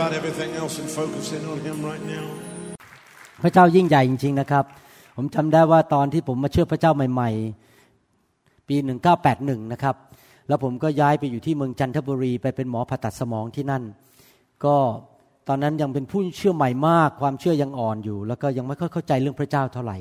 [0.00, 2.26] about everything else and focus in on Him right now.
[3.42, 4.64] พระเจ้ายิ่งใหญ่จริงๆนะครับ
[5.16, 8.76] ผมจำได้ว่าตอนที่ผมมาเชื่อพระเจ้าใหม่ๆ ปี
[9.24, 9.96] 1981 นะครับ
[10.48, 13.82] แล้วผมก็ย้ายไปอยู่ที่เมืองจันทบุรี ไปเป็นหมอผ่าตัดสมองที่นั่น
[14.64, 14.76] ก็
[15.48, 19.98] ตอนนั้นยังเป็นผู้เชื่อใหม่มาก ความเชื่อยังอ่อนอยู่ แล้วก็ยังไม่ค่อยเข้าใจเรื่องพระเจ้าเท่าไหร่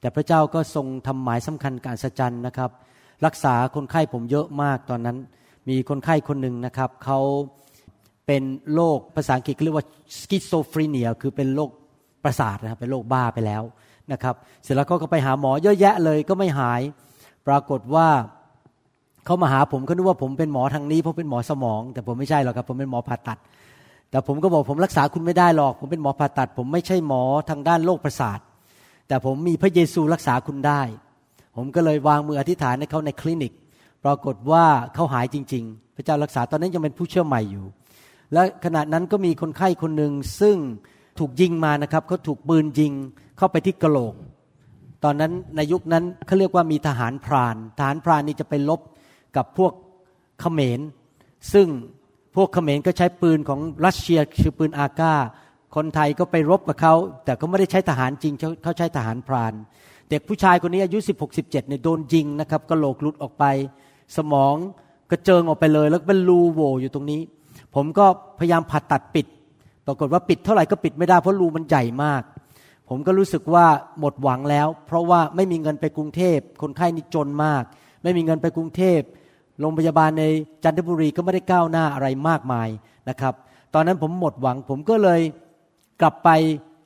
[0.00, 2.70] แต่พระเจ้าก็ทรงทำหมายสำคัญการอัศจรรย์นะครับ
[3.26, 5.16] รักษาคนไข้ผมเยอะมากตอนนั้น
[5.68, 7.20] มีคนไข้คนหนึ่งนะครับเขา
[8.26, 8.42] เป็น
[8.74, 9.86] โรคภาษาอังกฤษเรียกว่า
[10.20, 11.70] schizophrenia คือเป็นโรค
[12.24, 13.62] ประสาทนะครับเป็นโรคบ้าไปแล้ว
[14.12, 16.80] นะครับเสร็จแล้วเขาก็ไปหาหมอเยอะแยะเลยก็ไม่หาย
[17.46, 18.08] ปรากฏว่า
[19.24, 23.38] เขามาหาผมเขานึกว่าผมเป็นหมอทางนี้เพราะเป็นหมอสมอง แต่ผมไม่ใช่หรอกครับผมเป็นหมอผ่าตัด
[24.10, 28.38] แต่ผมก็บอกผมรักษาคุณไม่ได้หรอก ผมเป็นหมอผ่าตัด ผมไม่ใช่หมอทางด้านโรคประสาท
[29.08, 30.82] แต่ผมมีพระเยซูรักษาคุณได้
[31.56, 33.52] ผมก็เลยวางมืออธิษฐานให้เขาในคลินิก
[34.04, 34.64] ปรากฏว่า
[34.94, 37.64] เขาหายจริง ๆ พระเจ้ารักษาตอนนั้นยังเป็นผู้เชื่อใหม่อยู่
[38.34, 40.56] และขณะนั้นก็มีคนไข้คนหนึ่งซึ่ง
[41.18, 42.92] ถูกยิงมานะครับเขาถูกปืนยิง
[43.38, 44.14] เข้าไปที่กระโหลก
[45.04, 48.80] ตอนนั้นในยุคนั้นเขาเรียกว่ามีทหารพราน ทหารพรานนี่จะไปลบ
[49.36, 49.72] กับพวก
[50.40, 50.80] เขมร
[51.52, 51.68] ซึ่ง
[52.36, 55.14] พวกเขมรก็ใช้ปืนของรัสเซียคือปืนอากา
[55.74, 59.52] คนไทยก็ไปรบกับเขาแต่ก็ไม่ได้ใช้ทหารจริงเขาใช้ทหารพราน
[60.10, 63.44] เด็กผู้ชายคนนี้อายุ 16 17เนี่ยโดนยิงนะครับกระโหลกหลุดออกไป
[64.16, 64.54] สมอง
[65.10, 67.20] กระเจิงออกไปเลย แล้วเป็นรูโหวอยู่ตรงนี้
[67.74, 68.06] ผมก็
[68.38, 69.26] พยายามผ่าตัดปิด
[69.86, 72.22] ปรากฏว่าปิดเท่าไหร่ก็ปิดไม่ได้เพราะรูมันใหญ่มาก
[72.88, 73.66] ผมก็รู้สึกว่า
[74.00, 77.62] หมดหวังแล้ว เพราะว่าไม่มีเงินไปกรุงเทพ คนไข้นี่จนมาก
[78.02, 79.00] ไม่มีเงินไปกรุงเทพ
[79.60, 80.24] โรงพยาบาลใน
[80.64, 82.68] จันทบุรีก็ไม่ได้ก้าวหน้าอะไรมากมาย
[83.08, 83.34] นะครับ
[83.74, 85.20] ตอนนั้นผมหมดหวัง ผมก็เลย
[86.00, 86.30] กลับไป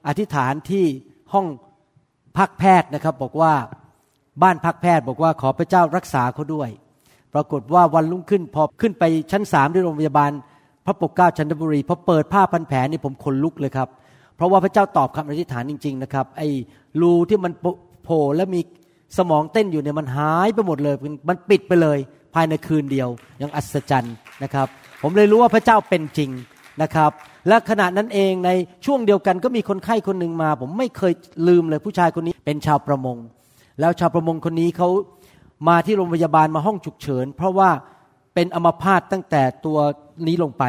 [0.06, 0.84] อธิษฐานที่
[1.32, 1.46] ห้อง
[2.38, 3.54] พักแพทย์นะครับ บอกว่า
[4.42, 6.70] บ้านพักแพทย์บอกว่าขอพระเจ้ารักษาเขาด้วย
[7.34, 10.30] ปรากฏว่าวันรุ่งขึ้นพอขึ้นไปชั้นสามที่โรงพยาบาล
[10.88, 13.88] พระปกเกล้าจันทบุรีพอเปิดผ้าพันแผลนี่ผมขนลุกเลยครับ
[14.36, 16.48] เพราะว่าพระเจ้าตอบคำอธิษฐานจริง ๆ นะครับ ไอ้
[17.00, 17.52] รูที่มัน
[18.04, 18.60] โผล่และมี
[19.18, 20.94] สมองเต้นอยู่เนี่ยมันหายไปหมดเลย
[21.28, 21.98] มันปิดไปเลย
[22.34, 23.08] ภายในคืนเดียว
[23.42, 24.66] ยังอัศจรรย์นะครับ
[25.02, 26.30] ผมเลยรู้ว่าพระเจ้าเป็นจริง
[26.82, 27.10] นะครับ
[27.48, 28.50] และขณะนั้นเองใน
[28.84, 31.12] ช่วงเดียวกันก็มีคนไข้คนหนึ่งมา ผมไม่เคย
[31.48, 33.16] ลืมเลยผู้ชายคนนี้เป็นชาวประมง
[33.80, 34.88] แล้วชาวประมงคนนี้เขา
[35.68, 37.70] มาที่โรงพยาบาลมาห้องฉุกเฉิน เพราะว่า
[38.38, 39.78] เป็นอัมพาตตั้งแต่ตัว
[40.26, 40.64] นี้ลงไป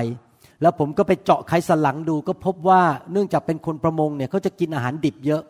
[0.62, 2.82] แล้วผมก็ไปเจาะไขสันหลังดู ก็พบว่า
[3.12, 5.42] เนื่องจากเป็นคนประมงเนี่ยเขาจะกินอาหารดิบเยอะ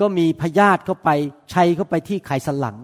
[0.00, 1.10] ก็มีพยาธิเข้าไป
[1.52, 2.76] ชัยเข้าไปที่ไขสันหลัง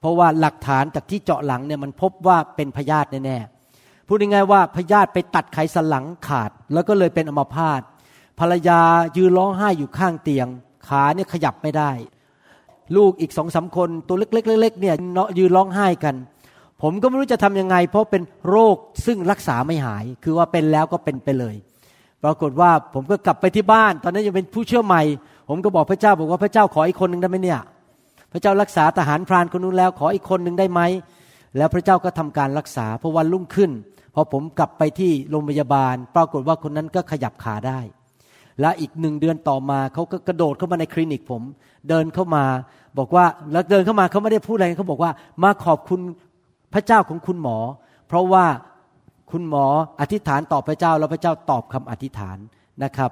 [0.00, 7.80] เพราะว่าหลักฐานจากที่เจาะหลังเนี่ยมันพบว่าเป็นพยาธิแน่ๆพูดง่ายๆว่าพยาธิไปตัดไขสันหลังขาด แล้วก็เลยเป็นอัมพาต
[8.38, 8.80] ภรรยา
[9.16, 10.48] ยืนร้องไห้อยู่ข้างเตียง
[10.88, 11.90] ขาเนี่ยขยับไม่ได้
[12.96, 16.14] ลูกอีกสองสาคนตัวเล็กๆเล็กๆเนี่ยเนาะยืนร้องไห้กัน
[16.88, 18.76] ผมก็ไม่รู้จะทำยังไง เพราะเป็นโรค
[19.06, 21.56] ซึ่งรักษาไม่หาย คือว่าเป็นแล้วก็เป็นไปเลย
[22.24, 25.02] ปรากฏว่าผมก็กลับไปที่บ้าน ตอนนั้นยังเป็นผู้เชื่อใหม่
[25.48, 27.60] ผมก็บอกพระเจ้าบอกว่าพระเจ้าขออีกคนหนึ่งได้ไหมเนี่ย
[28.32, 30.80] พระเจ้ารักษาทหารพรานคนนู้นแล้วขออีกคนหนึ่งได้ไหม
[31.56, 33.70] แล้วพระเจ้าก็ทำการรักษาพอวันรุ่งขึ้น
[34.14, 37.80] พอผมกลับไปที่โรงพยาบาล ปรากฏว่าคนนั้นก็ขยับขาได้
[38.60, 41.42] และอีกหนึ่งเดือนต่อมาเขาก็กระโดดเข้ามาในคลินิกผม
[41.88, 42.44] เดินเข้ามา
[42.98, 45.10] บอกว่าแล้วเดินเข้ามาเขาไม่ได้พูดอะไรเขาบอกว่า
[45.42, 46.00] มาขอบคุณ
[46.74, 47.58] พระเจ้าของคุณหมอ
[48.08, 48.46] เพราะว่า
[49.30, 49.66] คุณหมอ
[50.00, 52.38] อธิษฐานต่อพระเจ้าแล้วพระเจ้าตอบคำอธิษฐาน
[52.84, 53.10] นะครับ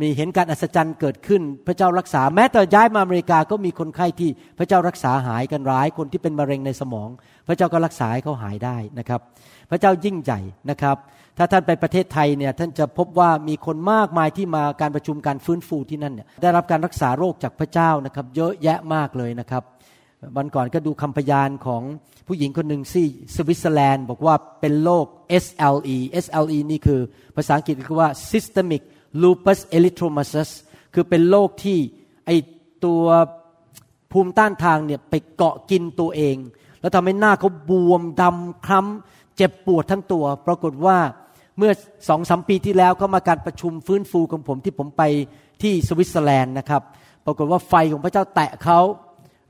[0.00, 7.08] มีเห็นการอัศจรรย์เกิดขึ้น พระเจ้ารักษาแม้แต่ย้ายมาอเมริกาก็มีคนไข้ที่พระเจ้ารักษาหายกันร้ายคนที่เป็นมะเร็งในสมอง
[7.48, 9.20] พระเจ้าก็รักษาให้เขาหายได้นะครับ
[9.70, 10.40] พระเจ้ายิ่งใหญ่
[10.70, 10.96] นะครับ
[11.38, 19.62] ถ้าท่านไปประเทศไทยเนี่ยท่านจะพบว่ามีคนมากมายที่มาการประชุมการฟื้นฟูที่นั่นเนี่ยได้รับการรักษาโรคจากพระเจ้านะครับ เยอะแยะมากเลยนะครับ
[20.36, 21.82] วันก่อนก็ดูคำพยานของ
[22.26, 25.06] ผู้หญิงคนหนึ่งที่สวิตเซอร์แลนด์บอกว่าเป็นโรค
[25.44, 27.00] SLE SLE นี่คือ
[27.36, 28.82] ภาษาอังกฤษคือว่า systemic
[29.22, 30.50] lupus erythematosus
[30.94, 31.78] คือเป็นโรคที่
[32.26, 32.30] ไอ
[32.84, 33.04] ตัว
[34.12, 36.36] ภูมิต้านทางเนี่ยไปเกาะกินตัวเอง
[36.80, 40.98] แล้วทำให้หน้าเขาบวมดำคล้ำเจ็บปวดทั้งตัว ปรากฏว่า
[41.58, 41.72] เมื่อ
[42.08, 45.02] สองสมปีที่แล้วเขามาการประชุมฟื้นฟูของผมที่ผมไป
[45.62, 46.82] ที่สวิตเซอร์แลนด์นะครับ
[47.26, 48.80] ปรากฏว่าไฟของพระเจ้าแตะเขา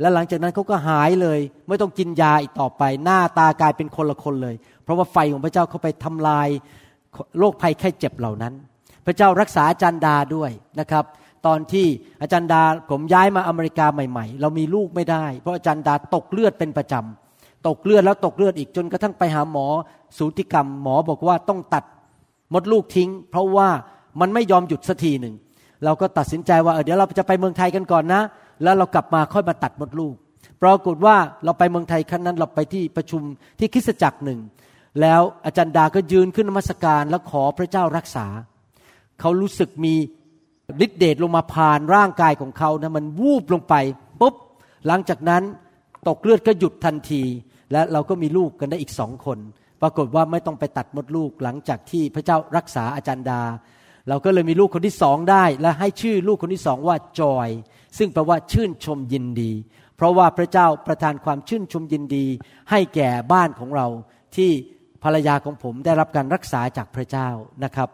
[0.01, 6.49] และหลังจากนั้นเขาก็หายเลย ไม่ต้องกินยาอีกต่อไป หน้าตากลายเป็นคนละคนเลย เพราะว่าไฟของพระเจ้าเขาไปทำลาย
[7.39, 8.55] โรคภัยแค่เจ็บเหล่านั้น
[9.07, 10.51] พระเจ้ารักษาอาจารย์ดาด้วย
[10.81, 11.05] นะครับ
[11.47, 11.87] ตอนที่
[12.23, 19.67] อาจารย์ดาผมย้ายมาอเมริกาใหม่ ๆ เรามีลูกไม่ได้ เพราะอาจารย์ดาตกเลือดเป็นประจำตกเลือดแล้วตกเลือดอีกจนกระทั่งไปหาหมอ
[20.19, 21.85] สูติกรรม หมอบอกว่าต้องตัด
[22.55, 23.69] มดลูกทิ้ง เพราะว่า
[24.21, 25.35] มันไม่ยอมหยุดสักทีหนึ่ง
[25.85, 28.23] เราก็ตัดสินใจว่าเเดี๋ยวเราจะไปเมืองไทยกันก่อนนะ
[28.65, 30.17] แล้วเรากลับมาค่อยมาตัดมดลูก
[30.63, 33.23] ปรากฏว่าเราไปเมืองไทยครั้งนั้นเราไปที่ประชุม
[33.59, 34.41] ที่คริสตจักรหนึ่ง
[35.01, 38.27] แล้วอาจารย์ดาก็ยืนขึ้นนมัสการแล้วขอพระเจ้ารักษา
[39.21, 39.95] เขารู้สึกมี
[40.85, 43.75] ฤทธิเดชลงมาผ่านร่างกายของเขานะมันวูบลงไป
[44.21, 44.35] ปุ๊บ
[44.87, 45.43] หลังจากนั้น
[46.09, 47.23] ตกเลือดก็หยุดทันที
[47.73, 49.39] และเราก็มีลูกกันได้อีกสองคน
[49.83, 53.41] ปรากฏว่าไม่ต้องไปตัดมดลูกหลังจากที่พระเจ้ารักษาอาจารย์ดา
[54.09, 57.49] เราก็เลยมีลูกคนที่สองได้ และให้ชื่อลูกคนที่สองว่าจอย
[57.99, 59.51] ซึ่งแปลว่าชื่นชมยินดี
[59.97, 62.27] เพราะว่าพระเจ้าประทานความชื่นชมยินดี
[62.71, 63.87] ให้แก่บ้านของเรา
[64.37, 64.51] ที่
[65.03, 67.29] ภรรยาของผมได้รับการรักษาจากพระเจ้า
[67.65, 67.89] นะครับ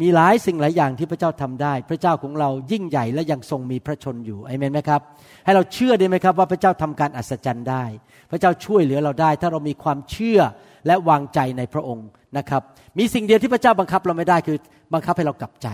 [0.00, 5.00] มีหลายสิ่งหลายอย่างที่พระเจ้าทำได้ พระเจ้าของเรายิ่งใหญ่และยังทรงมีพระชนอยู่อเมนไหมครับ
[5.44, 7.84] ให้เราเชื่อได้ไหมครับว่าพระเจ้าทำการอัศจรรย์ได้
[8.30, 10.40] พระเจ้าช่วยเหลือเราได้ ถ้าเรามีความเชื่อ
[10.86, 12.06] และวางใจในพระองค์
[12.38, 12.62] นะครับ
[12.98, 14.58] มีสิ่งเดียวที่พระเจ้าบังคับเราไม่ได้คือ
[14.94, 15.68] บังคับให้เรากลับใจ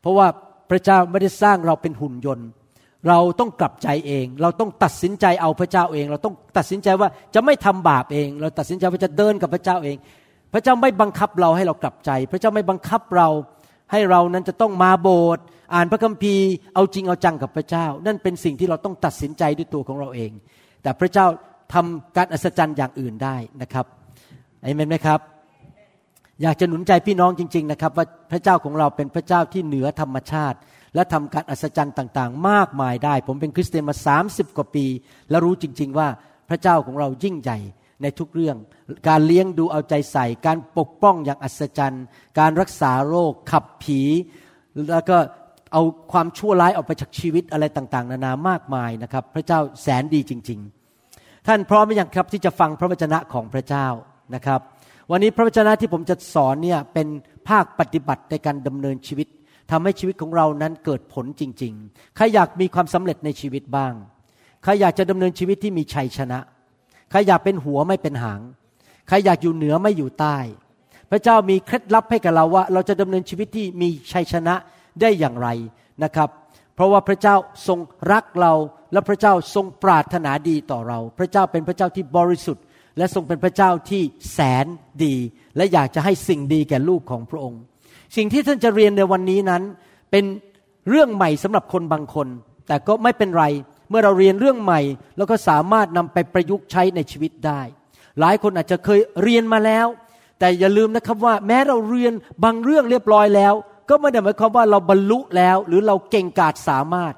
[0.00, 0.26] เพราะว่า
[0.70, 2.48] พระเจ้าไม่ได้สร้างเราเป็นหุ่นยนต์
[3.08, 9.96] เราต้องกลับใจเอง เราต้องตัดสินใจเอาพระเจ้าเอง เราต้องตัดสินใจว่าจะไม่ทำบาปเอง เราตัดสินใจว่าจะเดินกับพระเจ้าเอง
[10.52, 13.28] พระเจ้าไม่บังคับเราให้เรากลับใจ พระเจ้าไม่บังคับเรา
[13.92, 15.42] ให้เรานั้นจะต้องมาโบสถ์
[15.74, 20.30] อ่านพระคัมภีร์ เอาจริงเอาจังกับพระเจ้า นั่นเป็นสิ่งที่เราต้องตัดสินใจด้วยตัวของเราเอง
[20.82, 21.26] แต่พระเจ้า
[21.74, 23.86] ทำการอัศจรรย์อย่างอื่นได้นะครับ
[24.62, 25.20] เอเมนไหมครับ
[26.42, 30.58] อยากจะหนุนใจพี่น้องจริง ๆ นะครับ ว่าพระเจ้าของเราเป็นพระเจ้าที่เหนือธรรมชาติ
[30.94, 33.96] และทำการอัศจรรย์ต่างๆ มากมายได้ ผมเป็นคริสเตียนมา
[34.26, 34.86] 30 กว่าปี
[35.30, 36.08] และรู้จริง ๆ ว่า
[36.48, 37.58] พระเจ้าของเรายิ่งใหญ่
[38.02, 38.56] ในทุกเรื่อง
[39.08, 42.04] การเลี้ยงดูเอาใจใส่ การปกป้องอย่างอัศจรรย์
[42.38, 44.00] การรักษาโรคขับผี
[44.90, 45.16] แล้วก็
[45.72, 45.82] เอา
[46.12, 50.60] ความชั่วร้ายออกไปจากชีวิตอะไรต่างๆ นานามากมายนะครับ พระเจ้าแสนดีจริง
[51.04, 53.86] ๆ ท่านพร้อมไหมยังครับที่จะฟังพระวจนะของพระเจ้า
[54.34, 54.60] นะครับ
[55.10, 57.08] วันนี้พระวจนะที่ผมจะสอนเนี่ยเป็น
[57.48, 59.28] ภาคปฏิบัติในการดำเนินชีวิต
[59.70, 63.92] ทำให้ชีวิตของเรานั้นเกิดผลจริง ๆ ใครอยากมีความสำเร็จในชีวิตบ้าง
[64.62, 66.38] ใครอยากจะดำเนินชีวิตที่มีชัยชนะ
[67.10, 68.40] ใครอยากเป็นหัวไม่เป็นหาง
[69.08, 70.38] ใครอยากอยู่เหนือไม่อยู่ใต้
[71.10, 74.54] พระเจ้ามีเคล็ดลับให้กับเราว่า เราจะดำเนินชีวิตที่มีชัยชนะ
[75.00, 75.48] ได้อย่างไร
[76.04, 76.28] นะครับ
[76.74, 77.36] เพราะว่าพระเจ้า
[77.66, 77.78] ทรง
[78.12, 78.52] รักเรา
[78.92, 82.64] และพระเจ้าทรงปรารถนาดีต่อเรา พระเจ้าเป็นพระเจ้าที่บริสุทธิ์
[82.98, 84.66] และทรงเป็นพระเจ้าที่แสน
[85.04, 85.14] ดี
[85.56, 87.60] และอยากจะให้สิ่งดีแก่ลูกของพระองค์
[88.16, 89.62] สิ่งที่ท่านจะเรียนในวันนี้นั้น
[90.10, 90.24] เป็น
[90.88, 92.28] เรื่องใหม่สำหรับคนบางคน
[92.68, 93.44] แต่ก็ไม่เป็นไร
[93.90, 94.80] เมื่อเราเรียนเรื่องใหม่
[95.16, 97.60] แล้วก็สามารถนำไปประยุกต์ใช้ในชีวิตได้
[98.20, 99.86] หลายคนอาจจะเคยเรียนมาแล้ว
[100.38, 102.12] แต่อย่าลืมนะครับว่าแม้เราเรียน
[102.44, 103.54] บางเรื่องเรียบร้อยแล้ว
[103.88, 107.14] ก็ไม่ได้หมายความว่าเราบรรลุแล้ว หรือเราเก่งกาจสามารถ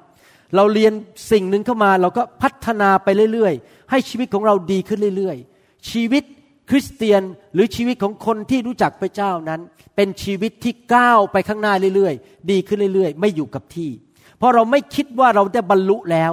[0.55, 0.93] เราเรียน
[1.31, 6.23] สิ่งหนึ่งเข้ามา เราก็พัฒนาไปเรื่อยๆ ให้ชีวิตของเราดีขึ้นเรื่อยๆ ชีวิต
[6.69, 7.21] คริสเตียน
[7.53, 9.61] หรือชีวิตของคนที่รู้จักพระเจ้านั้น
[9.95, 13.89] เป็นชีวิตที่ก้าวไปข้างหน้าเรื่อยๆ ดีขึ้นเรื่อยๆ ไม่อยู่กับที่
[14.37, 16.31] เพราะเราไม่คิดว่าเราได้บรรลุแล้ว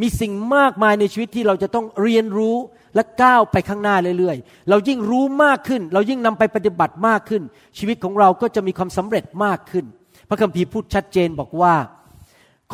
[0.00, 2.56] มีสิ่งมากมายในชีวิตที่เราจะต้องเรียนรู้
[2.94, 7.42] และก้าวไปข้างหน้าเรื่อยๆ เรายิ่งรู้มากขึ้น เรายิ่งนำไปปฏิบัติมากขึ้น
[7.78, 9.84] ชีวิตของเราก็จะมีความสำเร็จมากขึ้น
[10.28, 11.74] พระคัมภีร์พูดชัดเจนบอกว่า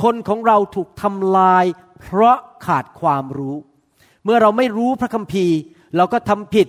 [0.02, 1.64] คนของเราถูกทำลาย
[2.00, 3.56] เพราะขาดความรู้
[4.24, 5.56] เมื่อเราไม่รู้พระคัมภีร์
[5.96, 6.68] เราก็ทำผิด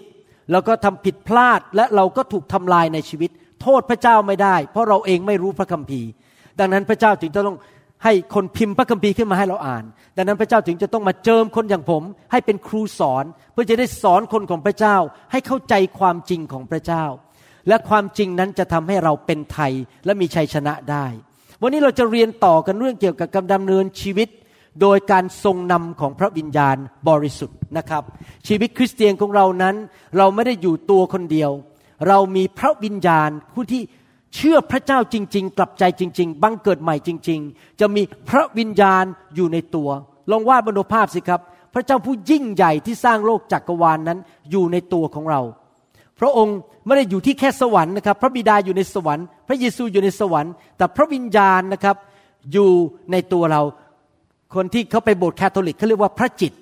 [0.51, 3.29] เราก็ทำผิดพลาดและเราก็ถูกทำลายในชีวิต
[3.61, 6.09] โทษพระเจ้าไม่ได้ เพราะเราเองไม่รู้พระคัมภีร์
[6.59, 7.57] ดังนั้นพระเจ้าจึงจะต้อง
[8.03, 9.83] ให้คนพิมพ์พระคัมภีร์ขึ้นมาให้เราอ่าน
[10.17, 14.97] ดังนั้นพระเจ้าถึงจะต้องมาเจิมคนอย่างผม ให้เป็นครูสอนเพื่อจะได้สอนคนของพระเจ้า
[15.31, 17.05] ให้เข้าใจความจริงของพระเจ้า
[17.67, 19.73] และความจริงนั้นจะทำให้เราเป็นไทย
[20.05, 21.05] และมีชัยชนะได้
[21.61, 24.29] วันนี้เราจะเรียนต่อกันเรื่องเกี่ยวกับการดำเนินชีวิต
[24.81, 26.77] โดยการทรงนำของพระวิญญาณ
[27.09, 28.03] บริสุทธิ์นะครับ
[28.47, 29.75] ชีวิตคริสเตียนของเรานั้น
[30.17, 31.51] เราไม่ได้อยู่ตัวคนเดียว
[32.07, 33.81] เรามีพระวิญญาณผู้ที่
[34.35, 39.89] เชื่อพระเจ้าจริง ๆ กลับใจจริง ๆ บังเกิดใหม่จริง ๆ จะมีพระวิญญาณอยู่ในตัว
[40.31, 41.41] ลองวาดบนโภาพสิครับ
[41.73, 44.19] พระเจ้าผู้ยิ่งใหญ่ที่สร้างโลกจักรวาลนนั้น
[44.51, 45.41] อยู่ในตัวของเรา
[46.19, 51.95] พระองค์ไม่ได้อยู่ที่แค่สวรรค์นะครับ พระบิดาอยู่ในสวรรค์ พระเยซูอยู่ในสวรรค์ แต่พระวิญญาณนะครับ
[52.53, 52.71] อยู่
[53.11, 53.61] ในตัวเรา
[54.55, 56.53] คนที่เขาไปโบสถ์คาทอลิกเขาเรียกว่าพระจิต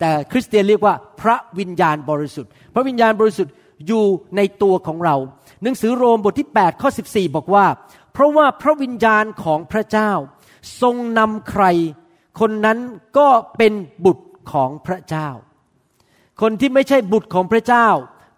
[0.00, 3.54] แต่คริสเตียนเรียกว่าพระวิญญาณบริสุทธิ์ พระวิญญาณบริสุทธิ์
[3.86, 4.04] อยู่
[4.36, 5.16] ในตัวของเรา
[5.62, 7.66] หนังสือโรมบทที่ 8 ข้อ 14 บอกว่า
[8.12, 10.10] เพราะว่าพระวิญญาณของพระเจ้า
[10.82, 11.64] ทรงนำใคร
[12.40, 12.78] คนนั้น
[13.18, 13.72] ก็เป็น
[14.04, 15.28] บุตรของพระเจ้า
[16.42, 17.86] คนที่ไม่ใช่บุตรของพระเจ้า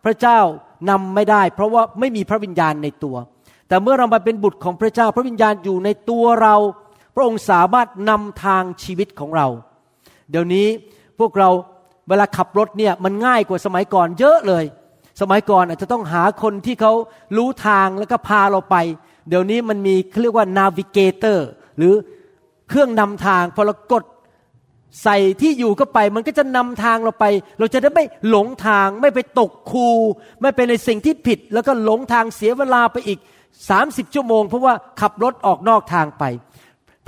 [0.05, 0.39] พระเจ้า
[0.91, 3.17] นำไม่ได้ เพราะว่าไม่มีพระวิญญาณในตัว
[3.69, 6.57] แต่เมื่อเรามาเป็นบุตรของพระเจ้า พระวิญญาณอยู่ในตัวเรา
[7.15, 9.47] พระองค์สามารถนำทางชีวิตของเรา
[10.31, 10.67] เดี๋ยวนี้
[11.19, 11.49] พวกเรา
[12.09, 14.65] เวลาขับรถเนี่ยมันง่ายกว่าสมัยก่อนเยอะเลย
[15.21, 16.93] สมัยก่อนอาจจะต้องหาคนที่เขา
[17.37, 18.77] รู้ทางแล้วก็พาเราไป
[19.29, 21.49] เดี๋ยวนี้มันมีเรียกว่านาวิเกเตอร์
[21.79, 21.95] หรือ
[22.69, 24.05] เครื่องนำทางพอเรากด
[25.03, 27.25] ใส่ที่อยู่ก็ไปมันก็จะนำทางเราไป
[27.59, 29.89] เราจะได้ไม่หลงทางไม่ไปตกคู
[30.41, 33.19] ไม่ไปในสิ่งที่ผิด แล้วก็หลงทางเสียเวลาไปอีก
[33.67, 36.25] 30 ชั่วโมง เพราะว่าขับรถออกนอกทางไป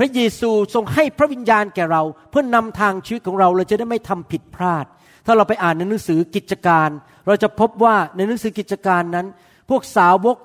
[0.02, 4.85] ระเยซูทรงให้พระวิญญาณแก่เรา เพื่อนนำทางชีวิตของเราเราจะได้ไม่ทำผิดพลาด
[5.26, 6.88] ถ้าเราไปอ่านในหนังสือกิจการ
[7.26, 9.26] เราจะพบว่าในหนังสือกิจการนั้น
[9.71, 10.37] พวกสาวก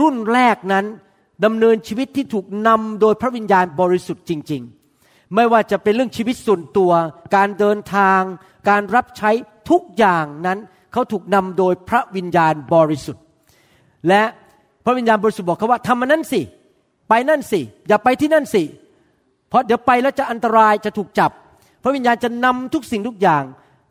[0.00, 0.84] รุ่นแรกนั้น
[1.44, 4.62] ดำเนินชีวิตที่ถูกนำโดยพระวิญญาณบริสุทธิ์จริง
[4.98, 6.92] ๆ ไม่ว่าจะเป็นเรื่องชีวิตส่วนตัว
[7.36, 8.20] การเดินทาง
[8.68, 9.30] การรับใช้
[9.70, 10.58] ทุกอย่างนั้น
[10.92, 13.22] เขาถูกนำโดยพระวิญญาณบริสุทธิ์
[14.08, 14.22] และ
[14.84, 16.40] พระวิญญาณบริสุทธิ์บอกเขาว่าทำมันนั่นสิ
[17.08, 18.62] ไปนั่นสิ อย่าไปที่นั่นสิ
[19.52, 21.30] เพราะเดี๋ยวไปแล้วจะอันตรายจะถูกจับ
[21.82, 23.44] พระวิญญาณจะนำทุกสิ่งทุกอย่าง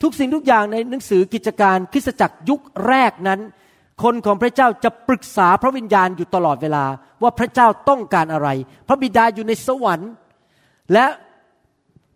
[0.03, 3.39] ทุกสิ่งทุกอย่างในหนังสือกิจการคริสตจักรยุคแรกนั้น
[4.03, 6.85] คนของพระเจ้าจะปรึกษาพระวิญญาณอยู่ตลอดเวลา
[7.23, 8.47] ว่าพระเจ้าต้องการอะไร
[8.87, 10.11] พระบิดาอยู่ในสวรรค์
[10.93, 11.05] และ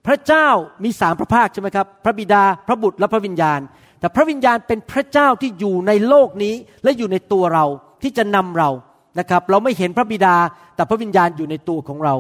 [0.08, 0.48] พระเจ้า
[0.84, 3.60] มีสามพระภาคใช่ไหมครับ พระบิดาพระบุตรและพระวิญญาณ
[4.00, 7.66] แต่พระวิญญาณเป็นพระเจ้าที่อยู่ในโลกนี้และอยู่ในตัวเรา
[8.02, 8.70] ที่จะนำเรา
[9.20, 10.36] นะครับ เราไม่เห็นพระบิดา
[10.76, 12.16] แต่พระวิญญาณอยู่ในตัวของเรา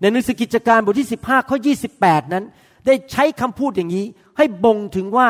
[0.00, 1.56] ในหนังสือกิจการบทที่ 15 ข้อ
[1.94, 2.44] 28 นั้น
[2.86, 5.28] ได้ใช้คำพูดอย่างนี้ ให้บ่งถึงว่า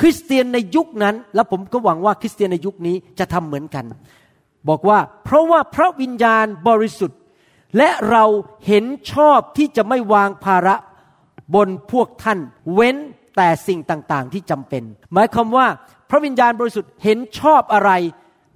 [0.00, 3.84] คริสเตียนในยุคนั้น และผมก็หวังว่าคริสเตียนในยุคนี้จะทำเหมือนกัน
[4.68, 7.18] บอกว่าเพราะว่าพระวิญญาณบริสุทธิ์
[7.76, 8.24] และเรา
[8.66, 10.76] เห็นชอบที่จะไม่วางภาระ
[11.54, 12.38] บนพวกท่าน
[12.74, 12.96] เว้น
[13.36, 14.82] แต่สิ่งต่างๆ ที่จำเป็น
[15.12, 15.66] หมายความว่า
[16.10, 17.90] พระวิญญาณบริสุทธิ์เห็นชอบอะไร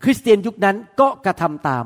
[0.02, 1.84] คริสเตียนยุคนั้นก็กระทำตาม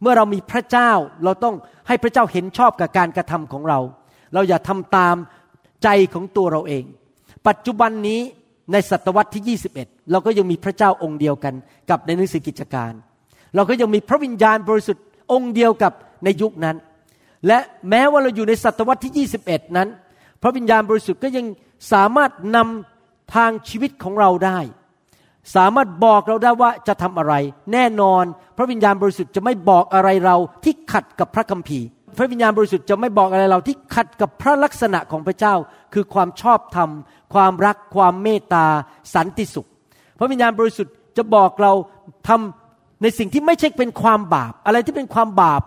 [0.00, 0.90] เมื่อเรามีพระเจ้า
[1.24, 1.56] เราต้อง
[1.88, 3.78] ให้พระเจ้าเห็นชอบกับการกระทำของเรา
[4.34, 5.16] เราอย่าทำตาม
[5.82, 6.84] ใจของตัวเราเอง
[7.48, 8.20] ปัจจุบันนี้
[8.72, 11.54] ในศตวรรษที่ 21 เราก็ยังมีพระเจ้าองค์เดียวกัน
[11.90, 12.92] กับในหนังสือกิจการ
[13.54, 15.92] เราก็ยังมีพระวิญญาณบริสุทธิ์องค์เดียวกับ
[16.24, 16.76] ในยุคนั้น
[17.46, 17.58] และ
[17.90, 19.88] แม้ว่าเราอยู่ในศตวรรษที่ 21 นั้น
[20.42, 21.46] พระวิญญาณบริสุทธิ์ก็ยัง
[21.92, 24.58] สามารถนำทางชีวิตของเราได้
[25.54, 27.34] สามารถบอกเราได้ว่าจะทำอะไร
[27.72, 28.24] แน่นอน
[28.56, 31.86] พระวิญญาณบริสุทธิ์จะไม่บอกอะไรเราที่ขัดกับพระคัมภีร์
[32.18, 35.54] พระวิญญาณบริสุทธิ์จะไม่บอกอะไรเราที่ขัดกับพระลักษณะของพระเจ้า
[35.94, 36.90] คือความชอบธรรม
[37.34, 38.66] ความรักความเมตตา
[39.14, 39.68] สันติสุข
[40.18, 41.72] พระวิญญาณบริสุทธิ์จะบอกเรา
[42.28, 45.62] ทำในสิ่งที่ไม่ใช่เป็นความบาป อะไรที่เป็นความบาป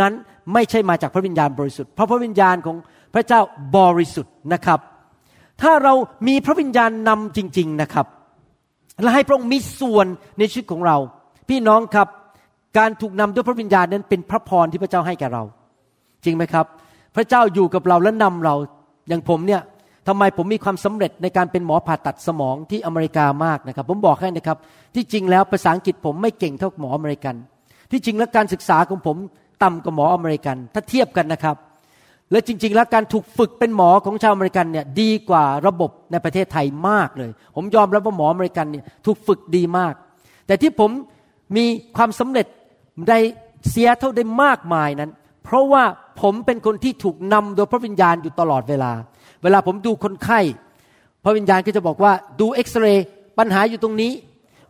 [0.00, 0.12] นั้น
[0.54, 2.76] ไม่ใช่มาจากพระวิญญาณบริสุทธิ์เพราะพระวิญญาณของ
[3.14, 3.40] พระเจ้า
[3.76, 4.80] บริสุทธิ์นะครับ
[5.62, 5.94] ถ้าเรา
[6.28, 8.06] มีพระวิญญาณนำจริง ๆนะครับ
[9.02, 10.06] และให้พระองค์มีส่วน
[10.38, 10.96] ในชีวิตของเรา
[11.48, 12.08] พี่น้องครับ
[12.78, 15.42] การถูกนำด้วยพระวิญญาณนั้นเป็นพระพรที่พระเจ้าให้แก่เรา
[16.24, 16.66] จริงไหมครับ
[17.16, 18.54] พระเจ้าอยู่กับเราและนำเรา
[19.08, 19.62] อย่างผมเนี่ย
[20.08, 24.58] ทำไมผมมีความสำเร็จในการเป็นหมอผ่าตัดสมองที่อเมริกามากนะครับ ผมบอกให้นะครับ
[24.94, 27.34] ที่จริงแล้วภาษาอังกฤษผมไม่เก่งเท่าหมออเมริกัน
[27.90, 29.16] ที่จริงแล้วการศึกษาของผม
[29.62, 31.56] ต่ำกว่าหมออเมริกัน ถ้าเทียบกันนะครับ
[32.32, 39.94] และจริง ๆ แล้วการถูกฝึกเป็นหมอของชาวอเมริกันเนี่ยดีกว่าระบบในประเทศไทยมากเลย ผมยอมรับว่าหมออเมริกันเนี่ยถูกฝึกดีมาก
[40.46, 40.90] แต่ที่ผม
[41.56, 41.64] มี
[41.96, 42.46] ความสำเร็จ
[43.08, 43.14] ใน
[43.70, 45.10] เสียเท่าได้มากมายนั้น
[45.44, 45.84] เพราะว่า
[46.22, 48.92] ผมเป็นคนที่ถูกนำโดยพระวิญญาณอยู่ตลอดเวลา
[49.42, 50.40] เวลาผมดูคนไข้
[51.24, 53.06] พระวิญญาณก็จะบอกว่าดูเอ็กซเรย์
[53.38, 54.12] ปัญหาอยู่ตรงนี้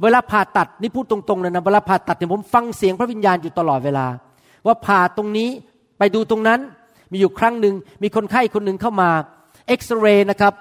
[0.02, 4.06] เวลาผ่าตัดนี่พูดตรงๆเลยนะเวลาผ่าตัดเนี่ยผมฟังเสียงพระวิญญาณอยู่ตลอดเวลา
[4.66, 5.48] ว่าผ่าตรงนี้
[5.98, 6.60] ไปดูตรงนั้น
[7.12, 9.10] มีอยู่ครั้งหนึ่งมีคนไข้คนหนึ่งเข้ามา
[9.68, 10.52] เอ็กซเรย์นะครับ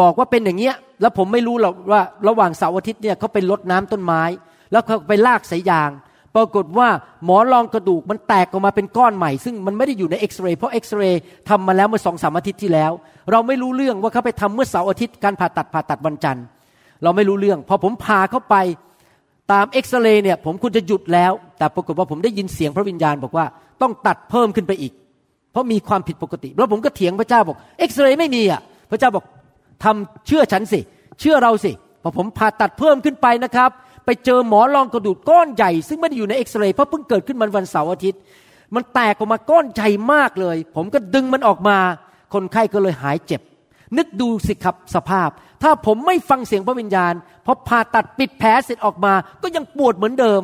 [0.00, 4.22] บอกว่าเป็นอย่างเงี้ยแล้วผมไม่รู้หรอกว่าระหว่างเสาร์อาทิตย์เนี่ยเขาไปลดน้ำต้นไม้
[4.72, 5.90] แล้วเขาไปลากสายยาง
[6.36, 6.88] ปรากฏว่า
[7.24, 12.92] หมอรองกระดูกมันแตกออกมาเป็นก้อนใหม่ ซึ่งมันไม่ได้อยู่ในเอ็กซเรย์เพราะเอ็กซเรย์ทำมาแล้วเมื่อสองสามอาทิตย์ที่แล้ว
[13.30, 16.44] เราไม่รู้เรื่องว่าเขาไปทำเมื่อเสาร์อาทิตย์การผ่าตัดผ่าตัดวันจันทร์
[17.02, 18.56] เราไม่รู้เรื่อง พอผมพาเข้าไป
[19.52, 23.44] ตามเอ็กซเรย์เนี่ยผมควรจะหยุดแล้ว แต่ปรากฏว่าผมได้ยินเสียงพระวิญญาณบอกว่า
[23.82, 24.92] ต้องตัดเพิ่มขึ้นไปอีก
[25.52, 29.24] เพราะมีความผิดปกติ แล้วผมก็เถียงพระเจ้าบอกเอ็กซเรย์ไม่มีอะพระเจ้าบอก
[29.84, 30.80] ทำเชื่อฉันสิ
[31.20, 33.70] เชื่อเราสิพอผมผ่าตัดเพิ่มขึ้นไปนะครับ
[34.04, 38.20] ไปเจอหมอรองกระดูกก้อนใหญ่ ซึ่งไม่ได้อยู่ในเอ็กซเรย์เพราะเพิ่งเกิดขึ้นมันวันเสาร์อาทิตย์
[38.74, 41.76] มันแตกออกมาก้อนใหญ่มากเลย ผมก็ดึงมันออกมา
[42.34, 43.40] คนไข้ก็เลยหายเจ็บ
[43.98, 45.30] นึกดูสิครับสภาพ
[45.62, 47.14] ถ้าผมไม่ฟังเสียงพระวิญญาณ
[47.46, 50.42] พอผ่าตัดปิดแผลเสร็จออกมา ก็ยังปวดเหมือนเดิม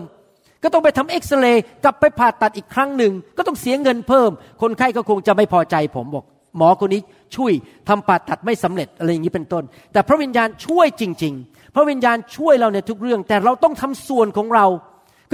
[0.63, 4.31] ก็ต้องไปทำเอ็กซเรย์กลับไปผ่าตัดอีกครั้งหนึ่ง ก็ต้องเสียเงินเพิ่ม
[4.63, 6.25] คนไข้ก็คงจะไม่พอใจผมบอก
[6.57, 7.03] หมอคนนี้
[7.37, 7.53] ช่วย
[7.89, 14.67] ทำผ่าตัดไม่สำเร็จอะไรอย่างนี้เป็นต้น แต่พระวิญญาณช่วยจริง ๆ พระวิญญาณช่วยเราในทุกเรื่อง แต่เราต้องทำส่วนของเรา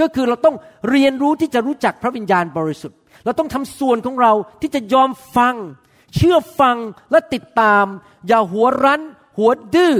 [0.01, 0.55] ก็คือเราต้อง
[0.89, 5.55] เรียนรู้ที่จะรู้จักพระวิญญาณบริสุทธิ์ เราต้องทำส่วนของเราที่จะยอมฟัง
[6.15, 6.77] เชื่อฟัง
[7.11, 7.85] และติดตาม
[8.27, 9.01] อย่าหัวรั้น
[9.37, 9.93] หัวดื้อ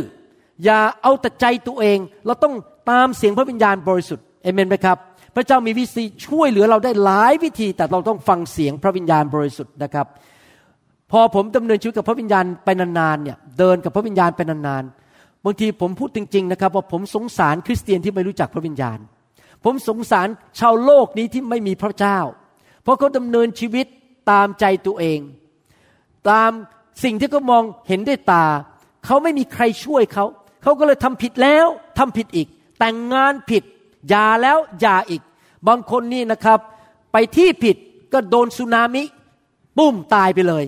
[0.63, 2.53] อย่าเอาแต่ใจตัวเอง เราต้อง
[2.91, 4.97] ตามเสียงพระวิญญาณบริสุทธิ์เอเมนไหมครับ
[5.35, 10.07] พระเจ้ามีวิธีช่วยเหลือเราได้หลายวิธี แต่เราต้องฟังเสียงพระวิญญาณบริสุทธิ์นะครับ
[11.11, 18.99] พอผมดำเนินชีวิตกับพระวิญญาณไปนานๆเนี่ยเดินกับพระวิญญาณไปนานๆบางทีผมพูดจริง ๆ นะครับ ว่าผมสงสารคริสเตียนที่ไม่รู้จักพระวิญญาณ
[19.63, 20.27] ผมสงสาร
[20.59, 22.19] ชาวโลกนี้ที่ไม่มีพระเจ้า
[22.83, 23.85] เพราะเขาดำเนินชีวิต
[24.31, 25.19] ตามใจตัวเอง
[26.29, 26.51] ตาม
[27.03, 28.45] สิ่งที่เขามองเห็นด้วยตา
[29.05, 30.25] เขาไม่มีใครช่วยเขา
[30.63, 31.67] เขาก็เลยทำผิดแล้ว
[31.99, 32.47] ทำผิดอีก
[32.79, 33.63] แต่งงานผิด
[34.09, 35.21] หย่าแล้วหย่าอีก
[35.67, 36.59] บางคนนี่นะครับ
[37.11, 37.75] ไปที่ผิด
[38.13, 39.03] ก็โดนสึนามิ
[39.77, 40.65] ปุ้มตายไปเลย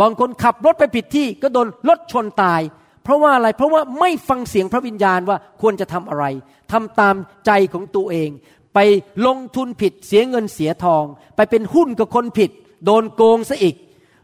[0.00, 2.60] บางคนขับรถไปผิดที่ก็โดนรถชนตาย
[3.02, 6.24] เพราะว่าอะไรเพราะว่าไม่ฟังเสียงพระวิญญาณว่าควรจะทำอะไร
[6.72, 7.16] ทำตาม
[7.46, 8.30] ใจของตัวเอง
[8.74, 8.78] ไป
[9.26, 11.04] ลงทุนผิดเสียเงินเสียทอง
[11.36, 12.50] ไปเป็นหุ้นกับคนผิด
[12.84, 13.74] โดนโกงซะอีก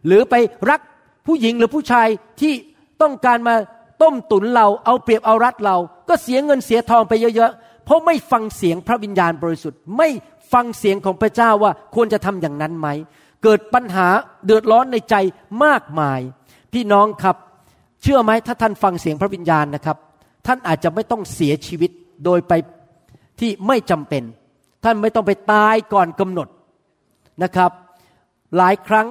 [0.07, 0.35] หรือไป
[0.71, 0.81] รัก
[1.27, 2.09] ผู้หญิงหรือผู้ชาย
[2.41, 2.53] ที่
[3.03, 3.55] ต้องการมา
[4.03, 5.77] ต้มตุนเราเอาเปรียบเอารัดเรา
[6.09, 7.53] ก็เสียเงินเสียทองไปเยอะ
[7.85, 10.09] เพราะไม่ฟังเสียงพระวิญญาณบริสุทธิ์ ไม่
[10.53, 12.89] ฟังเสียงของพระเจ้าว่าควรจะทำอย่างนั้นไหม
[13.43, 14.07] เกิดปัญหา
[14.45, 15.15] เดือดร้อนในใจ
[15.65, 16.21] มากมาย
[16.73, 17.37] พี่น้องครับ
[18.03, 19.97] เชื่อไหมถ้าท่านฟังเสียงพระวิญญาณนะครับ
[20.47, 21.91] ท่านอาจจะไม่ต้องเสียชีวิต
[22.25, 22.53] โดยไป
[23.41, 24.23] ที่ไม่จำเป็น
[24.85, 26.49] ท่านไม่ต้องไปตายก่อนกำหนด
[27.43, 27.71] นะครับ
[28.57, 29.07] หลายครั้ง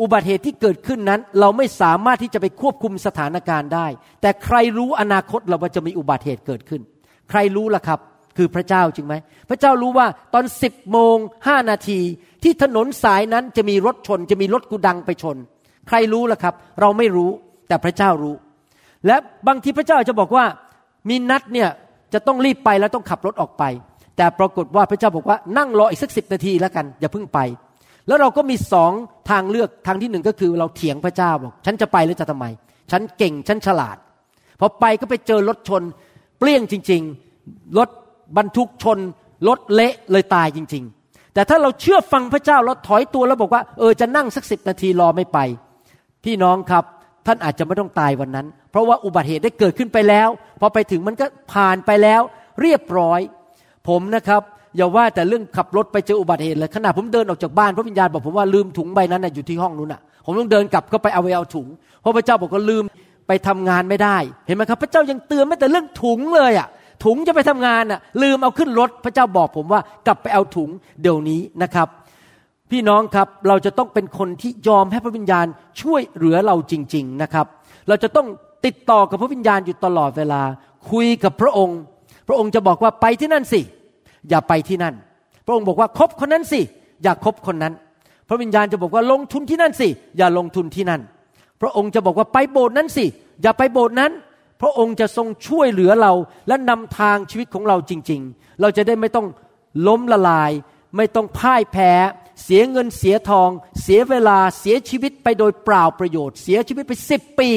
[0.00, 3.86] อุบัติเหตุที่เกิดขึ้นนั้น เราไม่สามารถที่จะไปควบคุมสถานการณ์ได้
[4.20, 6.82] แต่ใครรู้อนาคตเราว่าจะมีอุบัติเหตุเกิดขึ้น
[7.30, 8.00] ใครรู้ล่ะครับ
[8.36, 9.14] คือพระเจ้าจริงไหม
[9.50, 11.16] พระเจ้ารู้ว่าตอนสิบโมง
[11.48, 12.00] ห้านาที
[12.42, 15.36] ที่ถนนสายนั้นจะมีรถชน จะมีรถกูดังไปชน
[15.88, 17.30] ใครรู้ล่ะครับ เราไม่รู้
[17.68, 18.34] แต่พระเจ้ารู้
[19.06, 19.16] และ
[19.48, 20.44] บางทีพระเจ้าจะบอกว่า
[21.08, 21.68] มีนัดเนี่ย
[22.14, 23.64] จะต้องรีบไปแล้วต้องขับรถออกไป
[24.16, 27.38] แต่ปรากฏว่าพระเจ้าบอกว่านั่งรออีกสักสิบนาทีแล้วกัน อย่าเพิ่งไป
[28.06, 28.92] แล้วเราก็มีสอง
[29.30, 32.46] ทางเลือกทางที่หนึ่งก็คือเราเถียงพระเจ้าบอก ฉันจะไปหรือจะทำไม
[32.90, 33.96] ฉันเก่งฉันฉลาด
[34.60, 35.82] พอไปก็ไปเจอรถชน
[36.38, 37.02] เปลี่ยงจริง
[37.40, 37.88] ๆ รถ
[38.36, 38.98] บรรทุกชน
[39.48, 45.38] รถเละเลยตายจริง ๆ แต่ถ้าเราเชื่อฟังพระเจ้าเราถอยตัวแล้วบอกว่าเออจะนั่งสักสิบนาทีรอไม่ไป
[46.24, 46.84] พี่น้องครับ
[47.26, 50.28] ท่านอาจจะไม่ต้องตายวันนั้น เพราะว่าอุบัติเหตุได้เกิดขึ้นไปแล้ว
[50.60, 52.20] พอไปถึงมันก็ผ่านไปแล้ว
[52.60, 53.20] เรียบร้อย
[53.88, 54.42] ผมนะครับ
[54.76, 61.66] อย่าว่าแต่เรื่องขับรถไปเจออุบัติเหตุเลยขณะผมเดินออกจากบ้านพระวิญญาณบอกผมว่าลืมถุงใบนั้นนะอยู่ที่ห้องนู้นอะ ผมต้องเดินกลับก็ไปเอาไปเอาถุง
[62.00, 62.84] เพราะพระเจ้าบอกว่าลืม
[63.26, 66.68] ไปทำงานไม่ได้ เห็นไหมครับ พระเจ้ายังเตือนไม่แต่เรื่องถุงเลยอะ
[67.04, 70.70] ถุงจะไปทำงานอะ ลืมเอาขึ้นรถพระเจ้าบอกผมว่ากลับไปเอาถุง
[71.02, 71.88] เดี๋ยวนี้นะครับ
[72.70, 75.46] พี่น้องครับเราจะต้องเป็นคนที่ยอมให้พระวิญญาณ
[75.80, 77.46] ช่วยเหลือเราจริง ๆนะครับ
[77.88, 78.26] เราจะต้อง
[78.66, 80.42] ติดต่อกับพระวิญญาณอยู่ตลอดเวลา
[80.90, 81.78] คุยกับพระองค์
[82.28, 83.60] พระองค์จะบอกว่าไปที่นั่นสิ
[84.28, 84.94] อย่าไปที่นั่น
[85.46, 86.60] พระองค์บอกว่าคบคนนั้นสิ
[87.02, 87.74] อย่าคบคนนั้น
[88.28, 91.00] พระวิญญาณจะบอกว่าลงทุนที่นั่นสิ อย่าลงทุนที่นั่น
[91.60, 93.06] พระองค์จะบอกว่าไปโบสถ์นั้นสิ
[93.42, 94.12] อย่าไปโบสถ์นั้น
[94.60, 96.12] พระองค์จะทรงช่วยเหลือเรา
[96.48, 99.26] และนำทางชีวิตของเราจริง ๆ เราจะได้ไม่ต้อง
[99.86, 100.52] ล้มละลาย
[100.96, 101.92] ไม่ต้องพ่ายแพ้
[102.44, 103.50] เสียเงินเสียทอง
[103.82, 107.50] เสียเวลาเสียชีวิตไปโดยเปล่าประโยชน์ เสียชีวิตไปสิบปี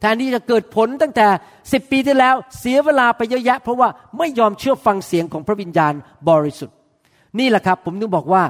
[0.00, 1.26] แทนที่จะเกิดผลตั้งแต่
[1.72, 5.92] สิบปีที่แล้ว เสียเวลาไปเยอะแยะ เพราะว่าไม่ยอมเชื่อฟังเสียงของพระวิญญาณ
[6.28, 6.76] บริสุทธิ์
[7.38, 8.42] นี่แหละครับ ผมถึงบอกว่า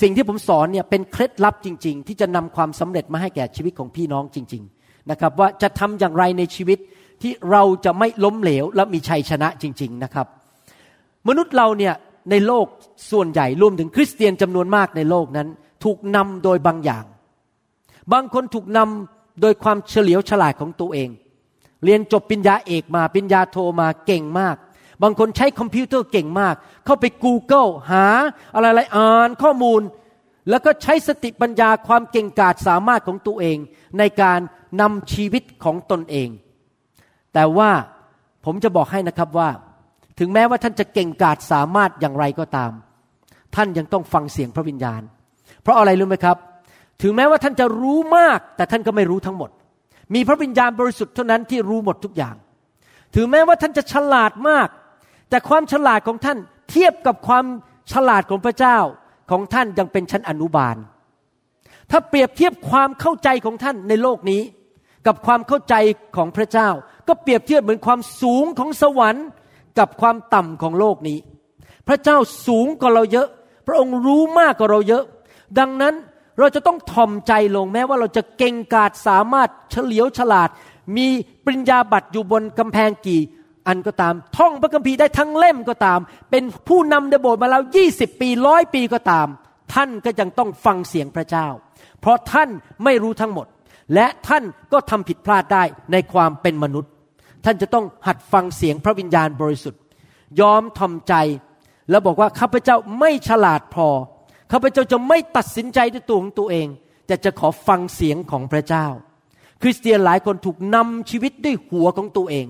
[0.00, 6.78] สิ่งที่ผมสอนเนี่ยเป็นเคล็ดลับจริง ๆ ที่จะนำความสำเร็จมาให้แก่ชีวิตของพี่น้องจริง ๆ นะครับ ว่าจะทำอย่างไรในชีวิต
[7.22, 10.26] ที่เราจะไม่ล้มเหลวและมีชัยชนะจริง ๆ นะครับ
[11.28, 11.94] มนุษย์เราเนี่ย
[12.30, 12.66] ในโลก
[13.10, 15.48] ส่วนใหญ่รวมถึงคริสเตียนจำนวนมากในโลกนั้น
[15.84, 17.04] ถูกนำโดยบางอย่าง
[18.12, 21.08] บางคนถูกนำโดยความเฉลียวฉลาดของตัวเอง
[21.84, 24.56] เรียนจบปริญญาเอกมาปริญญาโทมาเก่งมาก
[25.02, 26.54] บางคนใช้คอมพิวเตอร์เก่งมาก
[26.84, 28.06] เข้าไป Google หา
[28.54, 29.82] อะไรๆอ่านข้อมูล
[30.50, 33.56] แล้วก็ใช้สติปัญญาความเก่งกาจสามารถของตัวเอง
[33.98, 34.40] ในการ
[34.80, 36.28] นำชีวิตของตนเอง
[37.34, 37.70] แต่ว่า
[38.44, 39.50] ผมจะบอกให้นะครับว่า
[40.18, 42.72] ถึงแม้ว่าท่านจะเก่งกาจสามารถอย่างไรก็ตาม
[43.54, 45.02] ท่านยังต้องฟังเสียงพระวิญญาณ
[45.62, 46.36] เพราะอะไรรู้ไหมครับ
[47.02, 49.50] ถึงแม้ว่าท่านจะรู้มาก แต่ท่านก็ไม่รู้ทั้งหมด
[50.14, 52.34] มีพระวิญญาณบริสุทธิ์เท่านั้นที่รู้หมดทุกอย่าง
[53.14, 54.68] ถือแม้ว่าท่านจะฉลาดมาก
[55.30, 56.38] แต่ความฉลาดของท่าน
[56.70, 57.44] เทียบกับความ
[57.92, 58.78] ฉลาดของพระเจ้า
[59.30, 60.76] ของท่านยังเป็นชั้นอนุบาล
[61.90, 64.42] ถ้าเปรียบเทียบความเข้าใจของท่านในโลกนี้
[65.06, 65.74] กับความเข้าใจ
[66.16, 66.68] ของพระเจ้า
[67.08, 69.26] ก็เปรียบเทียบเหมือนความสูงของสวรรค์
[69.78, 71.18] กับความต่ำของโลกนี้
[71.88, 73.28] พระเจ้าสูงกว่าเราเยอะ
[73.66, 75.04] พระองค์รู้มากกว่าเราเยอะ
[75.58, 75.94] ดังนั้น
[76.38, 80.48] เราจะต้องถ่อมใจลงแม้ว่าเราจะเก่งกาจสามารถเฉลียวฉลาด
[80.96, 81.06] มี
[81.44, 83.20] ปริญญาบัตรอยู่บนกำแพงกี่
[83.68, 86.00] อันก็ตาม ท่องพระคัมภีร์ได้ทั้งเล่มก็ตาม
[86.30, 89.26] เป็นผู้นำในโบสถ์มาแล้วยี่สิบปีร้อยปีก็ตาม
[89.74, 91.46] ท่านก็ยังต้องฟังเสียงพระเจ้า
[92.00, 92.48] เพราะท่าน
[92.84, 93.46] ไม่รู้ทั้งหมด
[93.94, 96.90] และท่านก็ทำผิดพลาดได้ในความเป็นมนุษย์
[97.44, 99.80] ท่านจะต้องหัดฟังเสียงพระวิญญาณบริสุทธิ์
[100.40, 101.14] ยอมทำใจ
[101.90, 103.88] แล้วบอกว่าข้าพเจ้าไม่ฉลาดพอ
[104.52, 106.68] ข้าพเจ้าจะไม่ตัดสินใจด้วยตัวของตัวเอง
[107.06, 108.86] แต่จะขอฟังเสียงของพระเจ้า
[109.62, 112.46] คริสเตียนหลายคนถูกนำชีวิตด้วยหัวของตัวเอง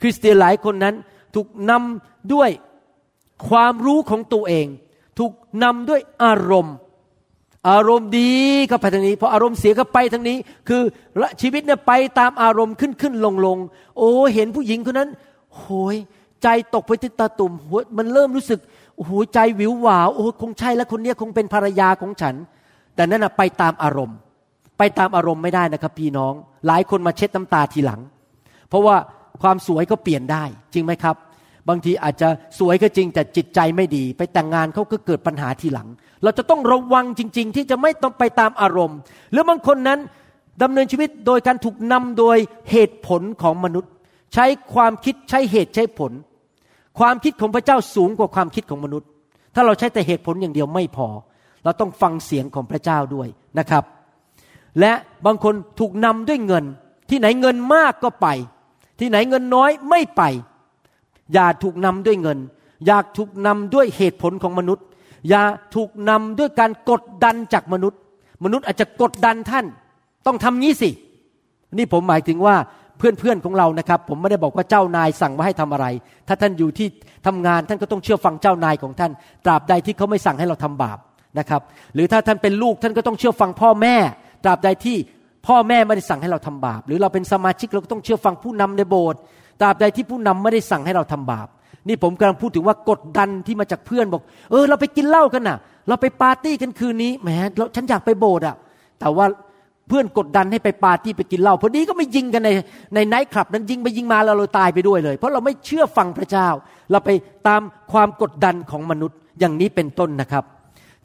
[0.00, 0.94] คริสเตียนหลายคนนั้น
[1.34, 2.50] ถูกนำด้วย
[3.48, 4.66] ความรู้ของตัวเอง
[5.18, 6.76] ถูกนำด้วยอารมณ์
[7.70, 8.32] อารมณ์ดี
[8.70, 10.82] ก็ไปทางนี้พออารมณ์เสียก็ไปทางนี้ คือ
[11.40, 13.58] ชีวิตเนี่ยไปตามอารมณ์ขึ้นขึ้นลงลง
[13.98, 15.10] โอ้เห็นผู้หญิงคนนั้น
[15.56, 15.96] โหย
[16.42, 18.60] ใจตกไปที่ตาตุ่มหัวมันเริ่มรู้สึก
[18.96, 22.34] โอ้โหใจวิวหวาวโอ้คงใช่แล้วคนนี้คงเป็นภรรยาของฉัน
[22.94, 24.16] แต่นั่นนะไปตามอารมณ์
[24.78, 26.32] ไปตามอารมณ์ไม่ได้นะครับ พี่น้อง
[26.66, 28.00] หลายคนมาเช็ดน้ำตาทีหลัง
[28.68, 28.96] เพราะว่า
[29.42, 30.44] ความสวยก็เปลี่ยนได้
[30.74, 31.16] จริงไหมครับ
[31.68, 35.88] บางทีอาจจะสวยก็จริงแต่จิตใจไม่ดี ไปแต่งงานเขาก็เกิดปัญหาทีหลัง
[36.22, 38.98] เราจะต้องระวังจริง ๆ ที่จะไม่ต้องไปตามอารมณ์
[39.32, 39.98] หรือบางคนนั้น
[40.62, 42.36] ดำเนินชีวิตโดยการถูกนำโดย
[42.70, 43.92] เหตุผลของมนุษย์
[44.34, 46.12] ใช้ความคิดใช้เหตุใช้ผล
[46.98, 49.08] ความคิดของพระเจ้าสูงกว่าความคิดของมนุษย์
[49.54, 51.08] ถ้าเราใช้แต่เหตุผลอย่างเดียวไม่พอ
[51.64, 53.84] เราต้องฟังเสียงของพระเจ้าด้วยนะครับ
[54.80, 54.92] และ
[55.26, 56.64] บางคนถูกนำด้วยเงิน
[57.10, 58.26] ที่ไหนเงินมากก็ไป
[58.98, 60.22] ที่ไหนเงินน้อยไม่ไป
[61.32, 62.38] อย่าถูกนำด้วยเงิน
[62.86, 64.84] อยากถูกนำด้วยเหตุผลของมนุษย์
[65.28, 65.42] อย่า
[65.74, 68.00] ถูกนำด้วยการกดดันจากมนุษย์
[68.44, 69.66] มนุษย์อาจจะกดดันท่าน
[70.26, 70.90] ต้องทำงี้สิ
[71.78, 72.56] นี่ผมหมายถึงว่า
[72.98, 75.86] เพื่อนๆของเรานะครับ ผมไม่ได้บอกว่าเจ้านายสั่งว่าให้ทำอะไร
[76.28, 76.86] ถ้าท่านอยู่ที่
[77.26, 79.12] ทำงานท่านก็ต้องเชื่อฟังเจ้านายของท่าน
[79.44, 80.98] ตราบใดที่เขาไม่สั่งให้เราทำบาป
[81.38, 81.62] นะครับ
[81.94, 83.96] หรือถ้าท่านเป็นลูกท่านก็ต้องเชื่อฟังพ่อแม่
[84.44, 84.96] ตราบใดที่
[85.46, 89.18] พ่อแม่ไม่ได้สั่งให้เราทำบาป หรือเราเป็นสมาชิกเราก็ต้องเชื่อฟังผู้นำในโบสถ์
[89.60, 91.48] ตราบใดที่ผู้นำไม่ได้สั่งให้เราทำบาป
[91.88, 97.28] นี่ผมกำลังพูดถึงว่ากดดันที่มาจากเพื่อนบอก เออ เราไปกินเหล้ากันน่ะ เราไปปาร์ตี้กันคืนนี้แหม
[97.74, 98.56] ฉันอยากไปโบสถ์อะ
[99.00, 99.26] แต่ว่า
[99.88, 102.50] เพื่อนกดดันให้ไปปาร์ตี้ไปกินเหล้าพอดีก็ไม่ยิงกันใน
[102.94, 106.48] ในไนท์คลับนั้นยิงไปยิงมาแล้วเราตายไปด้วยเลย เพราะเราไม่เชื่อฟังพระเจ้า
[106.90, 107.10] เราไป
[107.48, 107.60] ตาม
[107.92, 110.44] ความกดดันของมนุษย์อย่างนี้เป็นต้นนะครับ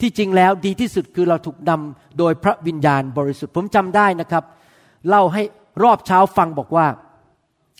[0.01, 4.43] ที่จริงแล้วดีที่สุดคือเราถูกนำโดยพระวิญญาณบริสุทธิ์ผมจำได้นะครับ
[5.09, 5.41] เล่าให้
[5.83, 6.88] รอบเช้าฟังบอกว่า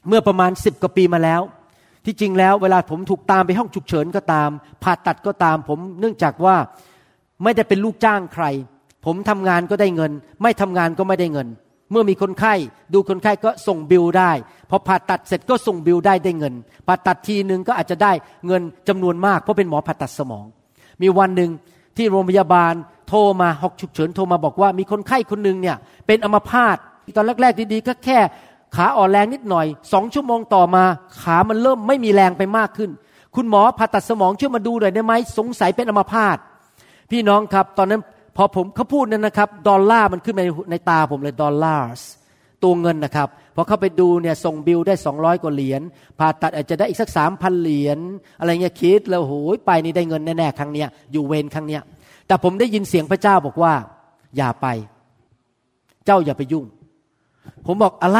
[0.08, 1.41] เมื่อประมาณสิบกว่าปีมาแล้ว
[2.05, 4.49] ที่จริงแล้วเวลาผมถูกตามไปห้องฉุกเฉินก็ตาม
[4.84, 6.55] ผ่าตัดก็ตาม ผมเนื่องจากว่า
[7.43, 8.45] ไม่ได้เป็นลูกจ้างใคร
[9.05, 11.47] ผมทำงานก็ได้เงิน ไม่ทำงานก็ไม่ได้เงิน
[11.91, 12.53] เมื่อมีคนไข้
[12.93, 14.32] ดูคนไข้ก็ส่งบิลได้
[14.69, 16.53] พอผ่าตัดเสร็จก็ส่งบิลได้ได้เงิน
[16.88, 18.12] ผ่าตัดทีหนึ่งก็อาจจะได้
[18.47, 20.45] เงินจำนวนมากเพราะเป็นหมอผ่าตัดสมอง
[21.01, 21.51] มีวันหนึ่ง
[22.00, 22.74] ที่โรงพยาบาล
[23.08, 26.78] โทรมาหกฉุกเฉินโทรมาบอกว่ามีคนไข้คนหนึ่งเนี่ยเป็นอัมพาต
[27.16, 28.20] ตอนแรกๆดีๆก็แค่
[28.76, 30.84] ขาอ่อนแรงนิดหน่อยสองชั่วโมงต่อมา
[31.22, 32.92] ขามันเริ่มไม่มีแรงไปมากขึ้น
[33.36, 36.38] คุณหมอผ่าตัดสมองช่วยมาดูหน่อยได้ไหมสงสัยเป็นอัมพาต
[37.12, 38.02] พี่น้องครับ ตอนนั้น
[38.38, 41.86] พอผมเขาพูดนั่นนะครับ ดอลลาร์มันขึ้นในในตาผมเลยดอลลาร์
[42.64, 43.28] ตัวเงินนะครับ
[43.60, 45.82] อเข้าไปดูเนี่ยส่งบิลได้สองร้อยกว่าเหรียญ
[46.19, 48.00] ผ่าตัดอาจจะได้อีกสักสามพันเหรียญ
[48.39, 51.82] อะไรเงี้ยคิดแล้วโหยไปนี่ได้เงินแน่ๆครั้งเนี้ยอยู่เวรครั้งเนี้ย
[52.28, 53.74] แต่ผมได้ยินเสียงพระเจ้าบอกว่า
[54.38, 54.67] อย่าไป
[56.06, 56.65] เจ้าอย่าไปยุ่ง
[57.65, 58.19] ผมบอกอะไร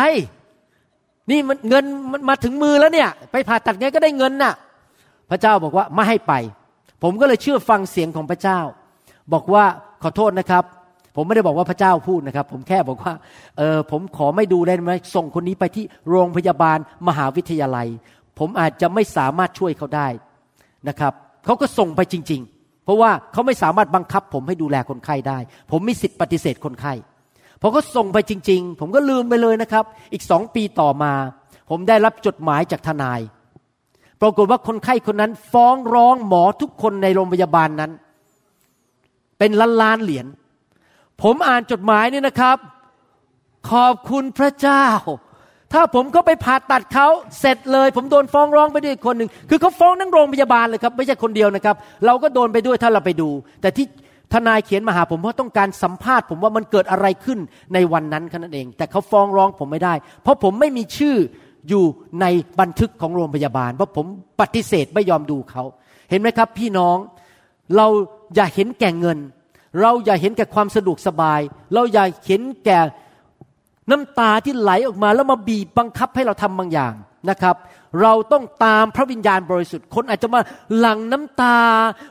[1.32, 4.54] นี่มันเงินมันมาถึงมือแล้วเนี่ย ไปผ่าตัดไงก็ได้เงินน่ะ
[5.30, 6.34] พระเจ้าบอกว่าไม่ให้ไป
[7.04, 8.60] ผมก็เลยเชื่อฟังเสียงของพระเจ้า
[9.34, 9.63] บอกว่า
[10.04, 10.63] ขอโทษนะครับ
[11.21, 13.13] ผมไม่ได้บอกว่าพระเจ้าพูดนะครับ ผมแค่บอกว่า
[13.58, 16.77] เออผมขอไม่ดูได้ไหมส่งคนนี้ไปที่โรงพยาบาล
[17.08, 17.88] มหาวิทยาลัย
[18.39, 20.08] ผมอาจจะไม่สามารถช่วยเขาได้
[20.88, 21.13] นะครับ
[21.45, 25.38] เขาก็ส่งไปจริง ๆ เพราะว่าเขาไม่สามารถบังคับ ผมให้ดูแลคนไข้ได้
[25.71, 26.93] ผมมีสิทธิ์ปฏิเสธคนไข้
[27.62, 31.13] พอเขาส่งไปจริง ๆ ผมก็ลืมไปเลยนะครับ อีกสองปีต่อมา
[31.69, 33.19] ผมได้รับจดหมายจากทนาย
[34.21, 37.91] ปรากฏว่าคนไข้คนนั้น ฟ้องร้องหมอทุกคนในโรงพยาบาลนั้น
[39.39, 40.27] เป็นล้านล้านเหรียญ
[41.23, 42.58] ผมอ่านจดหมายนี่นะครับ
[43.71, 44.86] ขอบคุณพระเจ้า
[45.73, 47.08] ถ้าผมก็ไปผ่าตัดเขา
[47.39, 53.29] เสร็จเลย ผมโดนฟ้องร้องไปด้วยคนหนึ่งคือเขาฟ้องทั้งโรงพยาบาลเลยครับ ไม่ใช่คนเดียวนะครับ เราก็โดนไปด้วยถ้าเราไปดู
[53.62, 53.86] แต่ที่
[54.34, 57.39] ทนายเขียนมาหาผมเพราะต้องการสัมภาษณ์ผมว่ามันเกิดอะไรขึ้น
[57.73, 61.15] ในวันนั้นแค่นั้นเอง แต่เขาฟ้องร้องผมไม่ได้ เพราะผมไม่มีชื่อ
[61.69, 61.84] อยู่
[62.21, 62.25] ใน
[62.60, 64.05] บันทึกของโรงพยาบาลเพราะผม
[64.41, 65.63] ปฏิเสธไม่ยอมดูเขา
[66.10, 66.97] เห็นไหมครับ พี่น้อง
[67.75, 67.88] เรา
[68.36, 69.17] อย่าเห็นแก่เงิน
[69.82, 71.41] เราอย่าเห็นแก่ความสะดวกสบาย
[71.73, 72.79] เราอย่าเห็นแก่
[73.91, 76.93] น้ำตาที่ไหลออกมาแล้วมาบีบบังคับให้เราทำบางอย่าง
[77.29, 77.55] นะครับ
[78.01, 80.39] เราต้องตามพระวิญญาณบริสุทธิ์ คนอาจจะมา
[80.77, 81.58] หลั่งน้ำตา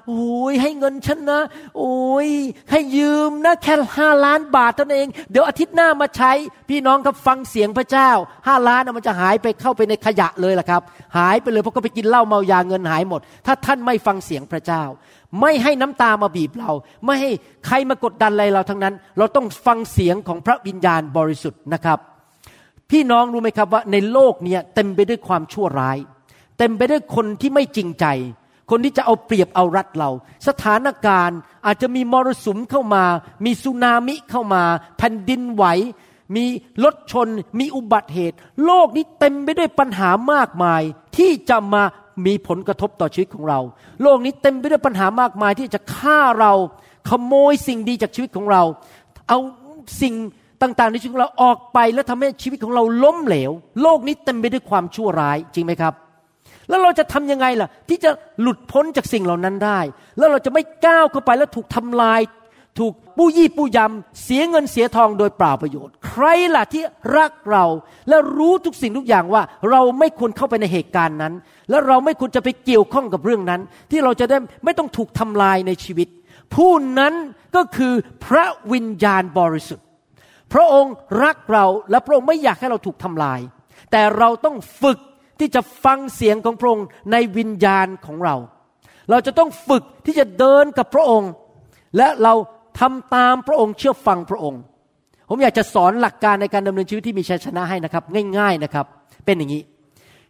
[0.08, 1.40] โอ้ยให้เงินฉันนะ
[1.78, 2.28] โอ้ย
[2.70, 6.32] ให้ยืมนะแค่ห้าล้านบาทเท่านั้นเอง เดี๋ยวอาทิตย์หน้ามาใช้
[6.68, 8.10] พี่น้องครับฟังเสียงพระเจ้า
[8.46, 10.82] ห้าล้านมันจะหายไปเข้าไปในขยะเลยล่ะครับ
[11.16, 14.82] หายไปเลยเพราะก็ไปกินเหล้าเมายาเงินหายหมด ถ้าท่านไม่ฟังเสียงพระเจ้า
[15.40, 16.72] ไม่ให้น้ำตามาบีบเรา
[17.04, 17.30] ไม่ให้
[17.66, 21.98] ใครมากดดันอะไรเราทั้งนั้น เราต้องฟังเสียงของพระวิญญาณบริสุทธิ์นะครับ
[22.90, 25.98] พี่น้องรู้ไหมครับว่าในโลกนี้เต็มไปด้วยความชั่วร้าย
[26.58, 28.06] เต็มไปด้วยคนที่ไม่จริงใจ
[28.70, 30.10] คนที่จะเอาเปรียบเอารัดเรา
[30.48, 33.04] สถานการณ์อาจจะมีมรสุมเข้ามา
[33.44, 34.62] มีสุนามิเข้ามา
[34.98, 35.64] แผ่นดินไหว
[36.36, 36.44] มี
[36.84, 40.82] รถชน มีอุบัติเหตุ โลกนี้เต็มไปด้วยปัญหามากมาย
[41.16, 41.82] ที่จะมา
[42.26, 43.60] มีผลกระทบต่อชีวิตของเรา
[44.02, 46.52] โลกนี้เต็มไปด้วยปัญหามากมายที่จะฆ่าเรา
[47.08, 48.62] ขโมยสิ่งดีจากชีวิตของเรา
[49.28, 49.38] เอา
[50.02, 50.14] สิ่ง
[50.62, 53.52] ต่างๆในชีวิตของเราออกไปแล้วทำให้ชีวิตของเราล้มเหลว
[53.82, 55.94] โลกนี้เต็มไปด้วยความชั่วร้ายจริงไหมครับ
[56.68, 59.80] แล้วเราจะทำยังไงล่ะ ที่จะหลุดพ้นจากสิ่งเหล่านั้นได้
[60.18, 62.20] แล้วเราจะไม่ก้าวเข้าไปแล้วถูกทำลาย
[62.78, 66.82] ถูกปู้ยี่ปู้ยำเสียเงินเสียทองโดยเปล่าประโยชน์ ใครล่ะที่
[67.16, 67.64] รักเรา
[68.08, 71.34] และรู้ทุกสิ่งทุกอย่างว่าเราไม่ควรเข้าไปในเหตุการณ์นั้น
[71.70, 73.60] และเราไม่ควรจะไปเกี่ยวข้องกับเรื่องนั้น
[73.90, 76.08] ที่เราจะได้ไม่ต้องถูกทำลายในชีวิต
[76.54, 77.14] ผู้นั้น
[77.56, 79.86] ก็คือพระวิญญาณบริสุทธิ์
[80.52, 83.40] พระองค์รักเราและพระองค์ไม่อยากให้เราถูกทำลาย
[83.90, 84.98] แต่เราต้องฝึก
[85.40, 88.36] ที่จะฟังเสียงของพระองค์ในวิญญาณของเรา
[89.10, 91.30] เราจะต้องฝึกที่จะเดินกับพระองค์
[91.96, 92.34] และเรา
[92.80, 94.62] ทำตามพระองค์เชื่อฟังพระองค์
[95.28, 98.04] ผมอยากจะสอนหลักการในการดำเนินชีวิตที่มีชัยชนะให้นะครับ
[98.38, 98.86] ง่าย ๆนะครับ
[99.24, 99.62] เป็นอย่างนี้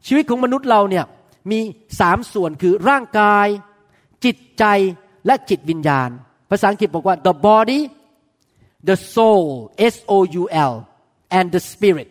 [0.07, 1.05] ชีวิตของมนุษย์เราเนี่ย
[1.51, 1.59] มี
[2.01, 3.47] สามส่วนคือร่างกาย
[4.25, 4.65] จิตใจ
[5.27, 6.11] และจิตวิญญาณ
[6.51, 7.81] ภาษาอังกฤษบอกว่า the body
[8.89, 9.45] the soul
[9.93, 10.75] S O U L
[11.39, 12.09] and the spirit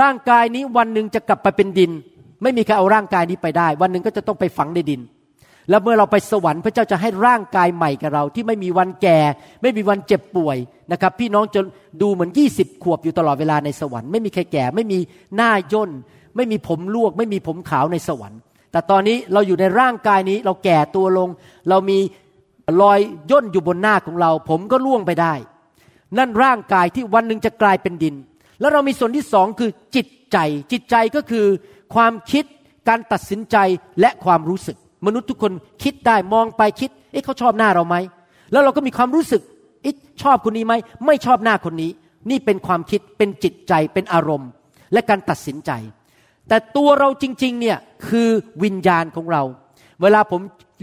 [0.00, 1.90] ร่างกายนี้วันหนึ่งจะกลับไปเป็นดิน
[2.42, 5.00] ไม่มีใครเอาร่างกายนี้ไปได้ วันหนึ่งก็จะต้องไปฝังในดิน
[5.70, 9.18] แล้วเมื่อเราไปสวรรค์พระเจ้าจะให้ร่างกายใหม่กับเรา ที่ไม่มีวันแก่
[9.62, 10.56] ไม่มีวันเจ็บป่วย
[10.92, 11.60] นะครับ พี่น้องจะ
[12.02, 14.98] ดูเหมือนยี่สิบขวบอยู่ตลอดเวลาในสวรรค์ไม่มีใครแก่ ไม่มี
[15.36, 15.90] หน้าย่น
[16.36, 18.40] ไม่มีผมลวก ไม่มีผมขาวในสวรรค์
[18.72, 21.28] แต่ตอนนี้เราอยู่ในร่างกายนี้เราแก่ตัวลง
[21.68, 21.98] เรามี
[22.80, 22.98] รอย
[23.30, 25.34] ย่นอยู่บนหน้าของเรา ผมก็ล่วงไปได้
[26.18, 28.14] นั่นร่างกายที่วันหนึ่งจะกลายเป็นดิน
[28.60, 30.36] แล้วเรามีส่วนที่สองคือจิตใจ
[30.72, 31.46] จิตใจก็คือ
[31.94, 32.44] ความคิด
[32.88, 33.56] การตัดสินใจ
[34.00, 37.96] และความรู้สึก มนุษย์ทุกคนคิดได้มองไปคิด เอ๊ะเขาชอบหน้าเราไหม
[38.52, 39.42] แล้วเราก็มีความรู้สึก
[39.82, 40.74] เอ๊ะชอบคนนี้ไหม
[41.06, 41.90] ไม่ชอบหน้าคนนี้
[42.30, 44.50] นี่เป็นความคิดเป็นจิตใจเป็นอารมณ์
[44.92, 45.70] และการตัดสินใจ
[46.48, 48.28] แต่ตัวเราจริง ๆ เนี่ยคือ
[48.62, 49.42] วิญญาณของเรา
[50.02, 50.40] เวลาผม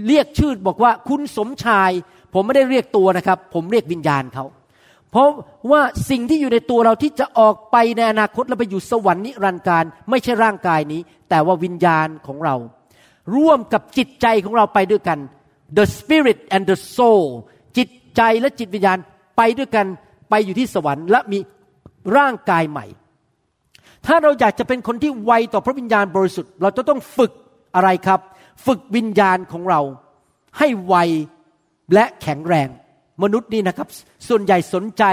[0.07, 1.91] เรียกชื่อบอกว่าคุณสมชาย
[2.33, 4.45] ผมไม่ได้เรียกตัวนะครับ ผมเรียกวิญญาณเขา
[5.11, 5.29] เพราะ
[5.71, 12.55] ว่าสิ่งที่อยู่ในตัวเราที่จะออกไปในอนาคตแล้วไปอยู่สวรรค์นิรันดร์การ ไม่ใช่ร่างกายนี้ แต่ว่าวิญญาณของเรา
[13.35, 15.19] ร่วมกับจิตใจของเราไปด้วยกัน
[15.77, 17.25] the spirit and the soul
[17.77, 18.97] จิตใจและจิตวิญญาณ
[19.37, 19.85] ไปด้วยกัน
[20.29, 21.39] ไปอยู่ที่สวรรค์และมี
[22.17, 22.85] ร่างกายใหม่
[24.05, 27.31] ถ้าเราอยากจะเป็นคนที่ไวต่อพระวิญญาณบริสุทธิ์ เราจะต้องฝึก
[27.75, 28.19] อะไรครับ
[28.65, 29.81] ฝึกวิญญาณของเรา
[30.57, 30.95] ให้ไว
[31.93, 32.69] และแข็งแรง
[33.23, 33.87] มนุษย์นี่นะครับ
[34.27, 35.03] ส่วนใหญ่สนใจ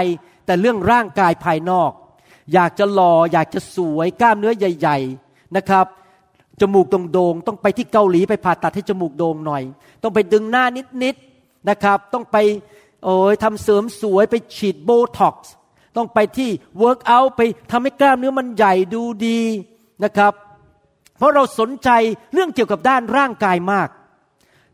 [0.45, 1.91] แต่เรื่องร่างกายภายนอก
[2.53, 4.97] อยากจะหล่ออยากจะสวยกล้ามเนื้อใหญ่
[5.27, 5.85] ๆนะครับ
[6.61, 9.63] จมูกตรงโดงต้องไปที่เกาหลีไปผ่าตัดให้จมูกโด่งหน่อย
[10.03, 10.65] ต้องไปดึงหน้า
[11.03, 12.37] นิดๆนะครับ ต้องไป
[13.03, 15.53] โอ้ยทำเสริมสวยไปฉีดโบท็อกซ์
[15.97, 19.39] ต้องไปที่ workout ไปทำให้กล้ามเนื้อมันใหญ่ดูดี
[20.03, 20.33] นะครับ
[21.17, 21.89] เพราะเราสนใจ
[22.33, 23.89] เรื่องเกี่ยวกับด้านร่างกายมาก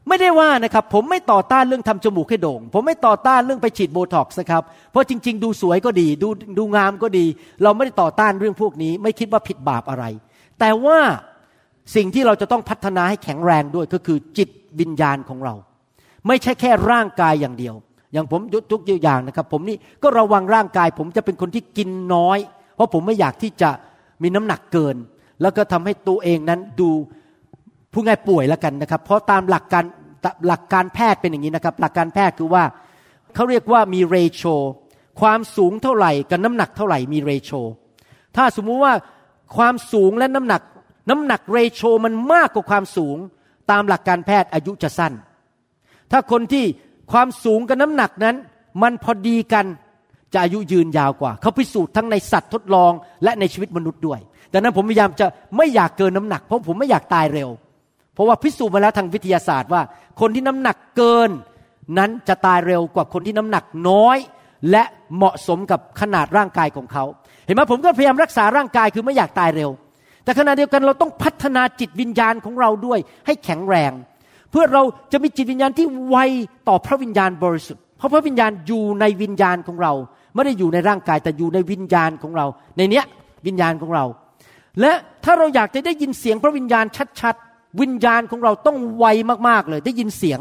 [0.08, 7.26] ไม่ได้ว่านะครับ ผมไม่ต่อต้านเรื่องทำจมูกให้โด่ง ผมไม่ต่อต้านเรื่องไปฉีดโบท็อกซ์นะครับ เพราะจริง ๆ ดูสวยก็ดี ดูดูงามก็ดี
[7.64, 10.06] เราไม่ได้ต่อต้านเรื่องพวกนี้ ไม่คิดว่าผิดบาปอะไร
[10.60, 11.00] แต่ว่า
[11.96, 14.50] สิ่งที่เราจะต้องพัฒนาให้แข็งแรงด้วยก็คือจิต
[14.80, 15.54] วิญญาณของเรา
[16.28, 17.76] ไม่ใช่แค่ร่างกายอย่างเดียว
[18.14, 22.38] อย่างผมยกทุกอย่างนะครับ ผมนี่ก็ระวังร่างกาย ผมจะเป็นคนที่กินน้อย
[22.76, 23.70] เพราะผมไม่อยากที่จะ
[24.24, 24.96] มีน้ำหนักเกิน
[25.42, 26.90] แล้วก็ทำให้ตัวเองนั้นดู
[27.94, 29.86] ผู้ง่ายป่วยแล้วกันนะครับ เพราะตามหลักการ
[30.48, 32.64] หลักการแพทย์เป็นอย่างนี้นะครับ หลักการแพทย์คือว่า
[33.36, 34.44] เขาเรียกว่ามีเรโช
[35.22, 37.52] ความสูงเท่าไหร่กับน้ำหนักเท่าไหร่มีเรโช
[38.36, 38.94] ถ้าสมมุติว่า
[39.58, 40.62] ความสูงและน้ำหนัก
[41.10, 43.18] น้ำหนักเรโชมันมากกว่าความสูง
[43.72, 45.14] ตามหลักการแพทย์อายุจะสั้น
[46.12, 46.66] ถ้าคนที่
[47.12, 48.36] ความสูงกับน้ำหนักนั้น
[48.82, 49.66] มันพอดีกัน
[50.34, 52.92] จะอายุยืนยาวกว่า เขาพิสูจน์ทั้งในสัตว์ทดลอง
[53.24, 54.20] และในชีวิตมนุษย์ด้วย
[54.54, 57.50] ดังนั้นผมพยายามจะไม่อยากเกินน้ำหนัก เพราะผมไม่อยากตายเร็ว
[58.14, 59.82] เพราะว่าพิสูจน์มาแล้วทางวิทยาศาสตร์ว่า
[60.20, 61.30] คนที่น้ำหนักเกิน
[61.98, 64.18] นั้นจะตายเร็วกว่าคนที่น้ำหนักน้อย
[64.72, 64.84] และ
[65.16, 67.04] เหมาะสมกับขนาดร่างกายของเขา
[67.46, 69.70] เห็นไหมผมก็พยายามรักษาร่างกายคือไม่อยากตายเร็ว
[70.30, 73.92] แต่ขณะเดียวกันเราต้องพัฒนาจิตวิญญาณของเราด้วย ให้แข็งแรง
[74.52, 76.18] เพื่อเราจะมีจิตวิญญาณที่ไว
[76.68, 79.94] ต่อพระวิญญาณบริสุทธิ์เพราะพระวิญญาณอยู่ในวิญญาณของเรา
[80.34, 82.46] ไม่ได้อยู่ในร่างกายแต่อยู่ในวิญญาณของเรา
[82.78, 83.06] ในเนี้ย
[83.48, 84.06] วิญญาณของเรา
[84.82, 84.92] และ
[85.24, 86.86] ถ้าเราอยากจะได้ยินเสียงพระวิญญาณ
[87.20, 89.06] ชัดๆวิญญาณของเราต้องไว
[89.48, 90.40] มากๆเลยได้ยินเสียง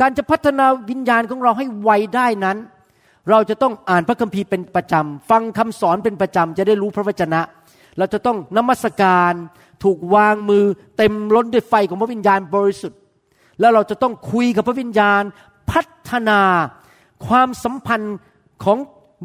[0.00, 2.58] การจะพัฒนาวิญญาณของเราให้ไวได้นั้น
[3.30, 7.40] เราจะต้องอ่านพระคัมภีร์เป็นประจำฟังคำสอนเป็นประจำจะได้รู้พระวจนะ
[7.98, 9.32] เราจะต้องนมัสการ
[9.84, 10.64] ถูกวางมือ
[10.96, 12.98] เต็มล้นด้วยไฟของพระวิญญาณบริสุทธิ์
[13.60, 15.22] แล้วเราจะต้องคุยกับพระวิญญาณ
[15.70, 16.40] พัฒนา
[17.26, 18.16] ความสัมพันธ์
[18.64, 18.78] ของ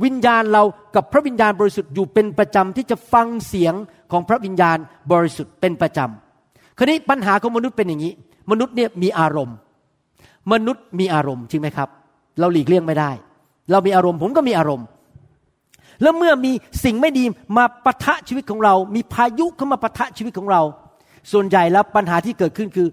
[0.03, 0.63] วิญญาณเรา
[0.95, 3.73] กับพระวิญญาณบริสุทธิ์อยู่เป็นประจำที่จะฟังเสียง
[4.11, 4.77] ของพระวิญญาณ
[5.11, 8.13] บริสุทธิ์เป็นประจำคราวนี้ปัญหาของมนุษย์เป็นอย่างนี้
[8.51, 9.55] มนุษย์เนี่ยมีอารมณ์
[10.51, 11.89] มนุษย์มีอารมณ์จริงไหมครับ
[12.39, 13.11] เราหลีกเลี่ยงไม่ได้
[13.71, 14.85] เรามีอารมณ์ผมก็มีอารมณ์
[16.03, 16.51] แล้วเมื่อมี
[16.83, 17.23] สิ่งไม่ดี
[17.57, 20.61] มาปะทะชีวิตของเรา มีพายุเข้ามาปะทะชีวิตของเรา
[21.31, 22.87] ส่วนใหญ่แล้วปัญหาที่เกิดขึ้นคือ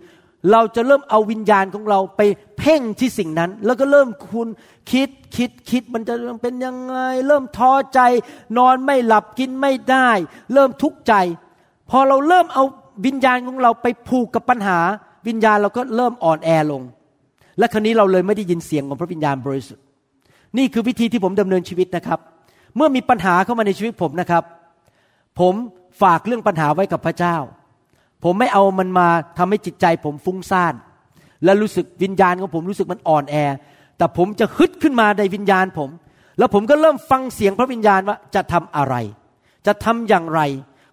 [0.53, 2.21] เราจะเริ่มเอาวิญญาณของเราไป
[2.59, 4.49] เพ่งที่สิ่งนั้น แล้วก็เริ่มคุณ
[4.91, 6.97] คิดคิดคิดมันจะเป็นยังไง
[7.27, 8.01] เริ่มท้อใจ
[8.59, 10.09] นอนไม่หลับกินไม่ได้
[10.53, 11.15] เริ่มทุกข์ใจ
[11.91, 12.65] พอเราเริ่มเอา
[13.07, 14.79] วิญญาณของเราไปผูกกับปัญหา
[15.29, 16.83] วิญญาณเราก็เริ่มอ่อนแอลง
[17.59, 19.85] และครั้นี้เราเลยไม่ได้ยินเสียงของพระวิญญาณบริสุทธิ์
[20.59, 22.21] นี่คือวิธีที่ผมดำเนินชีวิตนะครับ
[22.77, 24.45] เมื่อมีปัญหาเข้ามาในชีวิตผมนะครับ
[25.41, 25.55] ผม
[26.03, 27.37] ฝากเรื่องปัญหาไว้กับพระเจ้า
[28.25, 30.75] ผมไม่เอามันมาทำให้จิตใจผมฟุ้งซ่าน
[31.45, 33.37] และรู้สึกวิญญาณของผมรู้สึกมันอ่อนแอ
[33.99, 35.91] แต่ผมจะฮึดขึ้นมาในวิญญาณผม
[36.39, 38.95] แล้วผมก็เริ่มฟังเสียงพระวิญญาณว่าจะทำอะไร
[39.67, 40.41] จะทำอย่างไร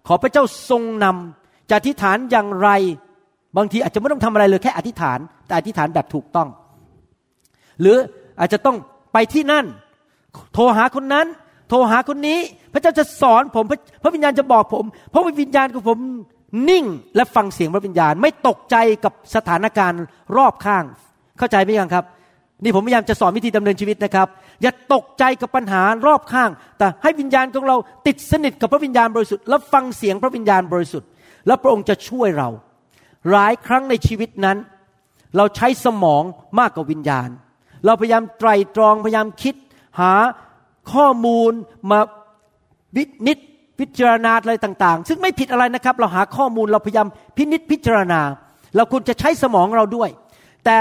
[0.06, 2.68] ขอพระเจ้าทรงนำจะอธิษฐานอย่างไร
[3.56, 6.48] บางทีอาจจะไม่ต้องทำอะไรเลยแค่อธิษฐาน แต่อธิษฐานแบบถูกต้อง
[7.80, 7.96] หรือ
[8.40, 8.76] อาจจะต้อง
[9.12, 9.66] ไปที่นั่น
[10.52, 11.26] โทรหาคนนั้น
[11.68, 12.38] โทรหาคนนี้
[12.72, 13.64] พระเจ้าจะสอนผม
[14.02, 15.98] พระวิญญาณจะบอกผม เพราะวิญญาณของผม
[16.68, 16.84] นิ่ง
[17.16, 20.02] และฟังเสียงพระวิญญาณ ไม่ตกใจกับสถานการณ์
[20.36, 20.84] รอบข้าง
[21.38, 22.04] เข้าใจไหมยังครับ
[22.62, 24.28] นี่ผมพยายามจะสอนวิธีดำเนินชีวิตนะครับ
[24.62, 27.76] อย่าตกใจกับปัญหารอบข้าง แต่ให้วิญญาณของเรา
[28.06, 31.08] ติดสนิทกับพระวิญญาณบริสุทธิ์และฟังเสียงพระวิญญาณบริสุทธิ์
[31.46, 32.48] แล้วพระองค์จะช่วยเรา
[33.30, 34.56] หลายครั้งในชีวิตนั้น
[35.36, 36.22] เราใช้สมอง
[36.58, 37.28] มากกว่าวิญญาณ
[37.86, 39.54] เราพยายามไตรตรองพยายามคิด
[40.00, 40.12] หา
[40.92, 41.52] ข้อมูล
[41.90, 42.00] มา
[42.96, 43.38] วินิจ
[43.78, 48.20] พิจารณาอะไรต่าง ๆ ซึ่งไม่ผิดอะไรนะครับ เราหาข้อมูลเราพยายามพินิจพิจารณา
[48.76, 50.10] เราควรจะใช้สมองเราด้วย
[50.64, 50.76] แต่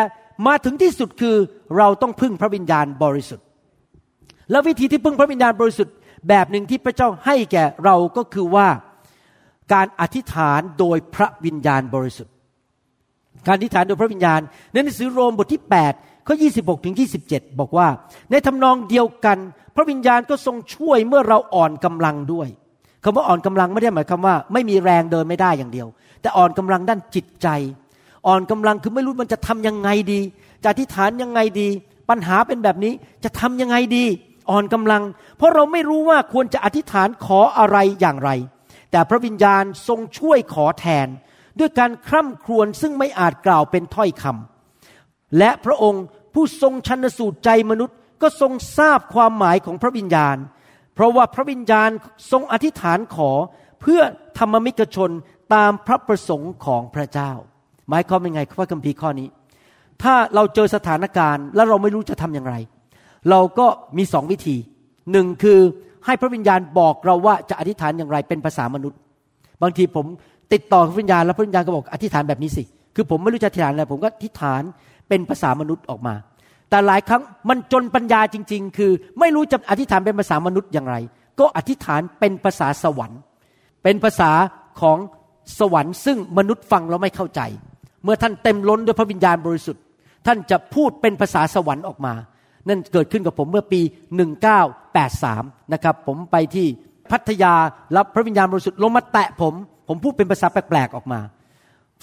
[0.47, 1.35] มาถึงที่สุดคือ
[1.77, 3.45] เราต้องพึ่งพระวิญญาณบริสุทธิ์
[4.51, 5.95] แล้ววิธีที่พึ่งพระวิญญาณบริสุทธิ์
[6.29, 8.67] แบบหนึ่งที่พระเจ้าให้แก่เราก็คือว่า
[9.73, 12.33] การอธิษฐานโดยพระวิญญาณบริสุทธิ์
[13.47, 14.41] การอธิษฐานโดยพระวิญญาณ
[14.71, 15.61] ในหนังสือโรมบทที่
[15.95, 16.95] 8ข้อ26ถึง
[17.27, 17.87] 27 บอกว่า
[18.31, 19.37] ในทำนองเดียวกัน
[19.77, 22.47] พระวิญญาณก็ทรงช่วยเมื่อเราอ่อนกำลังด้วย
[23.03, 25.87] คำว่าอ่อนกำลังไม่ได้หมายความว่า ไม่มีแรงเดินไม่ได้อย่างเดียว
[26.21, 27.47] แต่อ่อนกำลังด้านจิตใจ
[28.27, 30.19] อ่อนกำลังคือไม่รู้มันจะทํำยังไงดี
[30.63, 31.69] จะอธิษฐานยังไงดี
[32.09, 34.05] ปัญหาเป็นแบบนี้จะทำยังไงดี
[34.49, 35.03] อ่อนกำลัง
[35.37, 38.29] เพราะเราไม่รู้ว่าควรจะอธิษฐานขออะไรอย่างไร
[38.91, 41.07] แต่พระวิญญาณทรงช่วยขอแทน
[41.59, 50.37] ด้วยการคร่ำครวญซึ่งไม่อาจกล่าวเป็นถ้อยคำและพระองค์ผู้ทรงชันสูตรใจมนุษย์ ก็ทรงทราบความหมายของพระวิญญาณ
[50.95, 51.89] เพราะว่าพระวิญญาณ
[52.31, 53.31] ทรงอธิษฐานขอ
[53.81, 54.01] เพื่อ
[54.37, 55.09] ธรรมมิกชน
[55.53, 57.31] ตามพระประสงค์ของพระเจ้า
[57.89, 59.27] หมายความเป็นไงพระคัมภีร์ข้อนี้
[60.03, 62.55] ถ้าเราเจอสถานการณ์ แล้วเราไม่รู้จะทำอย่างไร
[63.29, 64.55] เราก็มีสองวิธี
[65.11, 65.59] หนึ่งคือ
[66.05, 68.99] ให้พระวิญญาณบอกเราว่าจะอธิษฐานอย่างไรเป็นภาษามนุษย์
[69.61, 70.05] บางทีผม
[70.53, 72.63] ติดต่อพระวิญญาณแล้วพระวิญญาณก็บอกอธิษฐานแบบนี้สิ
[72.95, 74.61] คือผมไม่รู้จะอธิษฐานอะไรผมก็อธิษฐาน
[75.07, 76.15] เป็นภาษามนุษย์ออกมา
[76.69, 80.95] แต่หลายครั้งมันจนปัญญาจริง ๆ คือ ไม่รู้จะอธิษฐานเป็นภาษามนุษย์อย่างไร
[81.39, 83.19] ก็อธิษฐานเป็นภาษาสวรรค์
[83.83, 84.31] เป็นภาษา
[84.81, 84.97] ของ
[85.59, 87.41] สวรรค์ ซึ่งมนุษย์ฟังแล้วไม่เข้าใจ
[88.03, 89.83] เมื่อท่านเต็มล้นด้วยพระวิญญาณบริสุทธิ์
[90.27, 92.13] ท่านจะพูดเป็นภาษาสวรรค์ออกมา
[92.67, 93.81] นั่นเกิดขึ้นกับผมเมื่อปี
[94.75, 96.67] 1983 นะครับ ผมไปที่
[97.11, 97.53] พัทยา
[97.95, 99.53] รับพระวิญญาณบริสุทธิ์ลงมาแตะผม
[99.87, 101.19] ผมพูดเป็นภาษาแปลกๆออกมา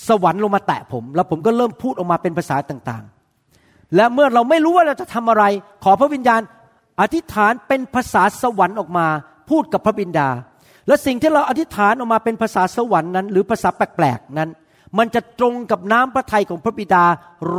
[0.09, 3.14] สวรรค์ลงมาแตะผม แล้วผมก็เริ่มพูดออกมาเป็นภาษาต่างๆ
[3.97, 5.45] และเมื่อเราไม่รู้ว่าเราจะทำอะไร
[5.85, 6.41] ขอพระวิญญาณ
[7.01, 9.07] อธิษฐานเป็นภาษาสวรรค์ออกมา
[9.51, 10.29] พูดกับพระบิดา
[10.89, 14.51] และสิ่งที่เราอธิษฐานออกมาเป็นภาษาสวรรค์นั้น หรือภาษาแปลกๆนั้น
[14.99, 17.05] มันจะตรงกับน้ำพระทัยของพระบิดา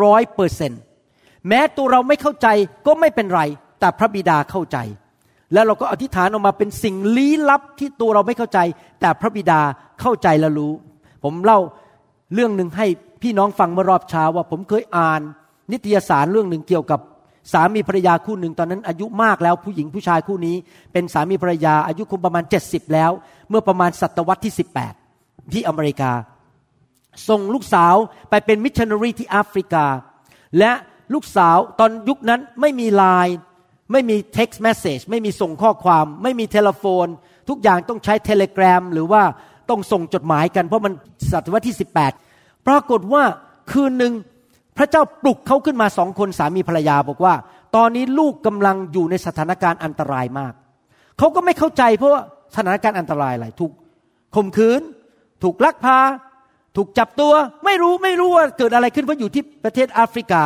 [0.01, 0.81] ร้อยเปอร์เซนต์
[1.47, 2.47] แม้ตัวเราไม่เข้าใจ
[2.86, 3.41] ก็ไม่เป็นไร
[3.79, 4.77] แต่พระบิดาเข้าใจ
[5.53, 8.59] แล้วเราก็อธิษฐานออกมาเป็นสิ่งลี้ลับที่ตัวเราไม่เข้าใจ
[9.01, 9.59] แต่พระบิดา
[10.01, 10.73] เข้าใจและรู้
[11.23, 11.59] ผมเล่า
[12.33, 12.88] เรื่องหนึ่งให้
[13.21, 15.21] พี่น้องฟังเมื่อรอบเช้าว่าผมเคยอ่าน
[15.72, 16.99] นิตยสารเรื่องหนึ่งเกี่ยวกับ
[17.53, 20.55] สามีภรรยาคู่หนึ่งตอนนั้นอายุมากแล้วผู้หญิงผู้ชายคู่นี้
[20.93, 23.11] เป็นสามีภรรยาอายุคงประมาณ 70 แล้ว
[23.49, 24.53] เมื่อประมาณศตวรรษที่
[25.01, 26.11] 18 ที่อเมริกา
[27.30, 27.95] ส่งลูกสาว
[28.30, 29.86] ไปเป็นมิชชันนารีที่แอฟริกา
[30.59, 30.72] และ
[31.13, 33.38] ลูกสาวตอนยุคนั้นไม่มีไลน์
[33.91, 37.07] ไม่มี text message ไม่มีส่งข้อความ ไม่มี telephone
[37.49, 39.24] ทุกอย่างต้องใช้ telegraph หรือว่า
[39.70, 40.93] ต้องส่งจดหมายกันเพราะมัน
[41.32, 41.78] ศตวรรษที่
[42.22, 43.24] 18 ปรากฏว่า
[43.72, 44.13] คืนหนึ่ง
[44.78, 47.34] พระเจ้าปลุกเขาขึ้นมาสองคนสามีภรรยาบอกว่า
[47.76, 50.53] ตอนนี้ลูกกำลังอยู่ในสถานการณ์อันตรายมาก
[51.17, 52.21] เขาก็ไม่เข้าใจเพราะว่า
[52.55, 53.71] สถานการณ์อันตรายอะไรถูก
[54.36, 54.82] ข่มขืน
[55.43, 55.99] ถูกลักพา
[56.76, 57.34] ถูกจับตัว
[57.65, 60.43] ไม่รู้ไม่รู้ว่าเกิดอะไรขึ้นเพราะอยู่ที่ประเทศแอฟริกา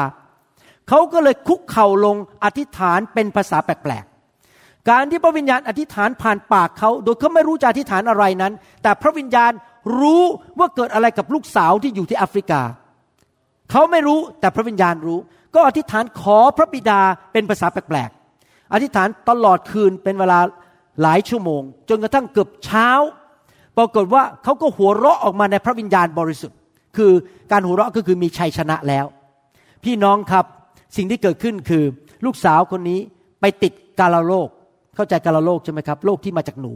[0.90, 8.54] เขาก็เลยคุกเข่าลงอธิษฐานเป็นภาษาแปลกๆ การที่พระวิญญาณอธิษฐานผ่านปากเขาโดยเขาไม่รู้จะอธิษฐานอะไรนั้น
[8.84, 9.52] แต่พระวิญญาณ
[10.00, 10.24] รู้
[10.60, 12.62] ว่าเกิดอะไรกับลูกสาวที่อยู่ที่แอฟริกา
[13.72, 15.20] เขาไม่รู้แต่พระวิญญาณรู้
[15.56, 17.02] ก็อธิษฐานขอพระบิดา
[17.32, 20.40] เป็นภาษาแปลกๆ อธิษฐานตลอดคืนเป็นเวลา
[21.02, 22.90] หลายชั่วโมง จนกระทั่งเกือบเช้า
[23.78, 26.58] ปรากฏว่าเขาก็หัวเราะออกมาในพระวิญญาณบริสุทธิ์
[26.98, 27.12] คือ
[27.52, 29.06] การหัวเราะก็คือมีชัยชนะแล้ว
[29.84, 30.46] พี่น้องครับ
[30.98, 31.84] สิ่งที่เกิดขึ้นคือ
[32.26, 33.00] ลูกสาวคนนี้
[33.42, 34.50] ไปติดกาลาโรค
[34.96, 36.74] เข้าใจกาลาโรคใช่ไหมครับโรคที่มาจากหนู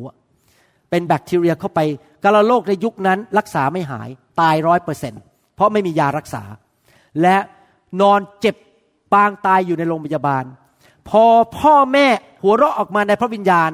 [0.89, 1.80] เป็นแบคทีเรียเข้าไป
[2.24, 4.10] กาลาโรคในยุคนั้นรักษาไม่หาย
[4.41, 5.14] ตายร้อยเปอร์เซ็น
[5.56, 6.44] เพราะไม่มียารักษา
[7.22, 7.38] และ
[8.01, 8.55] นอนเจ็บ
[9.14, 10.43] ปางตายอยู่ในโรงพยาบาล
[11.09, 11.26] พอ
[11.57, 12.07] พ่อแม่
[12.43, 13.72] หัวเราะออกมาในพระวิญญาณ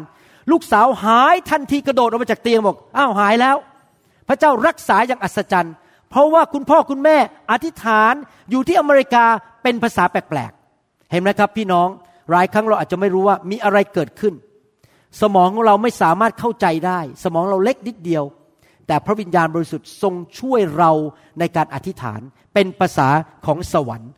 [0.52, 3.58] ลูกสาวหายทันทีกระโดดออกมาจากเตียงบอกอ้าวหายแล้ว
[4.28, 5.76] พระเจ้ารักษาอย่างอัศจรรย์
[6.10, 7.18] เพราะว่าคุณพ่อคุณแม่
[7.52, 8.14] อธิษฐาน
[8.50, 9.26] อยู่ที่อเมริกา
[9.64, 11.88] เป็นภาษาแปลกๆ เห็นไหมครับพี่น้อง
[12.32, 14.34] หลายครั้งเราอาจจะไม่รู้ว่ามีอะไรเกิดขึ้น
[15.22, 18.24] สมองของเราไม่สามารถเข้าใจได้ สมองเราเล็กนิดเดียว
[18.90, 20.92] แต่พระวิญญาณบริสุทธิ์ทรงช่วยเรา
[21.40, 22.22] ในการอธิษฐาน
[22.54, 23.08] เป็นภาษา
[23.46, 24.12] ของสวรรค์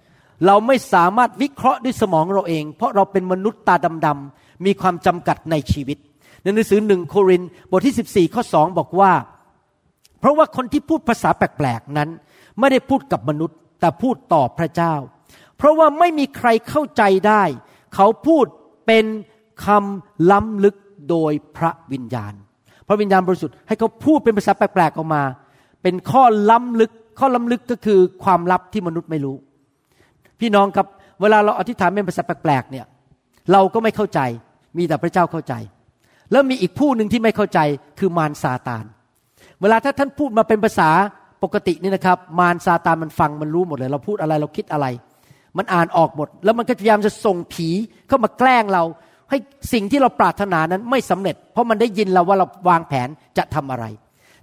[0.45, 5.97] เราไม่สามารถวิเคราะห์ด้วยสมองเราเอง เพราะเราเป็นมนุษย์ตาดำๆมีความจำกัดในชีวิต
[6.41, 9.11] ในหนังสือหนึ่งโครินบทที่ 14 ข้อสองบอกว่า
[10.19, 12.09] เพราะว่าคนที่พูดภาษาแปลกๆนั้น
[12.59, 14.93] ไม่ได้พูดกับมนุษย์ แต่พูดต่อพระเจ้า
[15.57, 17.43] เพราะว่าไม่มีใครเข้าใจได้
[17.95, 18.45] เขาพูด
[18.88, 19.05] เป็น
[19.65, 20.76] คำล้ำลึก
[21.09, 22.34] โดยพระวิญญาณ
[22.91, 25.23] ระวิญญาณบริสุทธิ์ให้เขาพูดเป็นภาษาแปลกๆออกมา
[25.81, 29.35] เป็นข้อล้ำลึก ข้อล้ำลึกก็คือความลับที่มนุษย์ไม่รู้
[30.39, 30.87] พี่น้องครับ
[31.21, 32.85] เวลาเราอธิษฐานเป็นภาษาแปลกๆเนี่ย
[33.51, 34.19] เราก็ไม่เข้าใจ
[34.77, 35.53] มีแต่พระเจ้าเข้าใจ
[36.31, 37.59] แล้วมีอีกผู้หนึ่งที่ไม่เข้าใจ
[37.99, 38.85] คือมารซาตาน
[39.61, 40.89] เวลาถ้าท่านพูดมาเป็นภาษา
[41.43, 44.85] ปกตินี่นะครับ มารซาตานมันฟังมันรู้หมดเลย เราพูดอะไรเราคิดอะไร
[45.57, 47.69] มันอ่านออกหมด แล้วมันก็พยายามจะส่งผี
[48.07, 48.83] เข้ามาแกล้งเรา
[49.32, 49.38] ให้
[49.73, 53.07] สิ่งที่เราปรารถนานั้นไม่สำเร็จ เพราะมันได้ยินเราว่าเราวางแผน
[53.38, 53.86] จะทำอะไร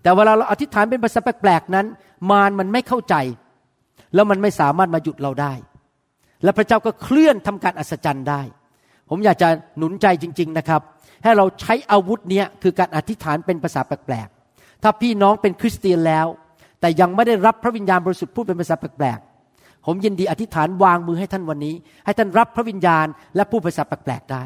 [0.03, 1.86] แต่เวลาเราอธิษฐานเป็นภาษาแปลกๆนั้น
[2.30, 3.14] มารมันไม่เข้าใจ
[4.14, 5.53] แล้วมันไม่สามารถมาหยุดเราได้
[6.45, 8.41] และพระเจ้าก็เคลื่อนทำการอัศจรรย์ได้
[9.11, 10.82] ผมอยากจะหนุนใจจริง ๆนะครับ
[11.24, 16.26] ให้เราใช้อาวุธเนี้ยคือการอธิษฐานเป็นภาษาแปลกๆถ้าพี่น้องเป็นคริสเตียนแล้ว
[16.80, 21.74] แต่ยังไม่ได้รับพระวิญญาณบริสุทธิ์พูดเป็นภาษาแปลกๆผมยินดีอธิษฐานวางมือให้ท่านวันนี้
[22.05, 24.45] ให้ท่านรับพระวิญญาณและพูดภาษาแปลกๆได้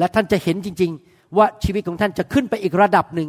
[0.00, 3.28] และท่านจะเห็นจริง ๆ ว่าชีวิตของท่านจะขึ้นไปอีกระดับหนึ่ง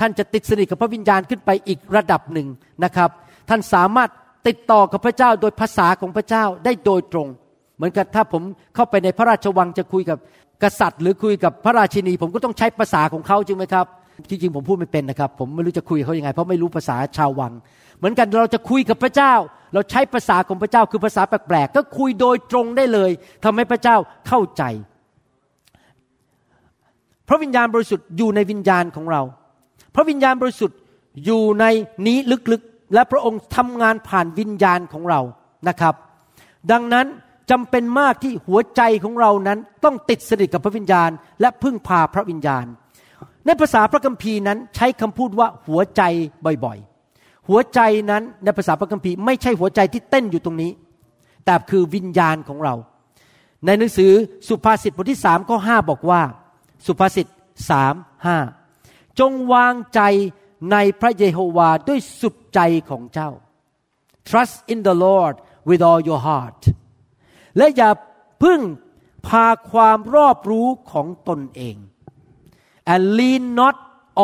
[0.00, 2.48] ท่านจะติดสนิทกับพระวิญญาณขึ้นไปอีกระดับหนึ่ง
[2.84, 3.10] นะครับ
[3.48, 4.10] ท่านสามารถ
[4.48, 7.28] ติดต่อกับพระเจ้าโดยภาษาของพระเจ้าได้โดยตรง
[7.76, 8.42] เหมือนกับถ้าผม
[8.74, 10.18] เข้าไปในพระราชวังจะคุยกับ
[10.62, 13.86] กษัตริย์ หรือคุยกับพระราชินี ผมก็ต้องใช้ภาษาของเขาจริงไหมครับ
[14.30, 17.52] ที่จริงผมพูดไม่เป็นนะครับ ผมไม่รู้จะคุยเขายังไง เพราะไม่รู้ภาษาชาววัง
[17.98, 19.32] เหมือนกันเราจะคุยกับพระเจ้า
[19.74, 23.10] เราใช้ภาษาของพระเจ้าคือภาษาแปลกๆก็คุยโดยตรงได้เลย
[23.44, 23.96] ทำให้พระเจ้า
[24.28, 24.62] เข้าใจ
[27.32, 29.22] ระวิญญาณบริสุทธิ์อยู่ในวิญญาณของเรา
[29.94, 30.78] พระวิญญาณบริสุทธิ์
[31.24, 31.64] อยู่ใน
[32.06, 32.18] นี้
[32.52, 35.20] ลึกๆ และพระองค์ทำงานผ่านวิญญาณของเรา
[35.68, 35.94] นะครับ
[36.72, 37.06] ดังนั้น
[37.50, 41.10] จำเป็นมากที่หัวใจของเรานั้นต้องติดสนิทกับพระวิญญาณ
[41.40, 42.64] และพึ่งพาพระวิญญาณ
[43.46, 46.02] ในภาษาพระคัมภีร์นั้นใช้คำพูดว่าหัวใจ
[46.64, 47.80] บ่อยๆ หัวใจ
[48.10, 50.70] นั้นในภาษาพระคัมภีร์ไม่ใช่หัวใจที่เต้นอยู่ตรงนี้
[51.44, 52.74] แต่คือวิญญาณของเรา
[53.66, 54.12] ในหนังสือ
[54.48, 56.20] สุภาษิตบทที่สามข้อห้าบอกว่า
[56.86, 57.26] สุภาษิต
[57.68, 57.94] สาม
[58.26, 58.38] ห้า
[59.18, 60.00] จงวางใจ
[60.72, 62.60] ในพระเยโฮวาด้วยสุดใจ
[62.90, 63.30] ของเจ้า
[64.28, 65.34] trust in the Lord
[65.68, 66.60] with all your heart
[67.56, 67.90] และอย่า
[68.42, 68.60] พึ่ง
[69.26, 71.76] พาความรอบรู้ของตนเอง
[72.92, 73.76] and lean not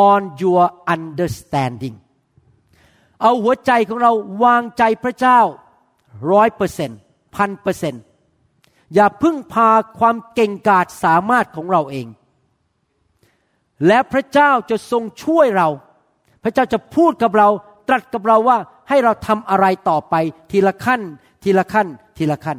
[0.09, 1.97] on your understanding
[3.23, 4.13] เอาหัวใจของเรา
[4.45, 5.41] วางใจพระเจ้า
[6.31, 6.99] ร้อยเปอร์เซ็นต์
[7.37, 8.03] พันเปอร์เซ็นต์
[8.95, 12.07] อย่าพึ่งพาความเก่งกาจสามารถของเราเอง
[13.87, 15.69] และพระเจ้าจะทรงช่วยเรา
[16.43, 17.49] พระเจ้าจะพูดกับเรา
[17.89, 18.59] ตรัสกับเราว่า
[18.89, 20.15] ให้เราทำอะไรต่อไป
[20.51, 21.01] ทีละขั้น
[21.45, 21.87] ทีละขั้น
[22.19, 22.59] ทีละขั้น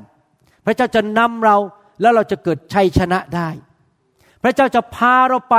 [0.65, 1.57] พระเจ้าจะนำเรา
[2.01, 3.49] แล้วเราจะเกิดชัยชนะได้
[4.43, 5.57] พระเจ้าจะพาเราไป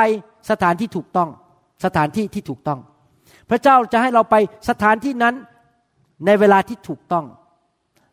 [0.51, 1.31] สถานที่ถูกต้อง
[1.85, 2.81] สถานที่ที่ถูกต้อง
[3.51, 4.37] พระเจ้าจะให้เราไป
[4.69, 5.35] สถานที่นั้น
[6.27, 7.25] ในเวลาที่ถูกต้อง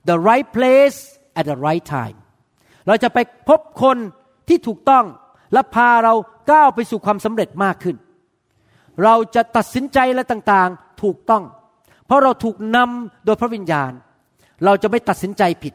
[0.09, 0.99] the right place
[1.39, 2.17] at the right time
[2.87, 3.17] เราจะไป
[3.49, 3.97] พบคน
[4.47, 5.05] ที่ถูกต้อง
[5.53, 6.13] และพาเรา
[6.51, 7.95] ก้าวไปสู่ความสำเร็จมากขึ้น
[9.03, 11.43] เราจะตัดสินใจและต่างๆถูกต้อง
[12.05, 13.91] เพราะเราถูกนำโดยพระวิญญาณ
[14.65, 15.73] เราจะไม่ตัดสินใจผิด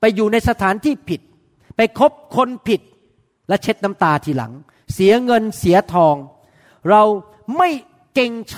[0.00, 1.20] ไปอยู่ในสถานที่ผิด
[1.76, 2.80] ไปคบคนผิด
[3.48, 4.52] และเช็ดน้ำตาทีหลัง
[4.94, 6.16] เสียเงินเสียทอง
[6.90, 7.02] เรา
[7.56, 7.68] ไม่
[8.14, 8.54] เก่งฉ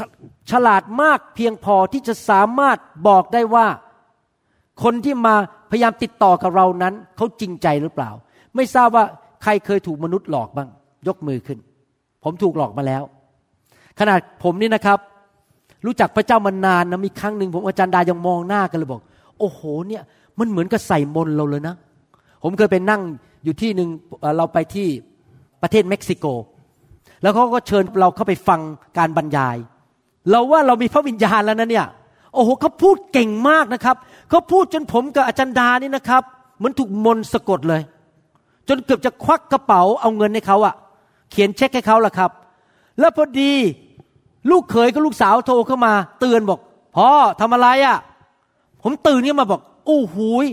[0.51, 2.79] ฉลาดมากเพียงพอที่จะสามารถ
[3.09, 3.67] บอกได้ว่า
[4.83, 5.35] คนที่มา
[5.71, 8.11] พยายามติดต่อกับเรานั้น เขาจริงใจหรือเปล่า
[8.55, 9.05] ไม่ทราบว่า
[9.43, 10.71] ใครเคยถูกมนุษย์หลอกบ้าง
[11.09, 11.59] ยกมือขึ้น
[12.25, 13.03] ผมถูกหลอกมาแล้ว
[13.99, 14.99] ขนาดผมนี่นะครับ
[15.87, 19.01] รู้จักพระเจ้ามานานนะมีครั้งหนึ่งผมอาจารย์ดายังมองหน้ากันเลยบอก
[19.39, 20.03] โอ้โหเนี่ย
[20.39, 21.75] มันเหมือนกับใส่มนเราเลยนะ
[22.43, 23.03] ผมเคยไปนั่ง
[23.45, 23.89] อยู่ที่หนึ่ง
[24.37, 24.89] เราไปที่
[25.63, 26.27] ประเทศเม็กซิโก
[27.23, 28.61] แล้วเขาก็เชิญเราเข้าไปฟัง
[28.99, 29.57] การบรรยาย
[30.31, 31.87] เราว่าเรามีพระวิญญาณแล้วนะเนี่ย
[32.35, 33.97] โอ้โหเขาพูดเก่งมากนะครับ
[34.31, 36.23] เขาพูดจนผมกับอาจารย์ดานี่นะครับ
[36.57, 37.83] เหมือนถูกมนสะกดเลย
[38.69, 40.75] จนเกือบจะควักกระเป๋าเอาเงินให้เขาอะ
[41.35, 42.31] เขียนเช็คให้เขาล่ะครับ
[43.01, 43.53] แล้วพอดี
[44.51, 46.61] ลูกเขยกับลูกสาวโทรเข้ามา เตือนบอก
[46.97, 47.09] พ่อ
[47.41, 47.99] ทำอะไรอะ
[48.83, 50.47] ผมตื่นขึ้นมาบอกโอ้โหย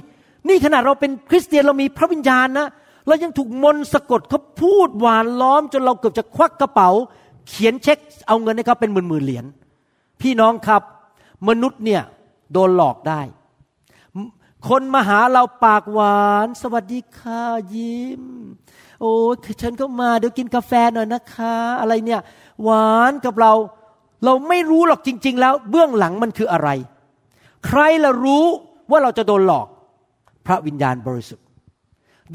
[0.48, 2.68] นี่ขนาดเราเป็นคริสเตียนเรามีพระวิญญาณนะ
[3.08, 6.90] เรายังถูกมนต์สะกดเขาพูดหวานล้อม จนเราเกือบจะควักกระเป๋า
[7.50, 9.46] เขียนเช็คเอาเงินให้เขาเป็นหมื่นหมื่นเหรียญ
[10.22, 10.82] พี่น้องครับ
[11.48, 12.02] มนุษย์เนี่ย
[12.54, 13.22] โดนหลอกได้
[14.70, 18.24] คนมาหาเราปากหวาน สวัสดีค่ะยิ้ม
[19.02, 19.14] โอ้
[19.62, 22.22] ฉันก็มาเดี๋ยวกินกาแฟหน่อยนะคะ อะไรเนี่ย
[22.64, 23.54] หวานกับเรา
[24.26, 26.70] เราไม่รู้หรอกจริง ๆ แล้ว เบื้องหลังมันคืออะไร
[27.66, 28.46] ใครละรู้
[28.92, 29.68] ว่าเราจะโดนหลอก
[30.46, 31.46] พระวิญญาณบริสุทธิ์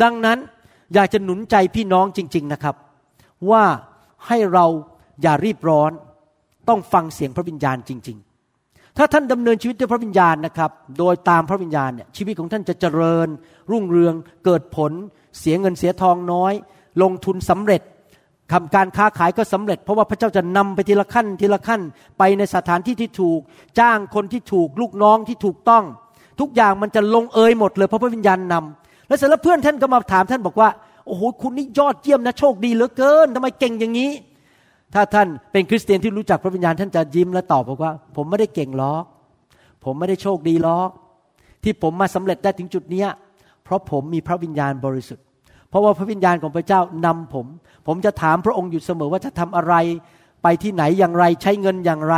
[0.03, 0.39] ดังนั้น
[0.95, 2.75] อยากจะหนุนใจพี่น้องจริง ๆนะครับ
[3.51, 3.65] ว่า
[4.27, 4.67] ให้เรา
[5.23, 5.91] อย่ารีบร้อน
[6.69, 8.19] ต้องฟังเสียงพระวิญญาณจริง
[8.59, 13.29] ๆถ้าท่านดำเนินชีวิตด้วยพระวิญญาณนะครับ โดยตามพระวิญญาณเนี่ยชีวิตของท่านจะเจริญ
[13.71, 14.15] รุ่งเรือง
[14.45, 14.93] เกิดผล
[15.41, 16.53] เสียเงินเสียทองน้อย
[17.03, 17.83] ลงทุนสำเร็จ
[18.53, 21.81] ทำการค้าขายก็สำเร็จ เพราะว่าพระเจ้าจะนำไปทีละขั้นทีละขั้น
[22.19, 23.41] ไปในสถานที่ที่ถูก
[23.81, 25.85] จ้างคนที่ถูกลูกน้องที่ถูกต้อง
[26.41, 30.69] ทุกอย่างมันจะลงเอยหมดเลยเพราะพระวิญญาณนำแล้วเสร็จแล้วเพื่อนท่านก็มาถามท่านบอกว่า
[31.07, 34.11] โอ้โหคุณนี่ยอดเยี่ยมนะโชคดีเหลือเกินทำไมเก่งอย่างนี้
[34.95, 39.05] ถ้าท่านเป็นคริสเตียนที่รู้จักพระวิญญาณท่านจะยิ้มและตอบบอกว่า ผมไม่ได้เก่งหรอก
[39.85, 40.91] ผมไม่ได้โชคดีหรอก
[41.63, 43.09] ที่ผมมาสำเร็จได้ถึงจุดเนี้ย
[43.65, 45.26] เพราะผมมีพระวิญญาณบริสุทธิ์
[45.77, 47.47] ราะว่าพระวิญญาณของพระเจ้านำผม
[47.87, 49.75] ผมจะถามพระองค์อยู่เสมอว่าจะทำอะไร
[50.43, 52.17] ไปที่ไหนอย่างไรใช้เงินอย่างไร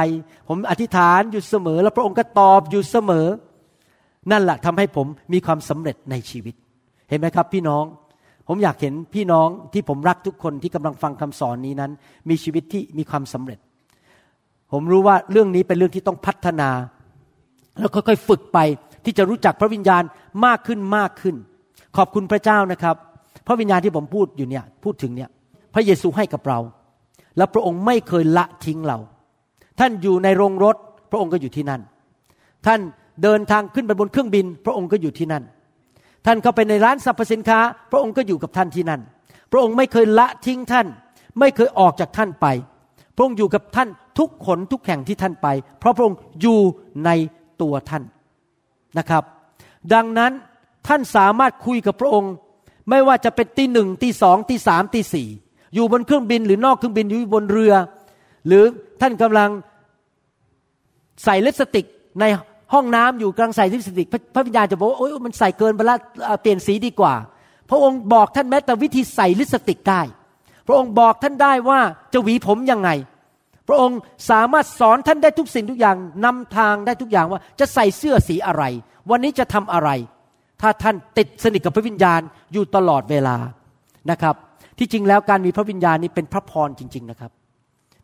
[0.49, 3.27] ผมอธิษฐานอยู่เสมอ แล้วพระองค์ก็ตอบอยู่เสมอ
[4.31, 6.55] นั่นแหละทำให้ผมมีความสำเร็จในชีวิต
[7.09, 7.85] เห็นไหมครับพี่น้อง
[8.49, 11.91] ผมอยากเห็นพี่น้องที่ผมรักทุกคนที่กำลังฟังคำสอนนี้นั้น
[12.29, 13.59] มีชีวิตที่มีความสำเร็จ
[14.73, 16.71] ผมรู้ว่าเรื่องนี้เป็นเรื่องที่ต้องพัฒนา
[17.79, 18.59] แล้วค่อยๆฝึกไป
[19.05, 20.03] ที่จะรู้จักพระวิญญาณ
[20.45, 21.37] มากขึ้นมากขึ้น
[21.97, 22.97] ขอบคุณพระเจ้านะครับ
[23.49, 25.31] พระวิญญาณที่ผมพูดอยู่เนี่ยพูดถึงเนี่ย
[25.75, 26.59] พระเยซูให้กับเรา
[27.37, 28.99] แล้วพระองค์ไม่เคยละทิ้งเรา
[29.81, 30.77] ท่านอยู่ในโรงรถ
[31.11, 31.81] พระองค์ก็อยู่ที่นั่น
[32.67, 32.81] ท่าน
[33.23, 35.45] เดินทางขึ้นไปบนเครื่องบิน พระองค์ก็อยู่ที่นั่น
[36.27, 37.59] ท่านเข้าไปในร้านสรรพสินค้า
[37.91, 39.01] พระองค์ก็อยู่กับท่านที่นั่น
[39.53, 40.87] พระองค์ไม่เคยละทิ้งท่าน
[41.39, 42.47] ไม่เคยออกจากท่านไป
[43.17, 43.89] พระองค์อยู่กับท่าน
[44.19, 46.61] ทุกขนทุกแห่งที่ท่านไป เพราะพระองค์อยู่
[47.05, 47.11] ใน
[47.63, 48.03] ตัวท่าน
[48.99, 49.23] นะครับ
[49.95, 50.33] ดังนั้น
[50.89, 52.33] ท่านสามารถคุยกับพระองค์
[52.91, 55.29] ไม่ว่าจะเป็นตีหนึ่งตีสองตีสามตีสี่
[55.75, 57.75] อยู่บนเครื่องบินหรือนอกเครื่องบินอยู่บนเรือ
[58.47, 58.65] หรือ
[59.01, 59.51] ท่านกำลัง
[61.25, 61.87] ใส่ลิปสติก
[62.21, 62.25] ใน
[62.73, 67.15] ห้องน้ำอยู่กำลังใส่ลิปสติก พระพิญญาณจะบอกว่าโอ๊ยมันใส่เกินไปล้วเอาเปลี่ยนสีดีกว่า
[67.71, 70.01] พระองค์บอกท่านแม้แต่วิธีใส่ลิปสติกได้
[70.67, 71.81] พระองค์บอกท่านได้ว่า
[72.13, 72.91] จะหวีผมยังไง
[73.69, 73.99] พระองค์
[74.31, 78.65] สามารถสอนท่านได้ทุกสิ่งทุกอย่างนำทางได้ทุกอย่างว่าจะใส่เสื้อสีอะไร
[79.11, 79.91] วันนี้จะทำอะไร
[80.61, 82.21] ถ้าท่านติดสนิทกับพระวิญญาณ
[82.53, 83.37] อยู่ตลอดเวลา
[84.11, 84.35] นะครับ
[84.79, 87.31] ที่จริงแล้วการมีพระวิญญาณนี้เป็นพระพรจริง ๆนะครับ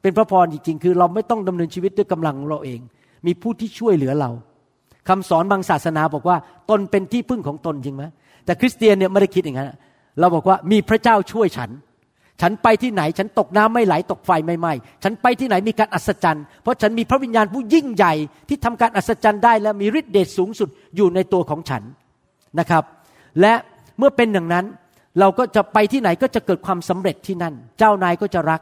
[0.02, 2.80] เป็นพระพรจริง ๆ คือเราไม่ต้องดำเนินชีวิตด้วยกำลังของเราเอง
[3.26, 4.30] มีผู้ที่ช่วยเหลือเรา
[5.08, 6.36] คำสอนบางศาสนาบอกว่า
[6.70, 8.04] ตนเป็นที่พึ่งของตนจริงไหม
[8.44, 9.72] แต่คริสเตียนเนี่ยไม่ได้คิดอย่างนั้น
[10.20, 11.70] เราบอกว่ามีพระเจ้าช่วยฉัน
[12.40, 18.14] ฉันไปที่ไหน ฉันตกน้ำไม่ไหลตกไฟไม่ไหม้ฉันไปที่ไหนมีการอัศจรรย์ เพราะฉันมีพระวิญญาณผู้ยิ่งใหญ่
[18.48, 21.82] ที่ทำการอัศจรรย์ได้และมีฤทธิเดชสูงสุดอยู่ในตัวของฉัน
[22.58, 22.84] นะครับ
[23.40, 23.52] และ
[23.98, 24.64] เมื่อเป็นอย่างนั้น
[25.20, 28.60] เราก็จะไปที่ไหนก็จะเกิดความสำเร็จที่นั่น เจ้านายก็จะรัก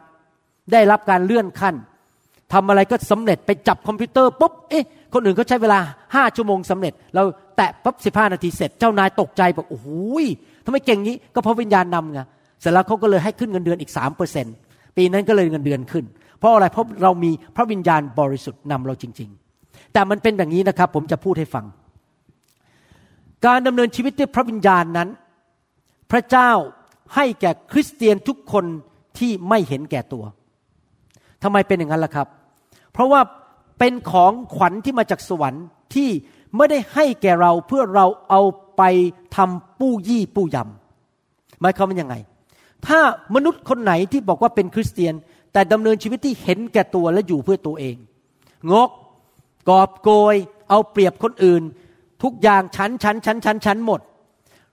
[0.73, 1.75] ได้รับการเลื่อนขั้น
[2.53, 4.85] ทำอะไรก็สำเร็จไปจับคอมพิวเตอร์ปุ๊บเอ๊ะ
[5.15, 5.79] คนอื่นเขาใช้เวลา
[6.15, 7.23] ห้าชั่วโมงสำเร็จ เรา
[7.57, 9.89] แตะปุ๊บสิบห้านาทีเสร็จ เจ้านายตกใจบอกโอ้โห
[10.65, 12.21] ทำไมเก่งนี้ก็เพราะวิญญาณนำไง
[12.61, 14.47] เสร็จแล้วเขาก็เลยให้ขึ้นเงินเดือนอีกสามเปอร์เซ็น
[14.97, 16.05] ปีนั้นก็เลยเงินเดือนขึ้น
[16.39, 19.31] เพราะอะไรเพราะเรามีพระวิญญาณบริสุทธิ์นำเราจริง
[19.63, 21.65] ๆ แต่มันเป็นอย่างนี้นะครับ ผมจะพูดให้ฟัง
[23.47, 25.09] การดำเนินชีวิตด้วยพระวิญญาณนั้น
[26.11, 26.51] พระเจ้า
[27.15, 28.65] ให้แก่คริสเตียนทุกคน
[29.19, 30.25] ที่ไม่เห็นแก่ตัว
[31.43, 32.27] ทำไมเป็นอย่างนั้นล่ะครับ
[32.93, 33.21] เพราะว่า
[33.79, 35.65] เป็นของขวัญที่มาจากสวรรค์
[35.95, 36.09] ที่
[36.57, 38.43] ไม่ได้ให้แก่เราเพื่อเราเอา
[38.77, 38.83] ไป
[39.37, 42.15] ทำปู้ยี่ปู้ยำหมายความว่ายังไง
[42.87, 43.01] ถ้า
[43.35, 45.15] มนุษย์คนไหนที่บอกว่าเป็นคริสเตียน
[45.53, 47.97] แต่ดำเนินชีวิตที่เห็นแก่ตัวและอยู่เพื่อตัวเอง
[48.73, 48.91] งก
[49.69, 50.35] กอบโกย
[50.69, 51.63] เอาเปรียบคนอื่น
[52.23, 54.01] ทุกอย่างชั้นชั้นชั้นชั้นชั้นหมด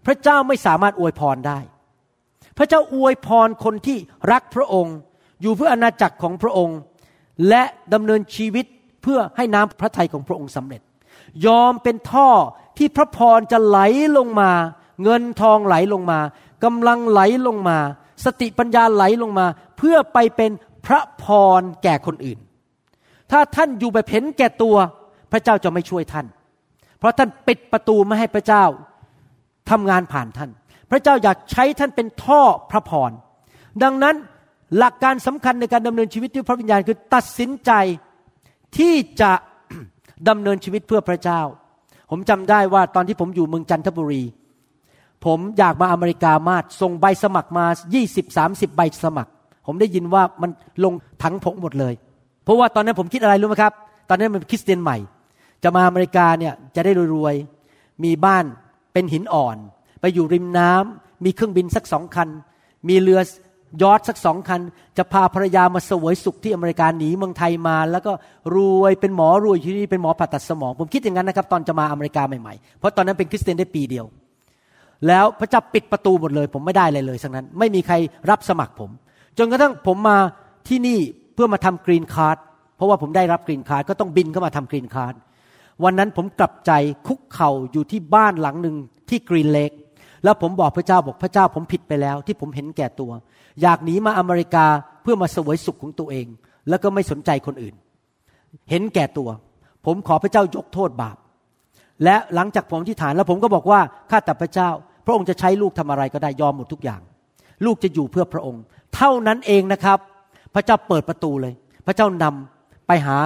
[0.05, 1.59] พระเจ้าไม่สามารถอวยพรได้
[2.57, 3.97] พระเจ้าอวยพรคนที่
[4.31, 4.95] รักพระองค์
[5.41, 6.77] อยู่เพื่ออาณาจักรของพระองค์
[7.49, 8.65] และดำเนินชีวิต
[9.03, 10.81] เพื่อให้น้ำพระทัยของพระองค์สำเร็จ
[11.45, 12.29] ยอมเป็นท่อ
[12.77, 13.79] ที่พระพรจะไหล
[14.17, 14.51] ลงมา
[15.03, 16.19] เงินทองไหลลงมา
[16.63, 17.77] กำลังไหลลงมา
[18.25, 19.45] สติปัญญาไหลลงมา
[19.77, 20.51] เพื่อไปเป็น
[20.85, 21.25] พระพ
[21.59, 22.39] รแก่คนอื่น
[23.31, 24.75] ถ้าท่านอยู่แบบเห็นแก่ตัว
[25.31, 26.25] พระเจ้าจะไม่ช่วยท่าน
[26.99, 28.63] เพราะท่านปิดประตูไม่ให้พระเจ้า
[29.69, 30.49] ทำงานผ่านท่าน
[30.91, 32.41] พระเจ้าอยากใช้ท่านเป็นท่อ
[32.71, 33.11] พระพร
[33.83, 34.15] ดังนั้น
[34.77, 37.71] หลักการสำคัญในการดำเนินชีวิตด้วยพระวิญญาณคือตัดสินใจ
[38.77, 39.31] ที่จะ
[40.29, 41.41] ดำเนินชีวิตเพื่อพระเจ้า
[42.11, 44.23] ผมจำได้ว่าตอนที่ผมอยู่เมืองจันทบุรี
[45.25, 47.65] ผมอยากมาอเมริกามากส่งใบสมัครมา
[48.21, 49.31] 20-30 ใบสมัคร
[49.65, 50.51] ผมได้ยินว่ามัน
[50.83, 50.93] ลง
[51.23, 51.93] ถังผงหมดเลย
[52.43, 53.73] เพราะว่าตอนนั้นผมคิดอะไรรู้ไหมครับ
[54.09, 54.97] ตอนนั้นเป็นคริสเตียนใหม่
[55.63, 58.45] จะมาอเมริกาเนี่ยจะได้รวยๆ มีบ้าน
[58.93, 59.57] เป็นหินอ่อน
[60.01, 62.29] ไปอยู่ริมน้ำมีเครื่องบินสักสองคัน
[62.89, 63.21] มีเรือ
[63.83, 64.61] ยอชต์สักสองคัน
[64.97, 68.11] จะพาภรรยามาเสวยสุขที่อเมริกาหนีเมืองไทยมา แล้วก็
[68.55, 74.05] รวยเป็นหมอรวยที่นี่เป็นหมอผ่าตัดสมอง ผมคิดอย่างนั้นนะครับ ตอนจะมาอเมริกาใหม่ๆ เพราะตอนนั้นเป็นคริสเตียนได้ปีเดียว
[75.07, 77.95] แล้วพระเจ้าปิดประตูหมดเลย ผมไม่ได้เลยเลยสักอัน ไม่มีใคร
[78.29, 78.89] รับสมัครผม
[79.37, 80.17] จนกระทั่งผมมา
[80.67, 80.99] ที่นี่
[81.33, 82.37] เพื่อมาทำ green card
[82.75, 85.13] เพราะว่าผมได้รับ green card ก็ต้องบินเข้ามาทำ green card
[85.83, 86.71] วันนั้นผมกลับใจ
[87.07, 88.75] คุกเข่าอยู่ที่บ้านหลังหนึ่ง
[89.09, 89.71] ที่กรีนเลก
[90.23, 93.11] แล้วผมบอกพระเจ้าบอกพระเจ้าผมผิดไปแล้ว ที่ผมเห็นแก่ตัว
[93.61, 94.65] อยากหนีมาอเมริกา
[95.01, 96.27] เพื่อมาสวยสุขของตัวเอง
[96.69, 97.75] แล้วก็ไม่สนใจคนอื่น
[98.69, 99.29] เห็นแก่ตัว
[99.85, 101.17] ผมขอพระเจ้ายกโทษบาป
[102.03, 103.79] และหลังจากผมที่ฐานแล้วผมก็บอกว่า
[104.11, 104.69] ข้าแต่พระเจ้า
[105.05, 107.01] พระองค์จะใช้ลูกทำอะไรก็ได้ยอมหมดทุกอย่าง
[107.65, 108.63] ลูกจะอยู่เพื่อพระองค์
[108.95, 109.99] เท่านั้นเองนะครับ
[110.53, 111.53] พระเจ้าเปิดประตูเลย
[111.87, 113.17] พระเจ้านำไปหา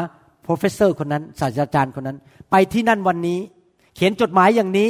[0.45, 2.17] professor คนนั้นศาสตราจารย์คนนั้น
[2.55, 3.39] ไปที่นั่นวันนี้
[3.95, 4.89] เขียนจดหมายอย่างนี้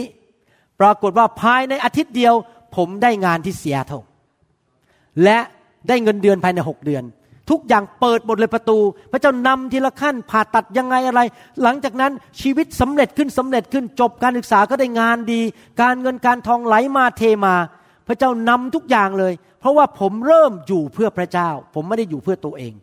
[0.79, 2.33] ปรากฏว่าภายในอาทิตย์เดียว
[2.75, 4.01] ผมได้งานที่เสียท่า
[5.23, 5.37] และ
[5.87, 7.03] ได้เงินเดือนภายในหกเดือน
[7.49, 8.77] ทุกอย่างเปิดหมดเลยประตู
[9.11, 11.21] พระเจ้านำทีละขั้นผ่าตัดยังไงอะไร
[11.63, 12.11] หลังจากนั้น
[12.41, 15.41] ชีวิตสำเร็จขึ้นสำเร็จขึ้นจบการศึกษาก็ได้งานดี
[15.81, 17.55] การเงินการทองไหลมาเทมา
[18.07, 22.73] พระเจ้านำทุกอย่างเลย เพราะว่าผมเริ่มอยู่เพื่อพระเจ้า ผมไม่ได้อยู่เพื่อตัวเอง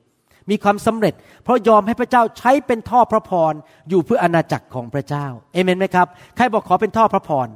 [0.51, 3.53] มีความสำเร็จ เพราะยอมให้พระเจ้าใช้เป็นท่อพระพร
[3.89, 7.49] อยู่เพื่ออาณาจักรของพระเจ้าเอเมนไหมครับใครบอกขอเป็นท่อพระพร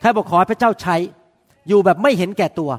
[0.00, 0.96] ใครบอกขอให้พระเจ้าใช้
[1.68, 2.70] อยู่แบบไม่เห็นแก่ตัว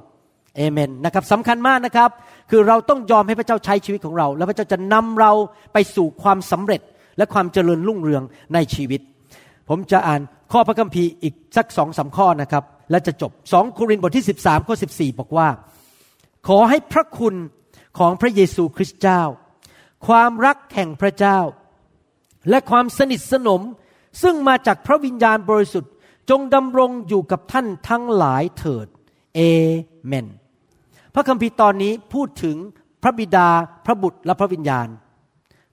[0.57, 2.09] เอเมนนะครับสำคัญมากนะครับ
[2.49, 5.31] คือเราต้องยอมให้พระเจ้าใช้ชีวิตของเรา แล้วพระเจ้าจะนำเรา
[5.73, 6.81] ไปสู่ความสำเร็จ
[7.17, 8.23] และความเจริญรุ่งเรือง
[8.53, 9.01] ในชีวิต
[9.69, 10.21] ผมจะอ่าน
[10.51, 15.47] ข้อพระคัมภีร์อีกสักสองสาข้อนะครับ และจะจบสองโครินธ์บทที่ 13ข้อ14บอกว่า
[16.47, 17.35] ขอให้พระคุณ
[17.99, 19.21] ของพระเยซูคริสต์เจ้า
[20.07, 21.39] ความรักแห่งพระเจ้า
[22.49, 23.61] และความสนิทสนม
[24.21, 25.91] ซึ่งมาจากพระวิญญาณบริสุทธิ์
[26.29, 28.87] จงดำรงอยู่กับท่านทั้งหลายเถิด
[29.35, 29.39] เอ
[30.05, 30.27] เมน
[31.13, 32.57] พระคัมภีร์ตอนนี้พูดถึง
[33.03, 33.47] พระบิดา
[33.85, 34.87] พระบุตร และพระวิญญาณ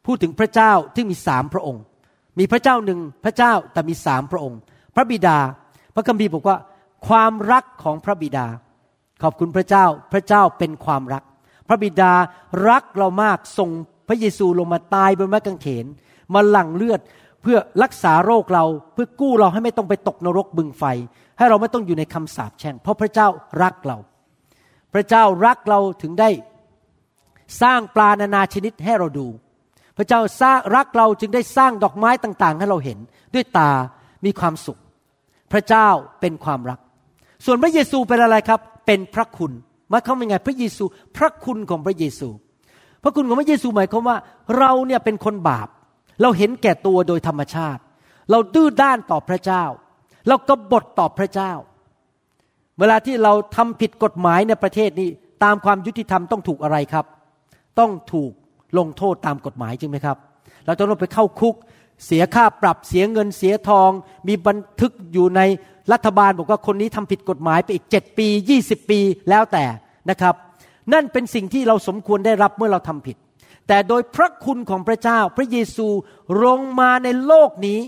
[0.06, 1.82] พูดถึงพระเจ้าที่มีสามพระองค์
[2.38, 4.58] มีพระเจ้าหนึ่งพระเจ้าแต่มีสามพระองค์
[4.96, 5.38] พระบิดา
[5.94, 6.56] พระคัมภีร์บอกว่า
[7.08, 8.46] ความรักของพระบิดา
[9.22, 11.22] ขอบคุณพระเจ้า พระเจ้าเป็นความรัก
[11.68, 12.12] พระบิดา
[12.68, 13.70] รักเรามากส่ง
[14.08, 15.86] พระเยซูลงมาตายบนไม้กางเขน
[16.34, 17.00] มาหลั่งเลือด
[17.42, 20.84] เพื่อรักษาโรคเราเพื่อกู้เราให้ไม่ต้องไปตกนรกบึงไฟ
[21.38, 23.28] ให้เราไม่ต้องอยู่ในคำสาปแช่ง เพราะพระเจ้า
[23.62, 23.98] รักเรา
[24.94, 26.30] พระเจ้ารักเราถึงได้
[27.62, 29.26] สร้างปลานานาชนิดให้เราดู
[29.96, 32.98] พระเจ้าสร้างรักเราจึงได้สร้างดอกไม้ต่างๆ ให้เราเห็น
[33.34, 33.70] ด้วยตา
[34.24, 34.80] มีความสุข
[35.52, 35.88] พระเจ้า
[36.20, 36.78] เป็นความรัก
[37.44, 39.52] ส่วนพระเยซูเป็นอะไรครับ เป็นพระคุณ
[39.92, 40.84] มายความว่าไงพระเยซู
[41.16, 42.28] พระคุณของพระเยซู
[43.02, 44.16] พระคุณของพระเยซูหมายความว่า
[44.58, 45.68] เราเนี่ยเป็นคนบาป
[46.22, 47.82] เราเห็นแก่ตัวโดยธรรมชาติ
[48.30, 49.64] เราดื้อด้านต่อพระเจ้า
[50.28, 51.52] เรากบฏต่อพระเจ้า
[52.78, 55.08] เวลาที่เราทำผิดกฎหมายในประเทศนี้
[55.44, 57.04] ตามความยุติธรรมต้องถูกอะไรครับ
[57.78, 58.32] ต้องถูก
[58.78, 60.16] ลงโทษตามกฎหมายจริงไหมครับ
[60.66, 61.54] เราต้องไปเข้าคุก
[62.06, 63.90] เสียค่าปรับเสียเงินเสียทอง
[64.28, 65.40] มีบันทึกอยู่ใน
[65.92, 69.64] รัฐบาลบอกว่าคนนี้ทำผิดกฎหมายไปอีกเจ็ดปียี่สิบปีแล้วแต่
[70.10, 70.34] นะครับ
[70.92, 73.16] นั่นเป็นสิ่งที่เราสมควรได้รับเมื่อเราทำผิด
[73.68, 75.88] แต่โดยพระคุณของพระเจ้า พระเยซู
[76.44, 77.80] ลงมาในโลกนี้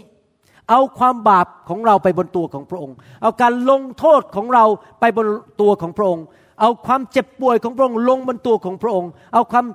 [0.70, 4.64] เอาความบาปของเราไปบนตัวของพระองค์ เอาการลงโทษของเรา
[5.00, 5.26] ไปบน
[5.60, 6.24] ตัวของพระองค์
[6.60, 9.66] เอาความเจ็บป่วยของพระองค์ลงบนตัวของพระองค์ เอาความ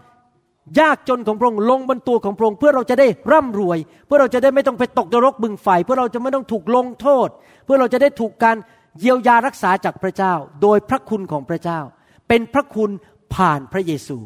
[0.80, 7.28] ยากจนของพระองค์ลงบนตัวของพระองค์เพื่อเราจะได้ร่ำรวย เพื่อเราจะได้ไม่ต้องไปตกนรกบึงไฟเพื่อเราจะไม่ต้องถูกลงโทษ
[7.66, 8.58] เพื่อเราจะได้ถูกการ
[9.00, 11.80] เยียวยารักษาจากพระเจ้า โดยพระคุณของพระเจ้า
[12.28, 12.92] เป็นพระคุณ
[13.36, 14.18] ผ่านพระเยซู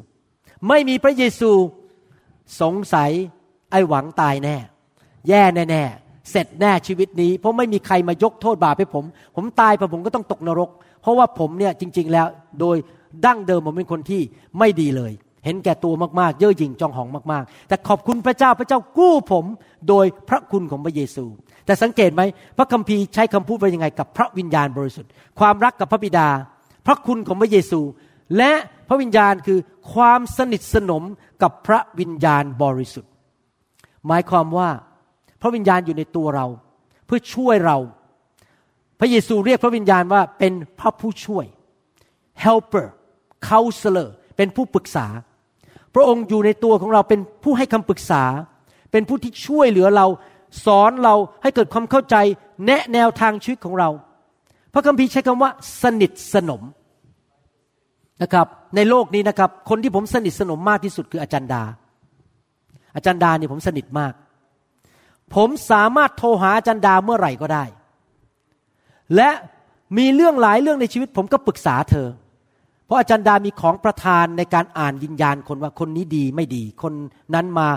[0.68, 1.52] ไม่มีพระเยซู
[2.62, 3.12] สงสัย
[3.72, 4.58] ไอ้หวังตายแน่
[5.30, 9.04] แย่แน่ๆเสร็จแน่ชีวิตนี้ เพราะไม่มีใครมายกโทษบาปให้ผม
[9.36, 10.70] ผมตายไปผมก็ต้องตกนรก
[11.02, 12.28] เพราะว่าผมเนี่ยจริง ๆ แล้ว
[12.60, 12.78] โดย
[13.26, 14.22] ดั้งเดิมผมเป็นคนที่
[14.60, 15.12] ไม่ดีเลย
[15.46, 19.46] เห็นแก่ตัวมากๆ เย่อหยิ่งจองหองมากๆ แต่ขอบคุณพระเจ้าพระเจ้ากู้ผม
[19.90, 21.26] โดยพระคุณของพระเยซู
[21.66, 22.22] แต่สังเกตไหม
[22.58, 26.28] พระคัมภีร์ใช้คำพูดว่ายังไงกับพระวิญญาณบริสุทธิ์ ความรักกับพระบิดา
[26.86, 27.82] พระคุณของพระเยซู
[28.38, 28.52] และ
[28.90, 29.60] พระวิญญาณคือ
[29.94, 31.04] ความสนิทสนม
[31.42, 33.12] กับพระวิญญาณบริสุทธิ์
[34.08, 34.70] หมายความว่า
[35.42, 36.48] พระวิญญาณอยู่ในตัวเรา
[37.06, 37.78] เพื่อช่วยเรา
[39.00, 41.46] พระเยซูเรียกพระวิญญาณว่าเป็นพระผู้ช่วย
[42.44, 42.88] helper
[43.50, 45.08] counselor เป็นผู้ปรึกษา
[45.96, 48.24] พระองค์อยู่ในตัวของเราเป็นผู้ให้คำปรึกษา
[48.92, 50.08] เป็นผู้ที่ช่วยเหลือเรา
[50.66, 52.16] สอนเราให้เกิดความเข้าใจ
[52.66, 53.90] แนะแนวทางชีวิตของเรา
[54.74, 56.62] พระคัมภีร์ใช้คำว่า สนิทสนม
[58.22, 61.64] นะครับ ในโลกนี้นะครับ คนที่ผมสนิทสนมมากที่สุดคืออาจารย์ดา
[62.96, 64.14] อาจารย์ดาเนี่ยผมสนิทมาก
[65.36, 67.64] ผมสามารถโทรหาอาจารย์ดาเมื่อไหร่ก็ได้
[69.16, 69.30] และ
[69.98, 72.08] มีเรื่องหลายเรื่องในชีวิต ผมก็ปรึกษาเธอ
[72.86, 76.94] เพราะอาจารย์ดามีของประทานในการอ่านวิญญาณคนว่าคนนี้ดีไม่ดี คน
[77.34, 77.68] นั้นมา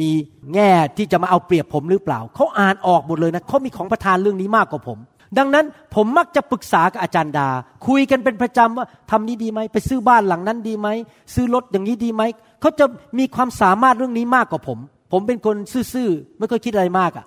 [0.00, 0.10] มี
[0.54, 4.98] แง่ที่จะมาเอาเปรียบผมหรือเปล่า เขาอ่านออกหมดเลยนะเขามีของประทานเรื่องนี้มากกว่าผม
[5.38, 5.64] ดังนั้น
[5.94, 7.48] ผมมักจะปรึกษากับอาจารย์ดา
[7.86, 10.88] คุยกันเป็นประจำว่าทำนี้ดีไหมไปซื้อบ้านหลังนั้นดีไหม
[11.34, 12.22] ซื้อรถอย่างนี้ดีไหม
[12.60, 12.86] เขาจะ
[13.18, 14.78] มีความสามารถเรื่องนี้มากกว่าผม
[15.12, 15.56] ผมเป็นคน
[15.94, 17.26] ซื่อๆไม่ค่อยคิดอะไรมากอะ่ะ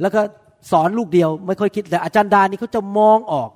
[0.00, 0.20] แล้วก็
[0.70, 3.50] สอนลูกเดียว ไม่ค่อยคิดแต่อาจารย์ดานี่เขาจะมองออก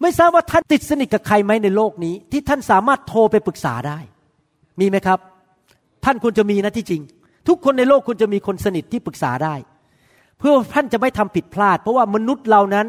[0.00, 3.98] ไม่ทราบว่าท่านติดสนิทกับใครไหมในโลกนี้ ที่ท่านสามารถโทรไปปรึกษาได้
[4.80, 5.18] มีไหมครับ
[6.04, 7.02] ท่านควรจะมีนะที่จริง
[7.48, 9.54] ทุกคนในโลกคุณจะมีคนสนิทที่ปรึกษาได้
[10.44, 12.86] พื่อท่านจะไม่ทำผิดพลาด เพราะว่ามนุษย์เรานั้น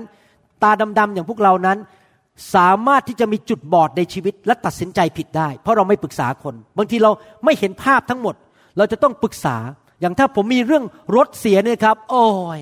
[0.63, 1.77] ตาดำๆอย่างพวกเรานั้น
[2.55, 7.11] สามารถที่จะมีจุดบอดในชีวิตและตัดสินใจผิดได้ เพราะเราไม่ปรึกษาคน บางทีเรา
[7.45, 8.35] ไม่เห็นภาพทั้งหมด
[8.77, 9.57] เราจะต้องปรึกษา
[10.01, 10.85] อย่างถ้าผมมีเรื่อง
[11.15, 12.25] รถเสียเนี่ยครับ โอ้
[12.57, 12.59] ย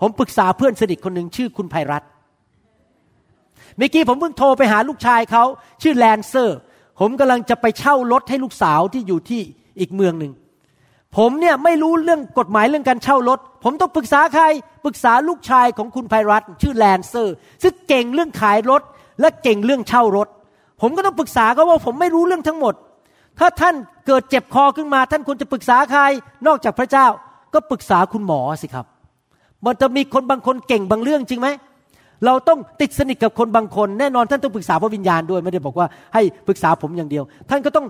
[0.00, 2.02] ผมปรึกษาเพื่อนสนิทคนหนึ่งชื่อคุณภัยรัต
[3.76, 5.44] เมื่อกี้ผมเพิ่งโทรไปหาลูกชายเขา
[5.82, 6.58] ชื่อแลนเซอร์
[7.00, 9.42] ผมกำลังจะไปเช่ารถให้ลูกสาวที่อยู่ที่
[9.80, 10.32] อีกเมืองหนึ่ง
[11.16, 14.44] ผมเนี่ยไม่รู้เรื่องกฎหมายเรื่องการเช่ารถ ผมต้องปรึกษาใคร
[14.84, 18.82] ปรึกษาลูกชายของคุณไพรัตชื่อแลนเซอร์ ซึ่งเก่งเรื่องขายรถ
[19.20, 20.28] และเก่งเรื่องเช่ารถ
[20.80, 22.74] ผมก็ต้องปรึกษาเขาว่าผมไม่รู้เรื่องทั้งหมด
[23.38, 23.74] ถ้าท่าน
[24.06, 26.02] เกิดเจ็บคอขึ้นมา ท่านควรจะปรึกษาใคร
[26.46, 27.06] นอกจากพระเจ้า
[27.54, 28.86] ก็ปรึกษาคุณหมอสิครับ
[29.66, 31.48] มันจะมีคนบางคนเก่งบางเรื่องจริงไหม
[32.26, 37.86] เราต้องติดสนิทกับคนบางคน แน่นอนท่านต้องปรึกษาพระวิญญาณด้วยไม่ได้บอกว่าให้ปรึกษาผมอย่างเดียว ท่านก็ต้อง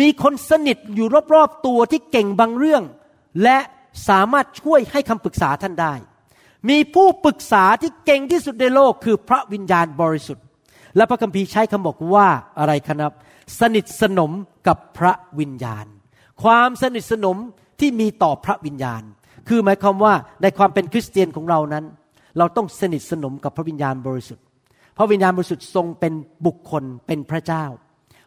[0.00, 2.82] มีคนสนิทอยู่รอบๆตัวที่เก่งบางเรื่อง
[3.42, 3.58] และ
[4.08, 5.94] สามารถช่วยให้คำปรึกษาท่านได้
[6.68, 10.44] มีผู้ปรึกษาที่เก่งที่สุดในโลกคือพระวิญญาณบริสุทธิ์
[10.96, 12.28] และพระคัมภีร์ใช้คำบอกว่า
[12.58, 13.12] อะไรครับ
[13.60, 14.32] สนิทสนม
[14.68, 15.86] กับพระวิญญาณ
[16.42, 17.36] ความสนิทสนม
[17.80, 19.02] ที่มีต่อพระวิญญาณ
[19.48, 21.84] คือหมายความว่าในความเป็นคริสเตียนของเรานั้น
[22.38, 24.44] เราต้องสนิทสนมกับพระวิญญาณบริสุทธิ์
[24.96, 26.12] พระวิญญาณบริสุทธิ์ทรงเป็น
[26.46, 27.64] บุคคลเป็นพระเจ้า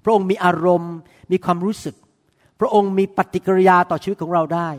[0.05, 0.93] พระองค์มีอารมณ์
[1.31, 1.95] มีความรู้สึก
[2.59, 4.69] พระองค์มีปฏิกิริยาต่อชีวิตของเราได้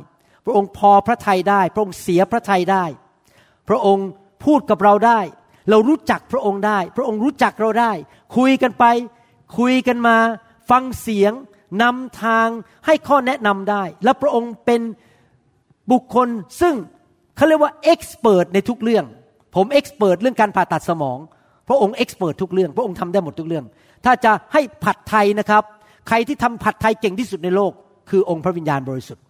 [0.45, 2.85] พระองค์พอพระทัยได้ พระองค์เสียพระทัยได้
[3.69, 4.07] พระองค์
[4.45, 5.21] พูดกับเราได้
[5.71, 7.93] เรารู้จักพระองค์ได้ พระองค์รู้จักเราได้
[8.37, 8.85] คุยกันไป
[9.59, 10.17] คุยกันมา
[10.71, 11.33] ฟังเสียง
[11.83, 12.49] นำทาง
[12.87, 14.81] ให้ข้อแนะนำได้ และพระองค์เป็น
[15.93, 16.29] บุคคล
[16.61, 16.75] ซึ่ง
[17.37, 19.05] เขาเรียกว่าเอ็กซ์เพรสในทุกเรื่อง
[19.55, 21.19] ผมเอ็กซ์เพรสเรื่องการผ่าตัดสมอง
[21.69, 23.65] พระองค์เอ็กซ์เพรสทุกเรื่อง พระองค์ทำได้หมดทุกเรื่อง
[24.07, 25.63] ถ้าจะให้ผัดไทยนะครับ
[26.09, 27.73] ใครที่ทำผัดไทยเก่งที่สุดในโลก
[28.11, 29.25] คือองค์พระวิญญาณบริสุทธิ์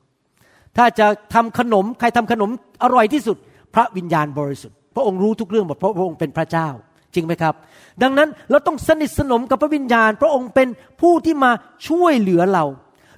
[0.76, 2.50] ถ้าจะทำขนมใครทำขนม
[2.82, 3.36] อร่อยที่สุด
[3.74, 6.68] พระวิญญาณบริสุทธิ์ พระองค์รู้ทุกเรื่องหมดเพราะพระองค์เป็นพระเจ้า
[7.14, 7.54] จริงไหมครับ
[8.02, 10.68] ดังนั้นเราต้องสนิทสนมกับพระวิญญาณ พระองค์เป็น
[11.00, 11.50] ผู้ที่มา
[11.88, 12.64] ช่วยเหลือเรา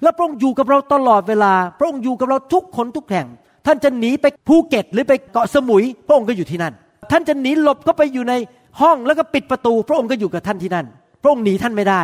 [0.03, 3.27] และพระองค์อยู่กับเราตลอดเวลา พระองค์อยู่กับเราทุกคนทุกแห่ง
[3.67, 6.75] ท่านจะหนีไปภูเก็ตหรือไปเกาะสมุย พระองค์ก็อยู่ที่นั่น
[7.11, 8.35] ท่านจะหนีหลบก็ไปอยู่ใน
[8.81, 10.87] ห้องแล้วก็ปิดประตู พระองค์ก็อยู่กับท่านที่นั่น
[11.23, 12.03] พระองค์หนีท่านไม่ได้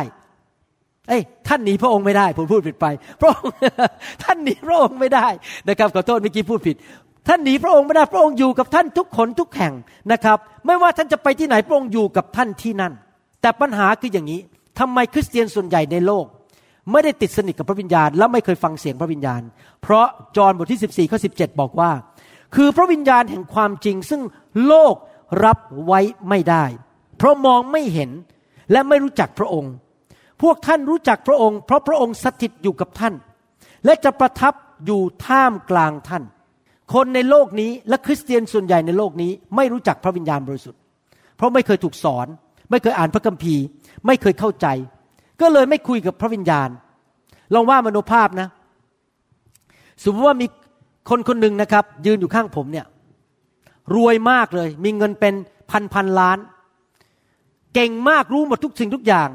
[1.09, 2.85] เอ้ยท่านหนีพระองค์ไม่ได้ ผมพูดผิดไป
[3.21, 3.51] พระองค์
[4.23, 5.27] ท่านหนีพระองค์ไม่ได้
[5.69, 6.75] นะครับขอโทษเมื่อกี้พูดผิด
[7.27, 9.73] ท่านหนีพระองค์ไม่ได้ พระองค์อยู่กับท่านทุกคนทุกแห่ง
[10.11, 12.93] นะครับ ไม่ว่าท่านจะไปที่ไหนพระองค์อยู่กับท่านที่นั่น
[13.41, 14.39] แต่ปัญหาคืออย่างนี้
[14.79, 16.25] ทำไมคริสเตียนส่วนใหญ่ในโลก
[16.91, 19.41] ไม่ได้ติดสนิทกับพระวิญญาณ และไม่เคยฟังเสียงพระวิญญาณ
[19.83, 20.05] เพราะ
[20.37, 21.91] จอห์นบทที่14ข้อ17บอกว่า
[22.55, 24.21] คือพระวิญญาณแห่งความจริงซึ่ง
[24.67, 24.95] โลก
[25.45, 25.99] รับไว้
[26.29, 26.65] ไม่ได้
[27.17, 28.09] เพราะมองไม่เห็น
[28.71, 29.73] และไม่รู้จักพระองค์
[30.41, 33.13] พวกท่านรู้จักพระองค์ เพราะพระองค์สถิตอยู่กับท่าน
[33.85, 34.53] และจะประทับ
[34.85, 36.23] อยู่ท่ามกลางท่าน
[36.93, 40.79] คนในโลกนี้และคริสเตียนส่วนใหญ่ในโลกนี้ ไม่รู้จักพระวิญญาณบริสุทธิ์
[41.37, 42.27] เพราะไม่เคยถูกสอน
[42.71, 43.63] ไม่เคยอ่านพระคัมภีร์
[44.05, 44.67] ไม่เคยเข้าใจ
[45.41, 46.69] ก็เลยไม่คุยกับพระวิญญาณ
[47.53, 48.47] ลองว่ามโนภาพนะ
[50.03, 50.47] สมมติว่ามี
[51.09, 52.85] คนคนหนึ่งนะครับ ยืนอยู่ข้างผมเนี่ย
[53.95, 55.33] รวยมากเลย มีเงินเป็น
[55.71, 56.37] พันพันล้าน
[57.75, 59.29] เก่งมากรู้หมดทุกสิ่งทุกอย่าง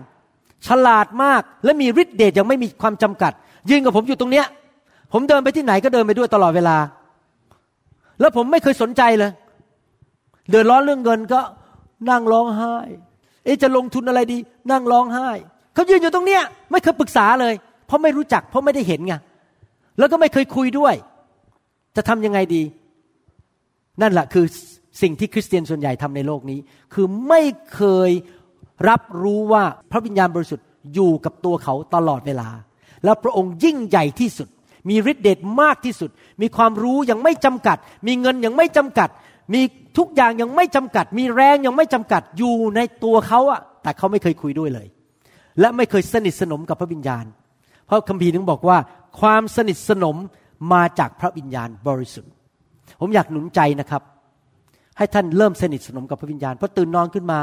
[0.67, 3.33] ฉลาดมากและมีฤทธิ์เดชยังไม่มีความจำกัด
[3.71, 4.47] ยืนกับผมอยู่ตรงเนี้ย
[5.13, 6.77] ผมเดินไปที่ไหนก็เดินไปด้วยตลอดเวลา
[8.21, 9.31] แล้วผมไม่เคยสนใจเลย
[10.49, 11.41] เดือดร้อนเรื่องเงินก็
[12.11, 12.77] นั่งร้องไห้
[13.45, 14.39] เอ๊จะลงทุนอะไรดี
[14.71, 15.29] นั่งร้องไห้
[15.75, 17.55] เขายืนอยู่ตรงเนี้ย ไม่เคยปรึกษาเลย
[17.87, 19.15] เพราะไม่รู้จัก เพราะไม่ได้เห็นไง
[19.99, 20.95] แล้วก็ไม่เคยคุยด้วย
[21.97, 22.63] จะทำยังไงดี
[24.03, 24.45] นั่นแหละคือ
[25.03, 26.59] สิ่งที่คริสเตียนส่วนใหญ่ทำในโลกนี้
[26.95, 27.43] คือไม่
[27.75, 28.11] เคย
[28.89, 32.49] รับรู้ว่าพระวิญญาณบริสุทธิ์อยู่กับตัวเขาตลอดเวลา
[33.05, 34.49] แล้วพระองค์ยิ่งใหญ่ที่สุด
[34.89, 36.11] มีฤทธิ์เดชมากที่สุด
[36.43, 37.77] มีความรู้ยังไม่จำกัด
[38.07, 39.09] มีเงินยังไม่จำกัด
[39.55, 39.61] มี
[39.99, 44.87] ทุกอย่างยังไม่จำกัด มีแรงยังไม่จำกัดอยู่ในตัวเขาอะแต่เขาไม่เคยคุยด้วยเลย
[45.61, 47.25] และไม่เคยสนิทสนมกับพระวิญญาณ
[47.87, 48.79] เพราะคัมภีร์นึงบอกว่า
[49.21, 50.17] ความสนิทสนม
[50.73, 52.33] มาจากพระวิญญาณบริสุทธิ์
[53.01, 54.03] ผมอยากหนุนใจนะครับ
[55.01, 57.41] ให้ท่านเริ่มสนิทสนมกับพระวิญญาณพอตื่นนอนขึ้นมา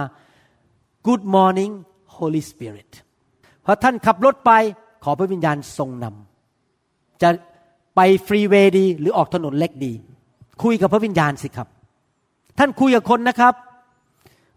[1.07, 1.71] Good morning
[2.17, 2.91] Holy Spirit
[3.65, 4.51] พอท่านขับรถไป
[5.03, 7.29] ขอพระวิญญาณทรงนำจะ
[7.95, 9.93] ไปฟรีเวย์ดี หรือออกถนนเล็กดี
[10.63, 11.67] คุยกับพระวิญญาณสิครับ
[12.59, 13.53] ท่านคุยกับคนนะครับ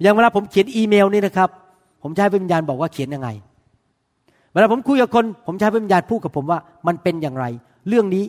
[0.01, 1.51] อย่างเวลาผมเขียนอีเมลนี่นะครับ
[2.03, 3.29] ผมจะให้พระวิญญาณบอกว่าเขียนยังไง
[4.53, 7.45] เวลาผมคุยกับคน ผมจะให้พระวิญญาณพูดกับผมว่ามันเป็นอย่างไร
[7.89, 8.25] เรื่องนี้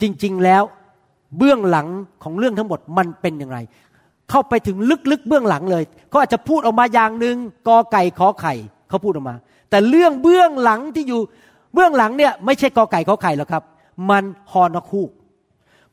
[0.00, 0.62] จริง ๆแล้ว
[1.38, 1.86] เบื้องหลัง
[2.22, 3.58] ของเรื่องทั้งหมดมันเป็นอย่างไร
[4.30, 4.76] เข้าไปถึง
[5.10, 7.36] ลึกๆเบื้องหลังเลยเขาอาจจะพูดออกมาอย่างหนึ่ง
[7.68, 8.54] กอไก่ขอไข่
[8.88, 9.36] เขาพูดออกมา
[9.70, 11.20] แต่เรื่องเบื้องหลังที่อยู่
[11.74, 13.62] เบื้องหลังเนี่ยไม่ใช่กอไก่ขอไข่หรอกครับ
[14.10, 15.10] มันฮอนคูก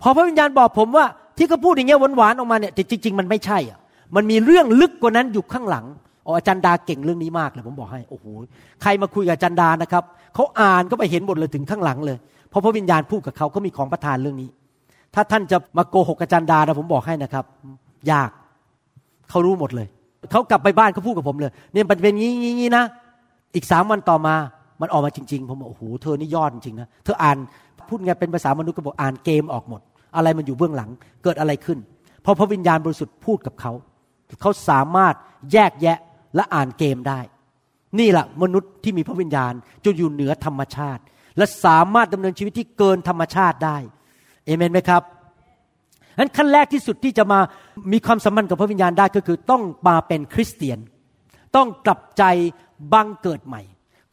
[0.02, 1.06] พอพระวิญญาณบอกผมว่า
[1.38, 3.80] ที่เขาพูดอย่างเงี้ยหวานๆออกมาเนี่ยแต่จริง ๆ มันไม่ใช่อะ
[4.16, 5.86] มันมีเรื่องลึกกว่านั้นอยู่ข้างหลัง
[6.26, 8.26] อ๋ออาจารย์ดาเก่งเรื่องนี้มากเลยผมบอกให้โอ้โห
[8.82, 10.04] ใครมาคุยกับอาจารย์ดานะครับ
[10.36, 12.18] เขาอ่านก็ไปเห็นหมดเลยถึงข้างหลังเลย
[12.50, 14.50] เพราะพระวิญญาณพูดกับเขาเขามีของประทานเรื่องนี้
[15.16, 17.46] ถ้าท่านจะมาโกหกอาจารย์ดานะผมบอกให้นะครับ
[18.12, 18.30] ยาก
[19.30, 19.88] เขารู้หมดเลย
[20.32, 22.86] เขากลับไปบ้านเขาพูดกับผมเลย เนี่ยมันเป็นงี้งี้งี้นะ
[23.56, 24.36] อีกสามวันต่อมา
[24.82, 27.38] มันออกมาจริง ๆ ผมบอกโอ้โห เธอนี่ยอดจริงนะ เธออ่าน
[27.90, 29.82] พูดไงเป็นภาษามนุษย์ก็บอกอ่านเกมออกหมด
[30.16, 30.90] อะไรมันอยู่เบื้องหลัง
[31.24, 31.80] เกิดอะไรขึ้น
[32.22, 33.72] เพราะพระวิญญาณบริสุทธิ์พูดกับเขา
[34.42, 35.14] เขาสามารถ
[35.52, 35.98] แยกแยะ
[36.36, 37.20] และอ่านเกมได้
[38.00, 39.54] นี่แหละมนุษย์ที่มีพระวิญญาณ
[39.86, 41.02] จะอยู่เหนือธรรมชาติ
[41.38, 43.78] และสามารถดำเนินชีวิตที่เกินธรรมชาติได้
[44.46, 45.02] เอเมนไหมครับ
[46.20, 47.40] นั้นขั้นแรกที่สุดที่จะมา
[47.92, 50.80] มีความสัมพันธ์กับพระวิญญาณได้ก็คือต้องมาเป็นคริสเตียน
[51.56, 52.24] ต้องกลับใจ
[52.94, 53.62] บังเกิดใหม่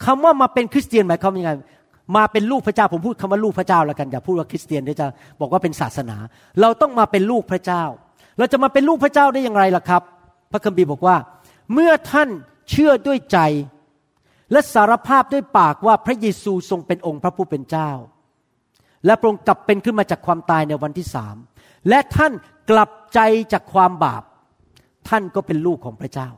[0.05, 1.53] คำว่ามาเป็นคริสเตียนหมายความว่ายังไง
[2.17, 5.07] มาเป็นลูกพระเจ้าผมพูดคำว่าลูกพระเจ้าแล้วกันอย่าพูดว่าคริสเตียนเดี๋ยวจะ
[5.41, 6.17] บอกว่าเป็นศาสนา
[6.61, 7.83] เราต้องมาเป็นลูกพระเจ้า
[8.39, 10.03] เราจะมาเป็นลูกพระเจ้าได้อย่างไรล่ะครับ
[10.53, 11.17] พระคัมภีร์บอกว่า
[11.75, 12.29] เมื่อท่าน
[12.71, 13.39] เชื่อด้วยใจ
[14.53, 17.91] และสารภาพด้วยปากว่าพระเยซูทรงเป็นองค์พระผู้เป็นเจ้า
[19.07, 21.37] และพระองค์กลับเป็นขึ้นมาจากความตายในวันที่สาม
[21.89, 22.32] และท่าน
[22.70, 23.20] กลับใจ
[23.53, 24.22] จากความบาป
[25.09, 26.28] ท่านก็เป็นลูกของพระเจ้า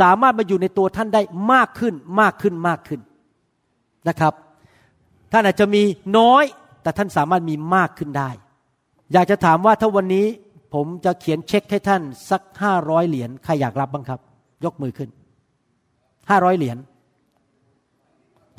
[0.00, 1.22] สามารถมาอยู่ในตัวท่านได้
[1.52, 3.00] มากขึ้นมากขึ้นมากขึ้น
[4.08, 4.34] นะครับ
[5.32, 5.82] ท่านอาจจะมี
[6.18, 6.44] น้อย
[6.82, 8.30] แต่ท่านสามารถมีมากขึ้นได้
[9.12, 10.26] อยากจะถามว่าถ้าวันนี้
[10.74, 14.20] ผมจะเขียนเช็คให้ท่านสักห้าร้อยเหรียญใครอยากรับบ้างครับ
[14.64, 15.08] ยกมือขึ้น
[16.30, 16.76] ห้าร้อยเหรียญ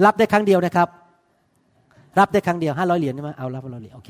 [0.05, 0.87] รับได้ครั้งเดียวนะครับ
[2.19, 4.09] รับได้ครั้งเดียวห้าร้อยเหรียญใช่ไหมเอารับห้าร้อยเหรียญโอเค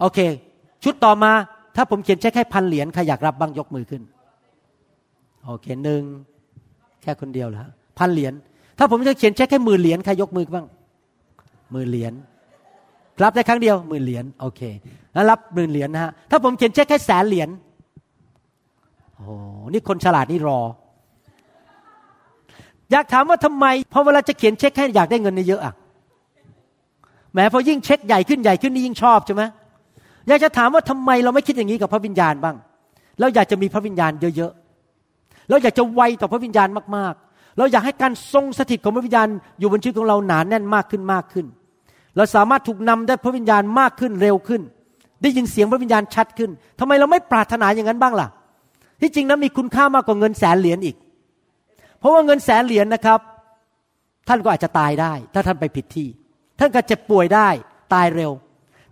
[0.00, 0.18] โอเค
[0.84, 1.32] ชุดต่อมา
[1.76, 4.02] ถ้าผมเขียนเช็คให้พันเหรียญใครอยากรับบ้างยกมือขึ้น
[5.44, 6.02] โอเคหนึ่ง
[7.02, 7.66] แค่คนเดียวเหรอ
[7.98, 8.32] พันเหรียญ
[8.78, 10.66] ถ้าผมจะเขียนเช็คให้หมื่นเหรียญใครยกมือบ้าง
[11.72, 12.12] หมื่นเหรียญ
[13.22, 14.60] รับได้ครั้งเดียวหมื่นเหรียญโอเค
[15.14, 17.48] แล้วรับหมื่นเหรียญนะฮะถ้าผมเขียนเช็คแค่แสนเหรียญ
[19.16, 19.34] โอ้
[19.72, 20.60] นี่คนฉลาดนี่รอ
[22.90, 25.74] อยากถามว่าทำไมพอเวลาจะเขียนเช็คให้อยากได้เงินเยอะอะ
[27.34, 29.42] แม้พอยิ่งเช็คใหญ่ขึ้นใหญ่ขึ้นนี่ยิ่งชอบใช่ไหม
[30.28, 32.56] อยากจะถามว่าทำไมเราไม่คิดอย่างนี้กับพระวิญญาณบ้าง
[33.20, 41.46] เราอยากจะมีพระวิญญาณเยอะๆเราอยากจะไวต่อพระวิญญาณมากๆ เราอยากให้การทรงสถิตของพระวิญญาณอยู่บนชีวิตของเราหนานแน่นมากขึ้นมากขึ้น
[42.16, 44.62] เราสามารถถูกนำได้พระวิญญาณมากขึ้นเร็วขึ้น
[45.22, 46.50] ได้ยินเสียงพระวิญญาณชัดขึ้น
[46.80, 48.28] ทำไมเราไม่ปรารถนาอย่างนั้นบ้างล่ะ
[49.00, 50.96] ที่จริงนั้นมีคุณค่ามากกว่าเงินแสนเหรียญอีก
[51.98, 53.20] เพราะว่าเงินแสนเหรียญนะครับ
[54.28, 56.08] ท่านก็อาจจะตายได้ ถ้าท่านไปผิดที่
[56.58, 57.48] ท่านก็เจ็บป่วยได้
[57.94, 58.32] ตายเร็ว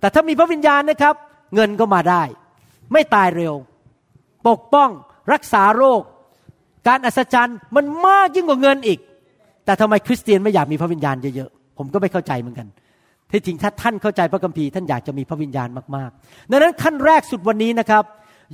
[0.01, 1.15] แต่ถ้ามีพระวิญญาณนะครับ
[1.55, 2.23] เงินก็มาได้
[2.93, 3.55] ไม่ตายเร็ว
[4.49, 4.91] ปกป้อง
[5.33, 6.03] รักษาโรค
[6.89, 8.99] การอัศจรรย์มันมากยิ่งกว่าเงินอีก
[9.65, 12.67] แต่ทำไมคริสเตียนไม่อยากมีพระวิญญาณเยอะๆผมก็ไม่เข้าใจเหมือนกัน
[13.33, 18.05] ที่จริงถ้าท่านเข้าใจพระคัมภีร์ท่านอยากจะมีพระวิญญาณมากๆดังนั้นขั้นแรกสุดวันนี้นะครับ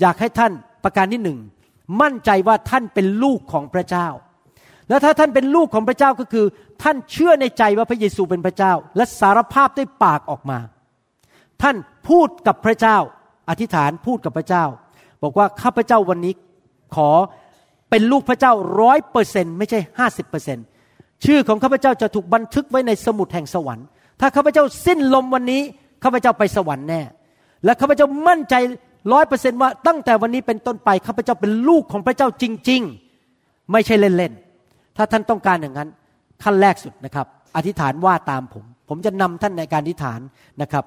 [0.01, 0.53] อยากให้ท่าน
[0.85, 1.39] ประการที่หนึ่ง
[2.03, 4.09] มั่นใจว่าท่านเป็นลูกของพระเจ้า
[4.89, 6.47] แล้วถ้าท่านเป็นลูกของพระเจ้าก็คือ
[6.83, 10.59] ท่านเชื่อในใจว่าพระเยซูเป็นพระเจ้า และสารภาพด้วยปากออกมา
[11.63, 11.77] ท่าน
[12.09, 12.97] พูดกับพระเจ้า
[13.51, 14.65] อธิษฐานพูดกับพระเจ้า
[15.23, 16.33] บอกว่าข้าพระเจ้าวันนี้
[16.97, 17.11] ขอ
[17.91, 20.59] เป็นลูกพระเจ้าร้อยเปอร์เซ็นไม่ใช่ห้าสิบเปอร์เซ็น
[21.25, 23.87] ชื่อของข้าพเจ้าจะถูกบันทึกไว้ในสมุดแห่งสวรรค์
[24.21, 25.63] ถ้าข้าพเจ้าสิ้นลมวันนี้
[26.03, 27.01] ข้าพเจ้าไปสวรรค์แน่
[27.65, 28.55] และข้าพเจ้ามั่นใจ
[29.13, 32.83] ร้อยเปอร์เซนว่าตั้งแต่วันนี้เป็นต้นไปข้าพเจ้าเป็นลูกของพระเจ้าจริง
[33.27, 35.89] ๆ ไม่ใช่เล่นๆถ้าท่านต้องการอย่างนั้น
[36.43, 40.21] ขั้นแรกสุดนะครับ อธิษฐานว่าตามผม ผมจะนำท่านในการอธิษฐาน
[40.63, 40.85] นะครับ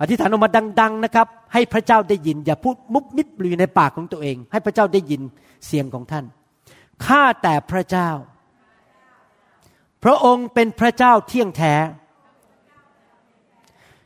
[0.00, 0.50] อธิษฐานออกมา
[0.80, 5.22] ดัง ๆนะครับ ให้พระเจ้าได้ยิน อย่าพูดมุบมิบอยู่ในปากของตัวเอง ให้พระเจ้าได้ยิน
[5.66, 6.24] เสียงของท่าน
[7.06, 8.10] ข้าแต่พระเจ้า
[10.04, 11.74] พระองค์เป็นพระเจ้าเที่ยงแท้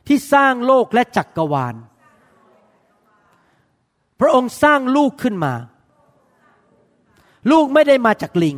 [0.09, 1.75] ที่สร้างโลกและจักกรวาล
[4.19, 5.53] พระองค์สร้างลูกขึ้นมา
[7.51, 8.57] ลูกไม่ได้มาจากลิง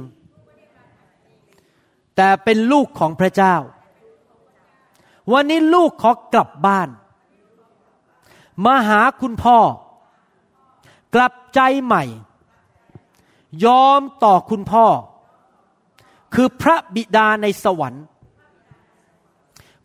[2.15, 3.55] แต่เป็นลูกของพระเจ้า
[5.31, 6.89] วันนี้ลูกขอกลับบ้าน
[8.65, 9.57] มาหาคุณพ่อ
[11.15, 12.03] กลับใจใหม่
[13.65, 14.85] ยอมต่อคุณพ่อ
[16.33, 18.03] คือพระบิดาในสวรรค์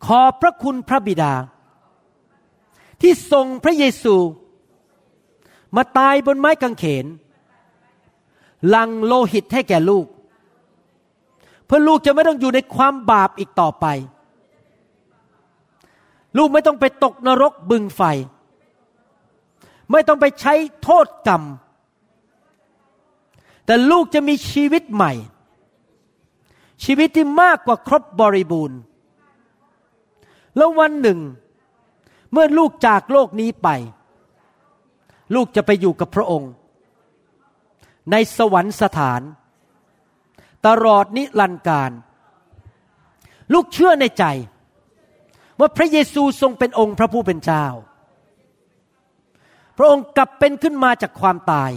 [0.05, 1.33] ขอพระคุณพระบิดา
[3.01, 4.15] ที่ส่งพระเยซู
[5.75, 7.05] มาตายบนไม้กางเขน
[8.73, 10.05] ลังโลหิตให้แก่ลูก
[11.65, 13.85] เพื่อลูกจะไม่ต้องอยู่ในความบาปอีกต่อไป
[16.37, 18.01] ลูกไม่ต้องไปตกนรกบึงไฟ
[19.91, 21.41] ไม่ต้องไปใช้โทษกรรม
[23.65, 25.13] แต่ลูกจะมีชีวิตใหม่
[26.83, 28.79] ชีวิตที่มากกว่าครบบริบูรณ์
[30.55, 31.19] แล้ววันหนึ่ง
[32.31, 33.69] เมื่อลูกจากโลกนี้ไป
[35.35, 36.51] ลูกจะไปอยู่กับพระองค์
[38.11, 39.21] ในสวรรคสถาน
[40.67, 41.91] ตลอดนิรันดร์การ
[43.53, 44.25] ลูกเชื่อในใจ
[45.59, 47.65] ว่าพระเยซูทรงเป็นองค์พระผู้เป็นเจ้า
[49.77, 51.71] พระองค์กลับเป็นขึ้นมาจากความตาย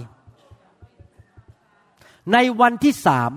[2.32, 3.30] ในวันที่สาม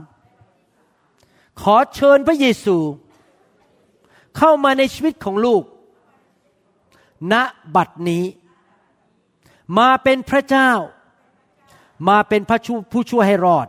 [1.62, 2.78] ขอเชิญพระเยซู
[4.38, 5.64] เข้ามาในชีวิตของลูก
[7.32, 7.34] ณ
[7.76, 8.24] บัดนี้
[9.78, 10.72] มาเป็นพระเจ้า
[12.10, 12.60] มาเป็นพระ
[12.92, 13.68] ผู้ช่วยให้รอด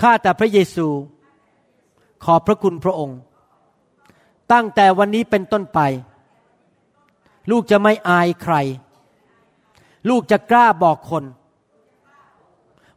[0.00, 0.88] ข้าแต่พระเยซู
[2.24, 3.18] ขอพระคุณพระองค์
[4.52, 5.80] ตั้งแต่วันนี้เป็นต้นไป
[7.50, 8.54] ลูกจะไม่อายใคร
[10.08, 11.24] ลูกจะกล้าบอกคน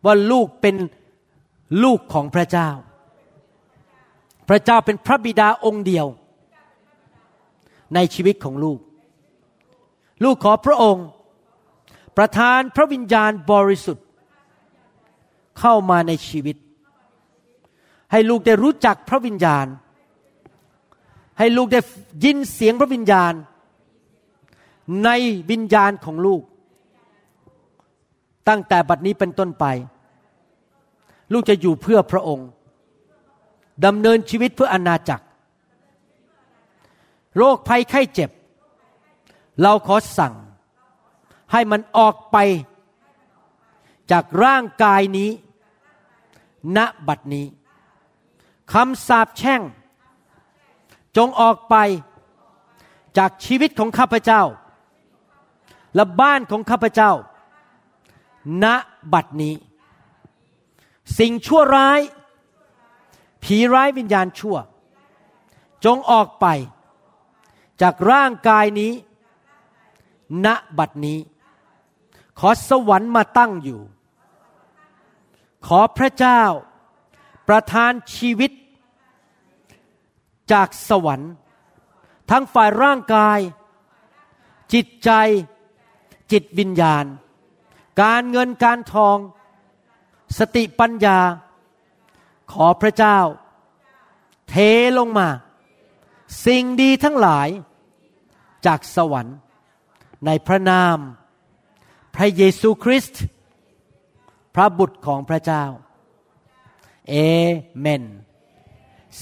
[0.05, 0.75] ว่าลูกเป็น
[1.83, 2.69] ลูกของพระเจ้า
[4.49, 6.07] พระเจ้าเป็นพระบิดาองค์เดียว
[7.95, 8.79] ในชีวิตของลูก
[10.23, 11.05] ลูกขอพระองค์
[12.17, 14.05] ประทานพระวิญญาณบริสุทธิ์
[15.59, 16.57] เข้ามาในชีวิต
[18.11, 19.65] ให้ลูกได้รู้จักพระวิญญาณ
[21.39, 21.79] ให้ลูกได้
[22.23, 23.33] ยินเสียงพระวิญญาณ
[25.05, 25.09] ใน
[25.51, 26.41] วิญญาณของลูก
[28.47, 29.65] ตั้งแต่บัดนี้เป็นต้นไป
[31.33, 32.47] ลูกจะอยู่เพื่อพระองค์
[33.85, 35.25] ดำเนินชีวิตเพื่ออนาจักร
[37.37, 38.29] โรคภัยไข้เจ็บ
[39.61, 40.33] เราขอสั่ง
[41.51, 42.37] ให้มันออกไป
[44.11, 45.29] จากร่างกายนี้
[46.77, 47.47] ณบัดนี้
[48.73, 49.61] คำสาปแช่ง
[51.17, 51.75] จงออกไป
[53.17, 54.43] จากชีวิตของข้าพเจ้า
[55.95, 57.11] และบ้านของข้าพเจ้า
[58.63, 58.65] ณ
[59.13, 59.55] บัดนี้
[61.19, 61.99] สิ่งชั่วร้าย
[63.43, 64.57] ผีร้ายวิญญาณชั่ว
[65.85, 66.45] จงออกไป
[67.81, 68.93] จากร่างกายนี้
[70.45, 71.19] ณบัดนี้
[72.39, 73.81] ขอสวรรค์มาตั้งอยู่
[75.67, 76.41] ขอพระเจ้า
[77.47, 78.51] ประทานชีวิต
[80.51, 81.31] จากสวรรค์
[82.29, 83.39] ทั้งฝ่ายร่างกาย
[84.73, 85.11] จิตใจ
[86.31, 87.05] จิตวิญญาณ
[88.01, 89.17] การเงินการทอง
[90.37, 91.19] สติปัญญา
[92.51, 93.17] ขอพระเจ้า
[94.49, 94.55] เท
[94.97, 95.27] ลงมา
[96.45, 97.49] สิ่งดีทั้งหลาย
[98.65, 99.37] จากสวรรค์
[100.25, 100.97] ในพระนาม
[102.15, 103.21] พระเยซูคริสต์
[104.55, 105.63] พระบุตรของพระเจ้า
[107.09, 107.15] เอ
[107.79, 108.03] เมน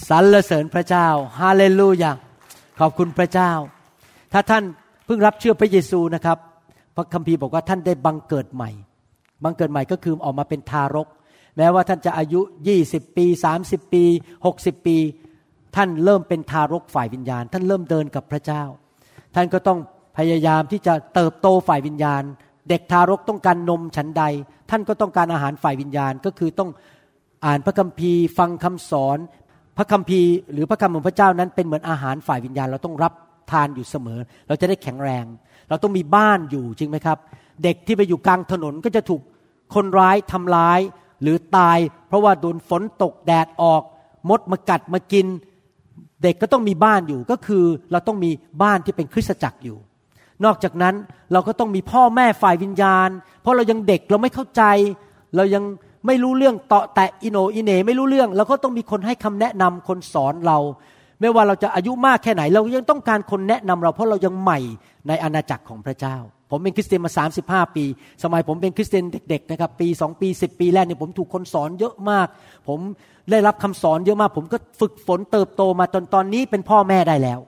[0.07, 1.07] สรรเสริญพระเจ้า
[1.39, 2.11] ฮาเลลูยา
[2.79, 3.51] ขอบคุณพระเจ้า
[4.33, 4.63] ถ้าท่าน
[5.05, 6.37] เพิ่งรับเชื่อพระเยซูนะครับ
[6.95, 8.69] พระคัมภีร์บอกว่าท่านได้บังเกิดใหม่
[9.43, 11.07] บังเกิดใหม่ก็คือออกมาเป็นทารก
[11.57, 12.41] แม้ว่าท่านจะอายุ
[12.79, 13.25] 20 ปี
[13.59, 14.03] 30 ปี
[14.45, 14.97] 60 ปี
[15.75, 18.63] ท่านเริ่มเป็นทารกฝ่ายวิญญาณ ท่านเริ่มเดินกับพระเจ้า
[19.35, 19.79] ท่านก็ต้อง
[20.17, 22.23] พยายามที่จะเติบโตฝ่ายวิญญาณ
[22.69, 24.23] เด็กทารกต้องการนมฉันใด
[24.69, 26.69] ท่านก็ต้องการอาหารฝ่ายวิญญาณก็คือต้อง
[27.45, 29.17] อ่านพระคัมภีร์ฟังคำสอน
[29.77, 33.13] พระคัมภีร์หรือพระคำของพระเจ้านั้นเป็นเหมือนอาหารฝ่ายวิญญาณ เราต้องรับ
[33.51, 35.25] ทานอยู่เสมอ เราจะได้แข็งแรง
[35.69, 37.17] เราต้องมีบ้านอยู่จริงไหมครับ
[37.63, 39.21] เด็กที่ไปอยู่กลางถนนก็จะถูก
[39.75, 40.79] คนร้ายทำร้าย
[41.21, 41.77] หรือตาย
[42.07, 43.81] เพราะว่าโดนฝนตกแดดออก
[44.29, 45.27] มดมากัดมากิน
[46.23, 48.31] เด็กก็ต้องมีบ้านอยู่ก็คือเราต้องมี
[48.63, 49.77] บ้านที่เป็นคริสตจักรอยู่
[50.45, 50.95] นอกจากนั้น
[51.33, 53.09] เราก็ต้องมีพ่อแม่ฝ่ายวิญญาณ
[53.41, 54.63] เพราะเรายังเด็กเราไม่เข้าใจ
[55.35, 55.63] เรายัง
[56.07, 60.57] ไม่รู้เรื่องเตาะแตะอิโนอิเนไม่รู้เรื่องเราก็ต้องมีคนให้คำแนะนำคนสอนเรา
[61.21, 64.59] ไม่ว่าเราจะอายุมากแค่ไหน เรายังต้องการคนแนะนำเรา เพราะเรายังใหม่
[65.07, 66.17] ในอาณาจักรของพระเจ้า
[66.51, 67.11] ผมเป็นคริสเตียนมา
[67.65, 67.85] 35 ปี
[68.23, 72.27] สมัยผมเป็นคริสเตียนเด็กๆนะครับ ปี 2 ปี 10 ปีแรกเนี่ยผมถูกคนสอนเยอะมาก
[72.67, 72.79] ผม
[73.31, 77.39] ได้รับคำสอนเยอะมาก ผมก็ฝึกฝนเติบโตมาจนตอนนี้เป็นพ่อแม่ได้แล้ว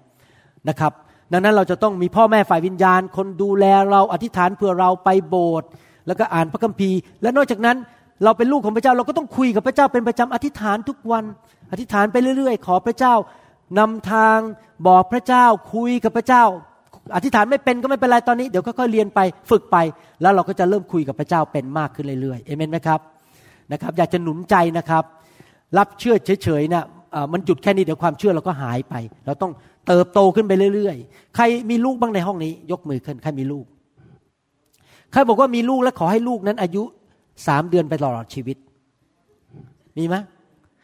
[0.69, 0.93] นะครับ
[1.31, 5.67] ดังนั้นเราจะต้องมีพ่อแม่ฝ่ายวิญญาณ คนดูแลเราอธิษฐานเพื่อเราไปโบสถ์
[6.07, 7.77] แล้วก็อ่านพระคัมภีร์ และนอกจากนั้น
[8.23, 11.23] เราเป็นลูกของพระเจ้าเราก็ต้องคุยกับพระเจ้าเป็นประจำอธิษฐานทุกวัน
[11.71, 13.13] อธิษฐานไปเรื่อยๆ ขอพระเจ้า
[13.79, 14.37] นำทาง
[14.87, 16.43] บอกพระเจ้าคุยกับพระเจ้า
[17.15, 19.77] อธิษฐานไม่เป็นก็ไม่เป็นไรตอนนี้เดี๋ยวค่อยๆเรียนไปฝึกไป
[20.21, 22.99] แล้วเราก็จะเริ่มคุยกับพระเจ้าเป็นมากขึ้นเรื่อยๆเอเมนไหมครับ
[23.71, 25.03] นะครับอยากจะหนุนใจนะครับ
[25.77, 26.83] รับเชื่อเฉยๆนะ
[27.33, 28.95] มันหยุดแค่นี้เดี๋ยวความเชื่อเราก็หายไป
[29.25, 29.51] เราต้อง
[29.87, 33.65] เติบโตขึ้นไปเรื่อยๆ ใครมีลูกบ้างในห้องนี้ ยกมือขึ้นใครมีลูก
[35.11, 36.83] ใครบอกว่ามีลูกและขอให้ลูกนั้น อายุ
[37.47, 38.57] สามเดือนไปตลอดชีวิต
[39.97, 40.15] มีไหม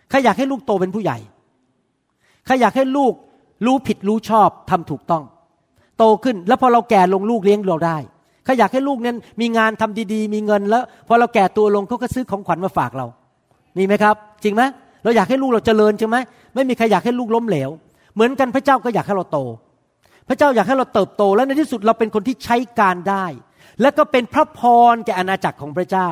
[0.09, 1.17] ใครอยากให้ลูกโตเป็นผู้ใหญ่
[2.45, 3.13] ใครอยากให้ลูก
[3.65, 5.23] รู้ผิดรู้ชอบทำถูกต้อง
[5.97, 7.97] โตขึ้น แล้วพอเราแก่ลงลูกเลี้ยงเราได้
[8.45, 13.05] ใครอยากให้ลูกนั้นมีงานทำดีๆ มีเงินแล้ว พอเราแก่ตัวลงเขาก็ซื้อของขวัญมาฝากเรา
[13.77, 14.63] มีไหมครับ จริงไหม
[15.03, 16.15] เราอยากให้ลูกเราเจริญใช่ไหม
[16.55, 17.69] ไม่มีใครอยากให้ลูกล้มเหลว
[18.13, 19.39] เหมือนกันพระเจ้าก็อยากให้เราโต
[20.29, 23.25] พระเจ้าอยากให้เราเติบโต และในที่สุดเราเป็นคนที่ใช้การได้
[23.81, 24.61] และก็เป็นพระพ
[24.93, 26.09] รแก่อาณาจักรของพระเจ้า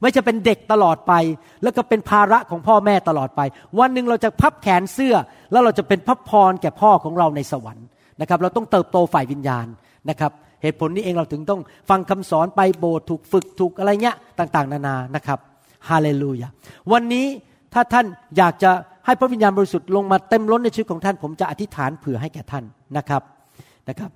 [0.00, 1.12] ไม่จะเป็นเด็กตลอดไป
[1.62, 3.40] แล้วก็เป็นภาระของพ่อแม่ตลอดไป
[3.78, 5.14] วันหนึ่งเราจะพับแขนเสื้อ
[5.52, 7.86] แล้วเราจะเป็นพระพรแก่พ่อของเราในสวรรค์
[8.20, 9.66] นะครับ เราต้องเติบโตฝ่ายวิญญาณ
[10.10, 10.32] นะครับ
[10.62, 11.60] เหตุผลนี้เองเราถึงต้อง
[11.90, 15.38] ฟังคำสอนไปโบสถ์ถูกฝึกถูกอะไรเงี้ยต่าง ๆ นานานะครับ
[15.88, 16.48] ฮาเลลูยา
[16.92, 17.26] วันนี้
[17.74, 18.06] ถ้าท่าน
[18.38, 18.70] อยากจะ
[19.06, 22.64] ให้พระวิญญาณบริสุทธิ์ลงมาเต็มล้นในชีวิตของท่าน ผมจะอธิษฐานเผื่อให้แก่ท่าน
[22.96, 23.22] นะครับ
[23.88, 24.10] นะครับ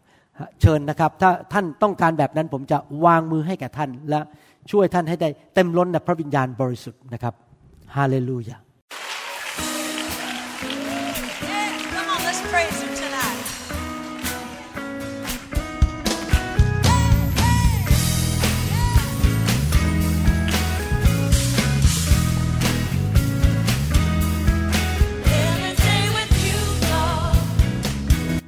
[0.60, 4.20] เชิญนะครับ ถ้าท่านต้องการแบบนั้นผมจะวางมือให้แก่ท่าน และ
[4.70, 7.34] ช่วยท่านให้ได้เต็มล้นในพระวิญญาณบริสุทธิ์นะครับ
[7.96, 8.56] ฮาเลลูยา